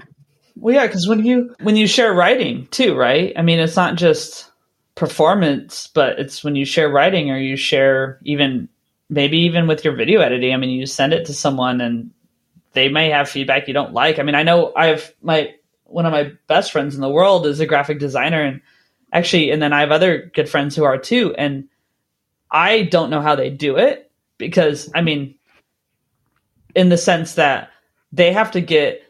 well, 0.61 0.75
yeah, 0.75 0.87
because 0.87 1.07
when 1.09 1.25
you 1.25 1.55
when 1.61 1.77
you 1.77 1.87
share 1.87 2.13
writing 2.13 2.67
too, 2.71 2.95
right? 2.95 3.33
I 3.37 3.43
mean, 3.43 3.61
it's 3.61 3.77
not 3.77 3.97
just 3.97 4.51
performance, 4.95 5.89
but 5.95 6.19
it's 6.19 6.43
when 6.43 6.57
you 6.57 6.65
share 6.65 6.89
writing 6.89 7.31
or 7.31 7.39
you 7.39 7.57
share 7.57 8.19
even 8.25 8.69
maybe 9.09 9.39
even 9.39 9.67
with 9.67 9.85
your 9.85 9.95
video 9.95 10.21
editing. 10.21 10.53
I 10.53 10.57
mean, 10.57 10.71
you 10.71 10.87
send 10.87 11.13
it 11.13 11.27
to 11.27 11.35
someone 11.35 11.81
and 11.81 12.11
they 12.73 12.89
may 12.89 13.11
have 13.11 13.29
feedback 13.29 13.69
you 13.69 13.75
don't 13.75 13.93
like. 13.93 14.19
I 14.19 14.23
mean, 14.23 14.35
I 14.35 14.43
know 14.43 14.73
I 14.75 14.87
have 14.87 15.13
my 15.23 15.55
one 15.85 16.07
of 16.07 16.13
my 16.13 16.33
best 16.49 16.73
friends 16.73 16.95
in 16.95 17.01
the 17.01 17.09
world 17.09 17.47
is 17.47 17.61
a 17.61 17.67
graphic 17.67 17.99
designer, 17.99 18.43
and 18.43 18.61
actually, 19.13 19.51
and 19.51 19.63
then 19.63 19.73
I 19.73 19.81
have 19.81 19.93
other 19.93 20.31
good 20.35 20.49
friends 20.49 20.77
who 20.77 20.85
are 20.85 20.99
too, 20.99 21.35
and 21.37 21.69
I 22.51 22.83
don't 22.83 23.11
know 23.11 23.21
how 23.21 23.37
they 23.37 23.51
do 23.51 23.77
it 23.77 24.11
because 24.37 24.91
I 24.95 25.03
mean, 25.03 25.37
in 26.75 26.89
the 26.89 26.99
sense 26.99 27.35
that 27.35 27.71
they 28.13 28.33
have 28.33 28.53
to 28.53 28.61
get 28.61 29.03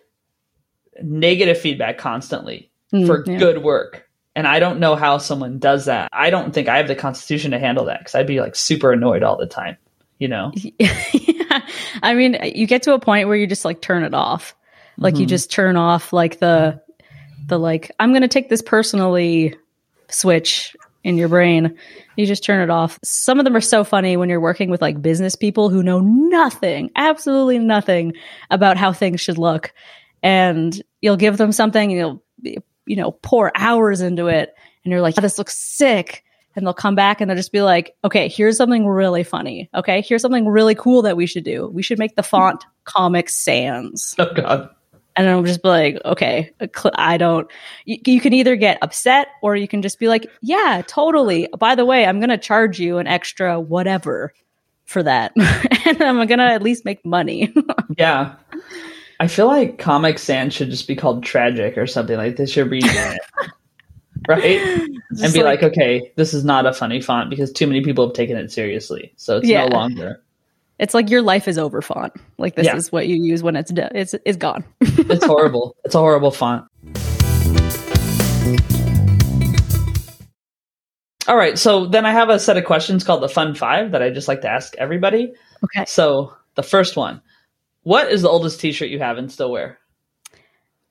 negative 1.02 1.58
feedback 1.58 1.98
constantly 1.98 2.70
mm, 2.92 3.06
for 3.06 3.24
yeah. 3.26 3.38
good 3.38 3.62
work. 3.62 4.08
And 4.34 4.46
I 4.46 4.60
don't 4.60 4.78
know 4.78 4.94
how 4.94 5.18
someone 5.18 5.58
does 5.58 5.86
that. 5.86 6.08
I 6.12 6.30
don't 6.30 6.54
think 6.54 6.68
I 6.68 6.76
have 6.76 6.86
the 6.86 6.94
constitution 6.94 7.50
to 7.50 7.58
handle 7.58 7.86
that 7.86 7.98
because 7.98 8.14
I'd 8.14 8.26
be 8.26 8.40
like 8.40 8.54
super 8.54 8.92
annoyed 8.92 9.22
all 9.22 9.36
the 9.36 9.46
time, 9.46 9.76
you 10.18 10.28
know? 10.28 10.52
yeah. 10.78 11.60
I 12.02 12.14
mean, 12.14 12.38
you 12.54 12.66
get 12.66 12.82
to 12.84 12.94
a 12.94 13.00
point 13.00 13.26
where 13.26 13.36
you 13.36 13.46
just 13.46 13.64
like 13.64 13.80
turn 13.80 14.04
it 14.04 14.14
off. 14.14 14.54
Like 14.96 15.14
mm-hmm. 15.14 15.22
you 15.22 15.26
just 15.26 15.50
turn 15.50 15.76
off 15.76 16.12
like 16.12 16.38
the, 16.38 16.80
the 17.46 17.58
like, 17.58 17.90
I'm 17.98 18.12
going 18.12 18.22
to 18.22 18.28
take 18.28 18.48
this 18.48 18.62
personally 18.62 19.56
switch 20.08 20.76
in 21.02 21.16
your 21.16 21.28
brain. 21.28 21.76
You 22.16 22.26
just 22.26 22.44
turn 22.44 22.60
it 22.60 22.70
off. 22.70 22.98
Some 23.02 23.38
of 23.38 23.44
them 23.44 23.56
are 23.56 23.60
so 23.60 23.82
funny 23.82 24.16
when 24.16 24.28
you're 24.28 24.40
working 24.40 24.70
with 24.70 24.82
like 24.82 25.02
business 25.02 25.34
people 25.34 25.68
who 25.68 25.82
know 25.82 26.00
nothing, 26.00 26.90
absolutely 26.96 27.58
nothing 27.58 28.12
about 28.50 28.76
how 28.76 28.92
things 28.92 29.20
should 29.20 29.38
look 29.38 29.72
and 30.22 30.82
you'll 31.00 31.16
give 31.16 31.36
them 31.36 31.52
something 31.52 31.92
and 31.92 31.98
you'll 31.98 32.62
you 32.86 32.96
know 32.96 33.12
pour 33.12 33.52
hours 33.54 34.00
into 34.00 34.26
it. 34.26 34.54
And 34.84 34.92
you're 34.92 35.00
like 35.00 35.14
oh, 35.18 35.20
this 35.20 35.38
looks 35.38 35.56
sick. 35.56 36.24
And 36.56 36.66
they'll 36.66 36.74
come 36.74 36.96
back 36.96 37.20
and 37.20 37.30
they'll 37.30 37.36
just 37.36 37.52
be 37.52 37.62
like 37.62 37.94
okay 38.04 38.28
here's 38.28 38.56
something 38.56 38.86
really 38.86 39.22
funny. 39.22 39.68
Okay 39.74 40.00
here's 40.00 40.22
something 40.22 40.46
really 40.46 40.74
cool 40.74 41.02
that 41.02 41.16
we 41.16 41.26
should 41.26 41.44
do. 41.44 41.68
We 41.68 41.82
should 41.82 41.98
make 41.98 42.16
the 42.16 42.22
font 42.22 42.64
comic 42.84 43.28
sans. 43.28 44.16
Oh 44.18 44.32
god. 44.34 44.70
And 45.16 45.28
i'm 45.28 45.44
just 45.44 45.64
be 45.64 45.68
like 45.68 45.98
okay 46.04 46.52
uh, 46.60 46.90
i 46.94 47.16
don't 47.16 47.50
you, 47.84 47.98
you 48.06 48.20
can 48.20 48.32
either 48.32 48.54
get 48.54 48.78
upset 48.82 49.26
or 49.42 49.56
you 49.56 49.66
can 49.66 49.82
just 49.82 49.98
be 49.98 50.08
like 50.08 50.30
yeah 50.42 50.82
totally. 50.86 51.48
By 51.58 51.74
the 51.74 51.84
way 51.84 52.06
i'm 52.06 52.18
going 52.18 52.30
to 52.30 52.38
charge 52.38 52.78
you 52.80 52.98
an 52.98 53.06
extra 53.06 53.60
whatever 53.60 54.32
for 54.84 55.02
that. 55.02 55.32
And 55.86 56.02
i'm 56.02 56.16
going 56.26 56.38
to 56.38 56.44
at 56.44 56.62
least 56.62 56.84
make 56.84 57.04
money. 57.04 57.52
Yeah 57.96 58.34
I 59.20 59.26
feel 59.26 59.46
like 59.46 59.78
Comic 59.78 60.18
Sans 60.18 60.54
should 60.54 60.70
just 60.70 60.86
be 60.86 60.94
called 60.94 61.24
tragic 61.24 61.76
or 61.76 61.88
something 61.88 62.16
like 62.16 62.36
this. 62.36 62.52
Should 62.52 62.70
be 62.70 62.78
it, 62.80 63.20
right? 64.28 64.60
Just 65.10 65.24
and 65.24 65.32
be 65.32 65.42
like, 65.42 65.62
like, 65.62 65.72
okay, 65.72 66.12
this 66.14 66.32
is 66.32 66.44
not 66.44 66.66
a 66.66 66.72
funny 66.72 67.00
font 67.00 67.28
because 67.28 67.50
too 67.50 67.66
many 67.66 67.82
people 67.82 68.06
have 68.06 68.14
taken 68.14 68.36
it 68.36 68.52
seriously, 68.52 69.12
so 69.16 69.38
it's 69.38 69.48
yeah. 69.48 69.66
no 69.66 69.76
longer. 69.76 70.22
It's 70.78 70.94
like 70.94 71.10
your 71.10 71.22
life 71.22 71.48
is 71.48 71.58
over 71.58 71.82
font. 71.82 72.12
Like 72.38 72.54
this 72.54 72.66
yeah. 72.66 72.76
is 72.76 72.92
what 72.92 73.08
you 73.08 73.16
use 73.16 73.42
when 73.42 73.56
it's 73.56 73.72
de- 73.72 73.90
it's 73.92 74.14
it's 74.24 74.36
gone. 74.36 74.64
it's 74.80 75.24
horrible. 75.24 75.74
It's 75.84 75.96
a 75.96 75.98
horrible 75.98 76.30
font. 76.30 76.64
All 81.26 81.36
right, 81.36 81.58
so 81.58 81.86
then 81.86 82.06
I 82.06 82.12
have 82.12 82.28
a 82.28 82.38
set 82.38 82.56
of 82.56 82.64
questions 82.64 83.02
called 83.02 83.22
the 83.22 83.28
Fun 83.28 83.56
Five 83.56 83.90
that 83.90 84.00
I 84.00 84.10
just 84.10 84.28
like 84.28 84.42
to 84.42 84.48
ask 84.48 84.76
everybody. 84.76 85.32
Okay. 85.64 85.84
So 85.86 86.32
the 86.54 86.62
first 86.62 86.96
one 86.96 87.20
what 87.82 88.10
is 88.10 88.22
the 88.22 88.28
oldest 88.28 88.60
T-shirt 88.60 88.90
you 88.90 88.98
have 88.98 89.18
and 89.18 89.30
still 89.30 89.50
wear? 89.50 89.78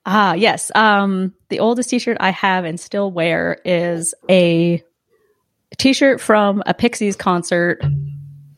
Ah, 0.05 0.33
yes. 0.33 0.71
Um, 0.73 1.33
the 1.49 1.59
oldest 1.59 1.89
T-shirt 1.89 2.17
I 2.19 2.29
have 2.29 2.63
and 2.63 2.79
still 2.79 3.11
wear 3.11 3.59
is 3.65 4.13
a 4.29 4.81
T-shirt 5.77 6.21
from 6.21 6.63
a 6.65 6.73
Pixies 6.73 7.15
concert 7.15 7.83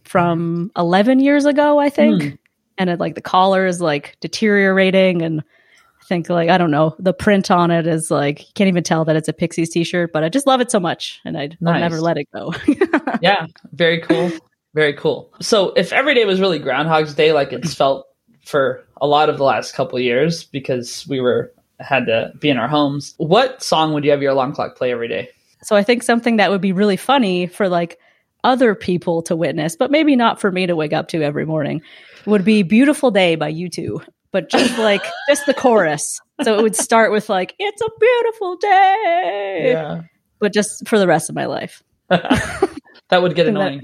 from 0.04 0.72
11 0.78 1.20
years 1.20 1.46
ago, 1.46 1.80
I 1.80 1.90
think. 1.90 2.24
Hmm. 2.24 2.30
And 2.78 2.90
it 2.90 3.00
like 3.00 3.16
the 3.16 3.22
collar 3.22 3.66
is 3.66 3.82
like 3.82 4.16
deteriorating, 4.22 5.22
and 5.22 5.42
I 5.42 6.06
think 6.06 6.30
like 6.30 6.50
I 6.50 6.58
don't 6.58 6.72
know 6.72 6.96
the 6.98 7.12
print 7.12 7.52
on 7.52 7.72
it 7.72 7.86
is 7.86 8.10
like 8.10 8.40
you 8.40 8.54
can't 8.56 8.70
even 8.70 8.84
tell 8.84 9.04
that 9.04 9.18
it's 9.18 9.28
a 9.28 9.34
Pixies 9.34 9.70
T-shirt, 9.72 10.14
but 10.14 10.24
I 10.24 10.30
just 10.30 10.48
love 10.48 10.62
it 10.62 10.72
so 10.72 10.80
much, 10.80 11.20
and 11.26 11.38
I'd 11.38 11.58
nice. 11.60 11.82
never 11.82 12.00
let 12.00 12.18
it 12.18 12.30
go. 12.34 12.54
yeah, 13.22 13.48
very 13.74 14.00
cool. 14.00 14.32
Very 14.76 14.94
cool. 14.94 15.34
So, 15.42 15.74
if 15.76 15.92
every 15.92 16.16
day 16.16 16.24
was 16.24 16.40
really 16.40 16.58
Groundhog's 16.58 17.14
Day, 17.16 17.34
like 17.34 17.52
it's 17.52 17.74
felt 17.74 18.06
for 18.50 18.84
a 19.00 19.08
lot 19.08 19.30
of 19.30 19.38
the 19.38 19.44
last 19.44 19.74
couple 19.74 20.00
years 20.00 20.44
because 20.44 21.08
we 21.08 21.22
were 21.22 21.54
had 21.80 22.08
to 22.08 22.34
be 22.40 22.50
in 22.50 22.58
our 22.58 22.68
homes. 22.68 23.14
What 23.18 23.64
song 23.64 23.94
would 23.94 24.04
you 24.04 24.12
have 24.12 24.22
your 24.22 24.32
alarm 24.32 24.54
clock 24.54 24.76
play 24.76 24.92
every 24.92 25.08
day? 25.08 25.30
So 25.64 25.76
I 25.76 25.84
think 25.84 26.04
something 26.04 26.38
that 26.38 26.50
would 26.50 26.62
be 26.62 26.72
really 26.72 26.98
funny 26.98 27.48
for 27.48 27.70
like 27.70 28.00
other 28.44 28.76
people 28.76 29.22
to 29.24 29.36
witness, 29.36 29.76
but 29.76 29.92
maybe 29.92 30.16
not 30.16 30.42
for 30.42 30.52
me 30.52 30.66
to 30.66 30.76
wake 30.76 30.94
up 30.94 31.10
to 31.10 31.22
every 31.22 31.46
morning, 31.46 31.82
would 32.26 32.44
be 32.44 32.64
Beautiful 32.64 33.12
Day 33.12 33.36
by 33.36 33.52
U2, 33.54 34.06
but 34.32 34.50
just 34.50 34.78
like 34.80 35.04
just 35.28 35.46
the 35.46 35.54
chorus. 35.54 36.20
So 36.44 36.58
it 36.58 36.62
would 36.62 36.76
start 36.76 37.12
with 37.12 37.30
like 37.30 37.56
it's 37.60 37.82
a 37.82 37.90
beautiful 38.00 38.56
day. 38.58 39.62
Yeah. 39.74 40.02
But 40.40 40.54
just 40.54 40.88
for 40.88 40.98
the 40.98 41.08
rest 41.08 41.30
of 41.30 41.36
my 41.36 41.46
life. 41.46 41.84
that 42.10 43.22
would 43.22 43.36
get 43.36 43.48
annoying. 43.48 43.82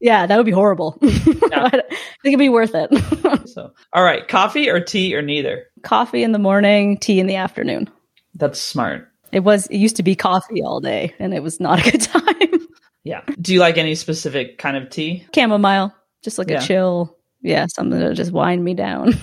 Yeah, 0.00 0.26
that 0.26 0.36
would 0.36 0.46
be 0.46 0.52
horrible. 0.52 0.98
Yeah. 1.48 1.64
I 1.64 1.70
think 1.70 2.32
it'd 2.32 2.38
be 2.40 2.48
worth 2.48 2.72
it. 2.74 3.48
so, 3.48 3.72
all 3.92 4.02
right, 4.02 4.26
coffee 4.26 4.68
or 4.68 4.80
tea 4.80 5.14
or 5.14 5.22
neither? 5.22 5.66
Coffee 5.82 6.24
in 6.24 6.32
the 6.32 6.40
morning, 6.40 6.98
tea 6.98 7.20
in 7.20 7.28
the 7.28 7.36
afternoon. 7.36 7.88
That's 8.34 8.60
smart. 8.60 9.08
It 9.30 9.40
was 9.40 9.66
it 9.68 9.76
used 9.76 9.96
to 9.96 10.02
be 10.02 10.16
coffee 10.16 10.62
all 10.62 10.80
day 10.80 11.14
and 11.20 11.32
it 11.32 11.44
was 11.44 11.60
not 11.60 11.86
a 11.86 11.90
good 11.90 12.00
time. 12.02 12.66
yeah. 13.04 13.20
Do 13.40 13.54
you 13.54 13.60
like 13.60 13.78
any 13.78 13.94
specific 13.94 14.58
kind 14.58 14.76
of 14.76 14.90
tea? 14.90 15.24
Chamomile, 15.32 15.94
just 16.24 16.36
like 16.36 16.50
yeah. 16.50 16.62
a 16.62 16.66
chill, 16.66 17.16
yeah, 17.42 17.66
something 17.68 18.00
to 18.00 18.12
just 18.12 18.32
wind 18.32 18.64
me 18.64 18.74
down. 18.74 19.14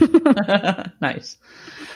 nice. 1.01 1.35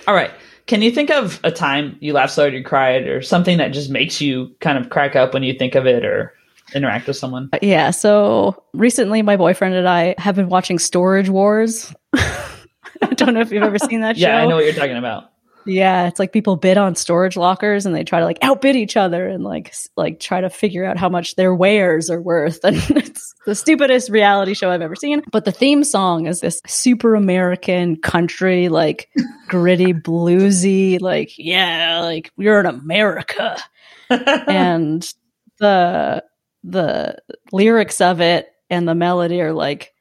All 0.07 0.13
right. 0.13 0.31
Can 0.65 0.81
you 0.81 0.91
think 0.91 1.09
of 1.09 1.39
a 1.45 1.51
time 1.51 1.95
you 2.01 2.11
laughed 2.11 2.33
so 2.33 2.41
hard 2.41 2.53
you 2.53 2.63
cried 2.63 3.07
or 3.07 3.21
something 3.21 3.59
that 3.59 3.69
just 3.69 3.89
makes 3.89 4.19
you 4.19 4.53
kind 4.59 4.77
of 4.77 4.89
crack 4.89 5.15
up 5.15 5.33
when 5.33 5.43
you 5.43 5.53
think 5.53 5.75
of 5.75 5.87
it 5.87 6.03
or 6.03 6.33
interact 6.73 7.07
with 7.07 7.17
someone? 7.17 7.49
Uh, 7.53 7.59
yeah. 7.61 7.91
So 7.91 8.63
recently, 8.73 9.21
my 9.21 9.37
boyfriend 9.37 9.75
and 9.75 9.87
I 9.87 10.15
have 10.17 10.35
been 10.35 10.49
watching 10.49 10.79
Storage 10.79 11.29
Wars. 11.29 11.93
I 12.15 13.13
don't 13.15 13.33
know 13.33 13.41
if 13.41 13.51
you've 13.51 13.63
ever 13.63 13.79
seen 13.79 14.01
that 14.01 14.17
show. 14.17 14.27
Yeah, 14.27 14.37
I 14.41 14.47
know 14.47 14.55
what 14.55 14.65
you're 14.65 14.73
talking 14.73 14.97
about. 14.97 15.31
Yeah, 15.67 16.07
it's 16.07 16.17
like 16.17 16.31
people 16.31 16.55
bid 16.55 16.77
on 16.77 16.95
storage 16.95 17.35
lockers 17.35 17.85
and 17.85 17.93
they 17.93 18.05
try 18.05 18.19
to 18.19 18.25
like 18.25 18.39
outbid 18.41 18.75
each 18.77 18.95
other 18.95 19.27
and 19.27 19.43
like 19.43 19.73
like 19.97 20.19
try 20.19 20.39
to 20.39 20.49
figure 20.49 20.85
out 20.85 20.97
how 20.97 21.09
much 21.09 21.35
their 21.35 21.53
wares 21.53 22.09
are 22.09 22.21
worth. 22.21 22.59
And 22.67 22.77
it's 22.97 23.35
the 23.45 23.53
stupidest 23.53 24.09
reality 24.09 24.53
show 24.53 24.69
I've 24.71 24.81
ever 24.81 24.95
seen. 24.95 25.23
But 25.31 25.45
the 25.45 25.51
theme 25.51 25.83
song 25.83 26.25
is 26.25 26.39
this 26.39 26.61
super 26.67 27.15
American 27.15 27.97
country, 27.97 28.69
like 28.69 29.09
gritty 29.47 29.93
bluesy, 29.93 31.01
like 31.01 31.37
yeah, 31.37 31.99
like 32.01 32.31
we're 32.37 32.61
in 32.61 32.65
America. 32.65 33.57
and 34.09 35.05
the 35.59 36.23
the 36.63 37.17
lyrics 37.51 38.01
of 38.01 38.21
it 38.21 38.51
and 38.69 38.87
the 38.87 38.95
melody 38.95 39.41
are 39.41 39.53
like 39.53 39.93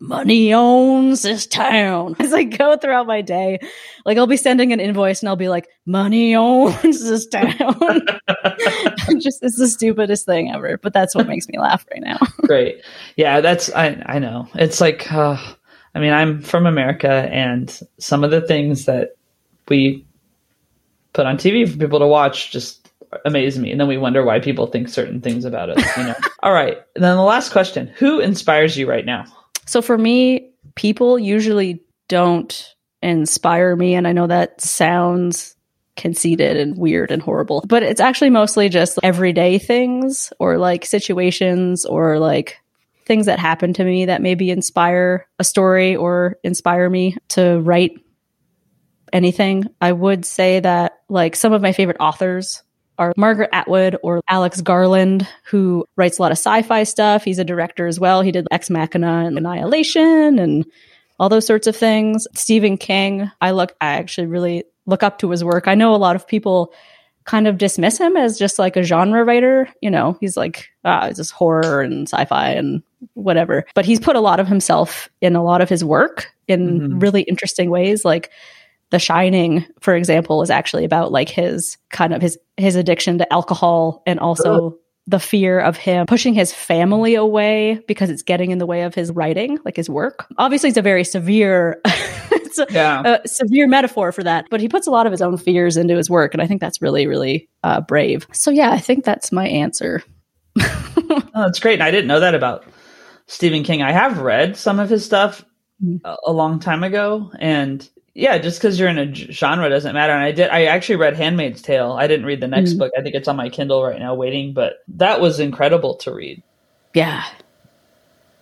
money 0.00 0.52
owns 0.52 1.22
this 1.22 1.46
town 1.46 2.16
as 2.20 2.32
i 2.32 2.42
go 2.42 2.76
throughout 2.76 3.06
my 3.06 3.20
day 3.20 3.60
like 4.04 4.18
i'll 4.18 4.26
be 4.26 4.36
sending 4.36 4.72
an 4.72 4.80
invoice 4.80 5.20
and 5.20 5.28
i'll 5.28 5.36
be 5.36 5.48
like 5.48 5.68
money 5.86 6.34
owns 6.36 7.04
this 7.04 7.26
town 7.26 7.46
just 9.20 9.42
it's 9.42 9.58
the 9.58 9.68
stupidest 9.68 10.26
thing 10.26 10.50
ever 10.50 10.76
but 10.78 10.92
that's 10.92 11.14
what 11.14 11.28
makes 11.28 11.46
me 11.48 11.58
laugh 11.58 11.86
right 11.92 12.02
now 12.02 12.18
Great. 12.52 12.82
Yeah, 13.16 13.40
that's 13.40 13.72
I 13.72 14.02
I 14.04 14.18
know. 14.18 14.48
It's 14.54 14.80
like 14.80 15.10
uh, 15.12 15.36
I 15.94 16.00
mean, 16.00 16.12
I'm 16.12 16.42
from 16.42 16.66
America 16.66 17.10
and 17.10 17.80
some 17.98 18.24
of 18.24 18.30
the 18.30 18.40
things 18.40 18.86
that 18.86 19.16
we 19.68 20.04
put 21.12 21.26
on 21.26 21.36
TV 21.36 21.70
for 21.70 21.78
people 21.78 22.00
to 22.00 22.06
watch 22.06 22.50
just 22.50 22.81
amaze 23.24 23.58
me. 23.58 23.70
And 23.70 23.80
then 23.80 23.88
we 23.88 23.98
wonder 23.98 24.24
why 24.24 24.40
people 24.40 24.66
think 24.66 24.88
certain 24.88 25.20
things 25.20 25.44
about 25.44 25.70
us, 25.70 25.96
you 25.96 26.04
know. 26.04 26.14
All 26.42 26.52
right. 26.52 26.78
And 26.94 27.04
then 27.04 27.16
the 27.16 27.22
last 27.22 27.52
question, 27.52 27.88
who 27.88 28.20
inspires 28.20 28.76
you 28.76 28.88
right 28.88 29.04
now? 29.04 29.24
so 29.66 29.82
for 29.82 29.96
me 29.96 30.50
people 30.74 31.18
usually 31.18 31.82
don't 32.08 32.74
inspire 33.02 33.74
me 33.76 33.94
and 33.94 34.06
i 34.06 34.12
know 34.12 34.26
that 34.26 34.60
sounds 34.60 35.56
conceited 35.96 36.56
and 36.56 36.76
weird 36.78 37.10
and 37.10 37.22
horrible 37.22 37.62
but 37.66 37.82
it's 37.82 38.00
actually 38.00 38.30
mostly 38.30 38.68
just 38.68 38.98
everyday 39.02 39.58
things 39.58 40.32
or 40.38 40.56
like 40.56 40.86
situations 40.86 41.84
or 41.84 42.18
like 42.18 42.58
things 43.04 43.26
that 43.26 43.38
happen 43.38 43.72
to 43.74 43.84
me 43.84 44.06
that 44.06 44.22
maybe 44.22 44.50
inspire 44.50 45.26
a 45.38 45.44
story 45.44 45.94
or 45.96 46.38
inspire 46.44 46.88
me 46.88 47.16
to 47.28 47.60
write 47.60 47.92
anything 49.12 49.64
i 49.80 49.92
would 49.92 50.24
say 50.24 50.60
that 50.60 51.00
like 51.08 51.36
some 51.36 51.52
of 51.52 51.60
my 51.60 51.72
favorite 51.72 51.98
authors 52.00 52.62
are 52.98 53.12
Margaret 53.16 53.50
Atwood 53.52 53.96
or 54.02 54.20
Alex 54.28 54.60
Garland, 54.60 55.26
who 55.44 55.84
writes 55.96 56.18
a 56.18 56.22
lot 56.22 56.32
of 56.32 56.38
sci-fi 56.38 56.84
stuff. 56.84 57.24
He's 57.24 57.38
a 57.38 57.44
director 57.44 57.86
as 57.86 57.98
well. 57.98 58.22
He 58.22 58.32
did 58.32 58.46
Ex 58.50 58.68
Machina 58.70 59.24
and 59.26 59.36
Annihilation 59.38 60.38
and 60.38 60.64
all 61.18 61.28
those 61.28 61.46
sorts 61.46 61.66
of 61.66 61.76
things. 61.76 62.26
Stephen 62.34 62.76
King, 62.76 63.30
I 63.40 63.52
look 63.52 63.74
I 63.80 63.94
actually 63.94 64.26
really 64.26 64.64
look 64.86 65.02
up 65.02 65.18
to 65.18 65.30
his 65.30 65.44
work. 65.44 65.68
I 65.68 65.74
know 65.74 65.94
a 65.94 65.96
lot 65.96 66.16
of 66.16 66.26
people 66.26 66.72
kind 67.24 67.46
of 67.46 67.56
dismiss 67.56 67.98
him 67.98 68.16
as 68.16 68.36
just 68.38 68.58
like 68.58 68.76
a 68.76 68.82
genre 68.82 69.24
writer. 69.24 69.68
You 69.80 69.90
know, 69.90 70.16
he's 70.20 70.36
like, 70.36 70.68
ah, 70.84 71.06
it's 71.06 71.18
just 71.18 71.30
horror 71.30 71.80
and 71.80 72.08
sci-fi 72.08 72.50
and 72.50 72.82
whatever. 73.14 73.64
But 73.74 73.84
he's 73.86 74.00
put 74.00 74.16
a 74.16 74.20
lot 74.20 74.40
of 74.40 74.48
himself 74.48 75.08
in 75.20 75.36
a 75.36 75.42
lot 75.44 75.60
of 75.60 75.68
his 75.68 75.84
work 75.84 76.32
in 76.48 76.80
Mhm. 76.80 77.02
really 77.02 77.22
interesting 77.22 77.70
ways. 77.70 78.04
Like 78.04 78.30
the 78.92 78.98
Shining, 79.00 79.66
for 79.80 79.96
example, 79.96 80.42
is 80.42 80.50
actually 80.50 80.84
about 80.84 81.10
like 81.10 81.28
his 81.28 81.76
kind 81.90 82.14
of 82.14 82.22
his 82.22 82.38
his 82.56 82.76
addiction 82.76 83.18
to 83.18 83.32
alcohol 83.32 84.02
and 84.06 84.20
also 84.20 84.78
the 85.08 85.18
fear 85.18 85.58
of 85.58 85.76
him 85.76 86.06
pushing 86.06 86.32
his 86.34 86.52
family 86.52 87.16
away 87.16 87.80
because 87.88 88.08
it's 88.08 88.22
getting 88.22 88.52
in 88.52 88.58
the 88.58 88.66
way 88.66 88.82
of 88.82 88.94
his 88.94 89.10
writing, 89.10 89.58
like 89.64 89.74
his 89.76 89.90
work. 89.90 90.26
Obviously, 90.38 90.68
it's 90.68 90.78
a 90.78 90.82
very 90.82 91.02
severe, 91.02 91.80
Yeah. 92.70 93.18
a 93.24 93.26
severe 93.26 93.66
metaphor 93.66 94.12
for 94.12 94.22
that, 94.22 94.44
but 94.50 94.60
he 94.60 94.68
puts 94.68 94.86
a 94.86 94.90
lot 94.90 95.06
of 95.06 95.10
his 95.10 95.22
own 95.22 95.38
fears 95.38 95.76
into 95.76 95.96
his 95.96 96.08
work, 96.08 96.34
and 96.34 96.42
I 96.42 96.46
think 96.46 96.60
that's 96.60 96.80
really, 96.82 97.06
really 97.08 97.48
uh, 97.64 97.80
brave. 97.80 98.28
So 98.32 98.50
yeah, 98.52 98.70
I 98.70 98.78
think 98.78 99.04
that's 99.04 99.32
my 99.32 99.48
answer. 99.48 100.02
Oh, 101.34 101.42
that's 101.44 101.60
great. 101.60 101.74
And 101.74 101.82
I 101.82 101.90
didn't 101.90 102.06
know 102.08 102.20
that 102.20 102.34
about 102.34 102.64
Stephen 103.26 103.64
King. 103.64 103.82
I 103.82 103.90
have 103.92 104.18
read 104.20 104.56
some 104.56 104.78
of 104.78 104.88
his 104.90 105.04
stuff 105.04 105.44
a, 106.04 106.16
a 106.26 106.32
long 106.32 106.58
time 106.60 106.84
ago, 106.84 107.30
and 107.38 107.86
yeah, 108.14 108.38
just 108.38 108.58
because 108.60 108.78
you're 108.78 108.88
in 108.88 108.98
a 108.98 109.14
genre 109.14 109.68
doesn't 109.68 109.94
matter. 109.94 110.12
And 110.12 110.22
I 110.22 110.32
did. 110.32 110.50
I 110.50 110.64
actually 110.64 110.96
read 110.96 111.16
*Handmaid's 111.16 111.62
Tale*. 111.62 111.92
I 111.92 112.06
didn't 112.06 112.26
read 112.26 112.40
the 112.40 112.48
next 112.48 112.74
Mhm. 112.74 112.78
book. 112.78 112.92
I 112.96 113.02
think 113.02 113.14
it's 113.14 113.28
on 113.28 113.36
my 113.36 113.48
Kindle 113.48 113.82
right 113.82 113.98
now, 113.98 114.14
waiting. 114.14 114.52
But 114.52 114.82
that 114.88 115.20
was 115.20 115.40
incredible 115.40 115.94
to 115.96 116.12
read. 116.12 116.42
Yeah, 116.94 117.24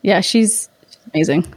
yeah, 0.03 0.21
she's, 0.21 0.69
she's 0.87 0.99
amazing. 1.15 1.55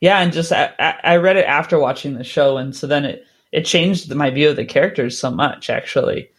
Yeah, 0.00 0.18
and 0.20 0.32
just 0.32 0.50
I, 0.50 0.72
I 1.04 1.16
read 1.16 1.36
it 1.36 1.44
after 1.46 1.78
watching 1.78 2.14
the 2.14 2.24
show, 2.24 2.56
and 2.56 2.74
so 2.74 2.86
then 2.86 3.04
it 3.04 3.24
it 3.52 3.64
changed 3.64 4.12
my 4.14 4.30
view 4.30 4.50
of 4.50 4.56
the 4.56 4.64
characters 4.64 5.18
so 5.18 5.30
much. 5.30 5.70
Actually, 5.70 6.30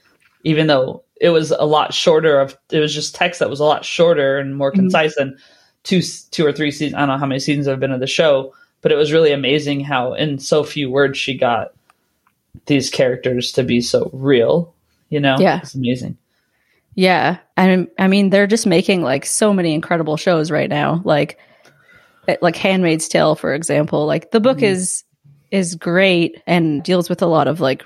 even 0.43 0.67
though 0.67 1.03
it 1.21 1.29
was 1.29 1.51
a 1.51 1.65
lot 1.65 1.93
shorter 1.93 2.39
of 2.39 2.57
it 2.71 2.79
was 2.79 2.93
just 2.93 3.15
text 3.15 3.39
that 3.39 3.49
was 3.49 3.59
a 3.59 3.65
lot 3.65 3.85
shorter 3.85 4.39
and 4.39 4.57
more 4.57 4.71
Mhm. 4.71 4.75
concise 4.75 5.15
than 5.15 5.37
two 5.83 6.01
two 6.31 6.45
or 6.45 6.51
three 6.51 6.71
seasons. 6.71 6.95
I 6.95 6.99
don't 6.99 7.09
know 7.09 7.17
how 7.17 7.25
many 7.27 7.39
seasons 7.39 7.67
have 7.67 7.79
been 7.79 7.91
of 7.91 7.99
the 8.01 8.07
show, 8.07 8.53
but 8.81 8.91
it 8.91 8.95
was 8.95 9.11
really 9.11 9.31
amazing 9.31 9.81
how 9.81 10.13
in 10.13 10.39
so 10.39 10.63
few 10.63 10.89
words 10.89 11.17
she 11.17 11.37
got 11.37 11.73
these 12.65 12.89
characters 12.89 13.51
to 13.53 13.63
be 13.63 13.81
so 13.81 14.09
real. 14.13 14.73
You 15.09 15.19
know, 15.19 15.37
Yeah. 15.39 15.59
it's 15.61 15.75
amazing. 15.75 16.17
Yeah, 16.95 17.37
and 17.57 17.87
I 17.97 18.07
mean 18.07 18.29
they're 18.29 18.47
just 18.47 18.65
making 18.67 19.01
like 19.01 19.25
so 19.25 19.53
many 19.53 19.73
incredible 19.73 20.17
shows 20.17 20.51
right 20.51 20.69
now. 20.69 21.01
Like, 21.05 21.37
eh, 22.27 22.35
like 22.41 22.55
*Handmaid's 22.55 23.07
Tale*, 23.07 23.35
for 23.35 23.53
example. 23.53 24.05
Like 24.05 24.31
the 24.31 24.39
book 24.41 24.57
Mhm. 24.59 24.63
is 24.71 25.03
is 25.51 25.75
great 25.75 26.41
and 26.47 26.81
deals 26.83 27.09
with 27.09 27.21
a 27.21 27.25
lot 27.27 27.47
of 27.47 27.59
like 27.59 27.83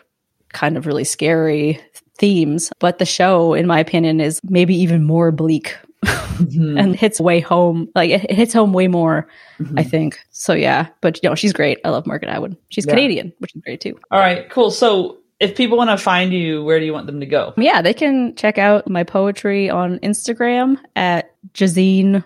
kind 0.50 0.78
of 0.78 0.86
really 0.86 1.04
scary 1.04 1.80
themes, 2.18 2.72
but 2.80 2.98
the 3.00 3.06
show, 3.06 3.54
in 3.54 3.68
my 3.68 3.80
opinion, 3.80 4.22
is 4.22 4.40
maybe 4.44 4.76
even 4.76 5.04
more 5.04 5.32
bleak 5.32 5.76
Mhm. 6.06 6.80
and 6.80 6.96
hits 6.96 7.20
way 7.20 7.40
home. 7.40 7.88
Like 7.96 8.10
it, 8.12 8.24
it 8.30 8.36
hits 8.36 8.54
home 8.54 8.74
way 8.74 8.88
more, 8.88 9.28
Mhm. 9.60 9.80
I 9.80 9.84
think. 9.84 10.20
So 10.32 10.54
yeah, 10.54 10.88
but 11.02 11.20
you 11.24 11.30
know 11.30 11.36
she's 11.36 11.54
great. 11.54 11.80
I 11.86 11.90
love 11.90 12.06
Margaret 12.06 12.30
Atwood. 12.30 12.58
She's 12.70 12.86
Yeah. 12.86 12.92
Canadian, 12.94 13.34
which 13.40 13.56
is 13.56 13.62
great 13.62 13.82
too. 13.82 13.98
All 14.12 14.20
right, 14.20 14.50
cool. 14.50 14.70
So 14.72 15.18
if 15.40 15.56
people 15.56 15.78
want 15.78 15.90
to 15.90 15.98
find 15.98 16.32
you, 16.34 16.64
where 16.64 16.80
do 16.80 16.86
you 16.86 16.94
want 16.94 17.08
them 17.08 17.20
to 17.20 17.26
go? 17.26 17.54
Yeah, 17.58 17.82
they 17.82 17.94
can 17.94 18.36
check 18.36 18.58
out 18.58 18.90
my 18.90 19.04
poetry 19.04 19.70
on 19.70 20.00
Instagram 20.00 20.78
at 20.96 21.32
Jazine 21.54 22.24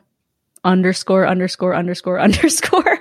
underscore 0.64 1.26
underscore 1.28 1.76
underscore 1.76 2.20
underscore. 2.28 3.00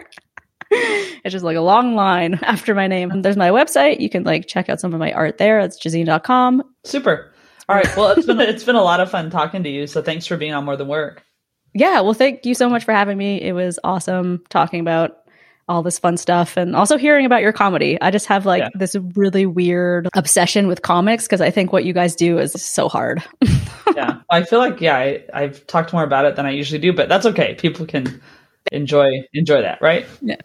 it's 0.71 1.33
just 1.33 1.45
like 1.45 1.57
a 1.57 1.61
long 1.63 1.95
line 1.95 2.39
after 2.43 2.75
my 2.75 2.87
name. 2.87 3.23
There's 3.23 3.37
my 3.37 3.49
website. 3.51 4.01
You 4.01 4.11
can 4.11 4.25
like 4.25 4.47
check 4.47 4.69
out 4.69 4.81
some 4.81 4.93
of 4.93 5.01
my 5.01 5.13
art 5.13 5.39
there. 5.39 5.61
It's 5.61 5.79
jazine.com. 5.83 6.63
Super. 6.85 7.33
All 7.69 7.77
right. 7.77 7.97
Well, 7.97 8.09
it's 8.11 8.27
been 8.27 8.41
it's 8.41 8.65
been 8.65 8.77
a 8.77 8.83
lot 8.83 9.01
of 9.01 9.11
fun 9.11 9.31
talking 9.31 9.63
to 9.65 9.69
you. 9.71 9.87
So 9.87 10.03
thanks 10.03 10.27
for 10.27 10.37
being 10.37 10.53
on 10.55 10.65
More 10.65 10.77
Than 10.77 10.89
Work. 10.89 11.23
Yeah, 11.75 12.01
well, 12.01 12.15
thank 12.15 12.47
you 12.47 12.55
so 12.55 12.69
much 12.69 12.85
for 12.85 12.93
having 12.93 13.19
me. 13.19 13.41
It 13.41 13.53
was 13.53 13.79
awesome 13.85 14.43
talking 14.49 14.81
about 14.81 15.19
all 15.69 15.83
this 15.83 15.99
fun 15.99 16.17
stuff 16.17 16.57
and 16.57 16.75
also 16.75 16.97
hearing 16.97 17.27
about 17.27 17.43
your 17.43 17.53
comedy. 17.53 18.01
I 18.01 18.11
just 18.11 18.25
have 18.27 18.47
like 18.47 18.63
Yeah. 18.63 18.69
this 18.75 18.97
really 19.15 19.45
weird 19.45 20.09
obsession 20.15 20.67
with 20.67 20.81
comics 20.81 21.25
because 21.25 21.43
I 21.43 21.51
think 21.51 21.71
what 21.71 21.85
you 21.85 21.93
guys 21.93 22.17
do 22.17 22.39
is 22.39 22.53
so 22.53 22.89
hard. 22.89 23.23
Yeah, 23.97 24.21
I 24.31 24.45
feel 24.45 24.59
like 24.61 24.81
yeah, 24.81 24.97
I, 24.97 25.25
I've 25.33 25.67
talked 25.67 25.93
more 25.93 26.05
about 26.05 26.25
it 26.27 26.37
than 26.37 26.47
I 26.47 26.51
usually 26.51 26.79
do, 26.79 26.93
but 26.93 27.09
that's 27.09 27.27
okay. 27.27 27.55
People 27.55 27.85
can 27.85 28.21
enjoy 28.71 29.25
enjoy 29.33 29.63
that, 29.63 29.81
right? 29.81 30.07
Yeah. 30.21 30.37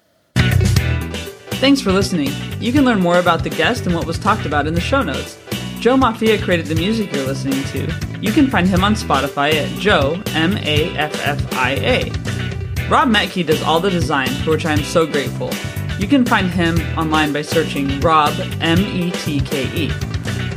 Thanks 1.60 1.80
for 1.82 1.92
listening. 1.92 2.32
You 2.60 2.72
can 2.72 2.84
learn 2.84 3.00
more 3.02 3.20
about 3.20 3.44
the 3.44 3.50
guest 3.50 3.86
and 3.86 3.94
what 3.94 4.08
was 4.08 4.18
talked 4.18 4.46
about 4.46 4.66
in 4.66 4.74
the 4.74 4.82
show 4.82 5.04
notes. 5.04 5.38
Joe 5.84 5.98
Maffia 5.98 6.42
created 6.42 6.68
the 6.68 6.76
music 6.76 7.12
you're 7.12 7.28
listening 7.28 7.62
to. 7.66 7.94
You 8.22 8.32
can 8.32 8.48
find 8.48 8.66
him 8.66 8.86
on 8.86 8.94
Spotify 8.96 9.54
at 9.56 9.80
Joe 9.82 10.24
M 10.28 10.56
A 10.60 10.96
F 10.96 11.14
F 11.28 11.54
I 11.56 11.72
A. 11.72 12.90
Rob 12.90 13.10
Metke 13.10 13.46
does 13.46 13.62
all 13.64 13.82
the 13.82 13.90
design, 13.90 14.30
for 14.30 14.52
which 14.52 14.66
I 14.66 14.72
am 14.72 14.82
so 14.82 15.06
grateful. 15.06 15.52
You 16.00 16.08
can 16.08 16.24
find 16.24 16.50
him 16.50 16.80
online 16.98 17.34
by 17.34 17.42
searching 17.42 18.00
Rob 18.00 18.34
M 18.62 18.80
E 18.80 19.12
T 19.12 19.42
K 19.42 19.66
E. 19.76 19.90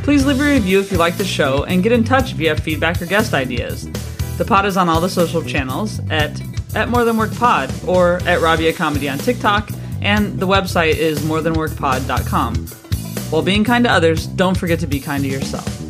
Please 0.04 0.24
leave 0.24 0.40
a 0.40 0.44
review 0.44 0.78
if 0.78 0.92
you 0.92 0.96
like 0.96 1.16
the 1.16 1.24
show 1.24 1.64
and 1.64 1.82
get 1.82 1.90
in 1.90 2.04
touch 2.04 2.30
have 2.46 2.60
feedback 2.60 3.02
or 3.02 3.06
guest 3.06 3.34
ideas. 3.34 3.90
The 4.38 4.44
pod 4.44 4.64
is 4.64 4.76
on 4.76 4.88
all 4.88 5.00
the 5.00 5.08
social 5.08 5.42
channels 5.42 5.98
at 6.08 6.40
at 6.76 6.88
More 6.88 7.04
Than 7.04 7.16
Work 7.16 7.34
Pod 7.34 7.74
or 7.84 8.20
at 8.28 8.40
Rabia 8.40 8.72
Comedy 8.74 9.08
on 9.08 9.18
TikTok, 9.18 9.70
and 10.02 10.38
the 10.38 10.46
website 10.46 10.94
is 10.94 11.18
morethanworkpod.com. 11.22 12.85
While 13.30 13.42
being 13.42 13.64
kind 13.64 13.84
to 13.84 13.90
others, 13.90 14.26
don't 14.26 14.56
forget 14.56 14.80
to 14.80 14.86
be 14.86 15.00
kind 15.00 15.24
to 15.24 15.28
yourself. 15.28 15.85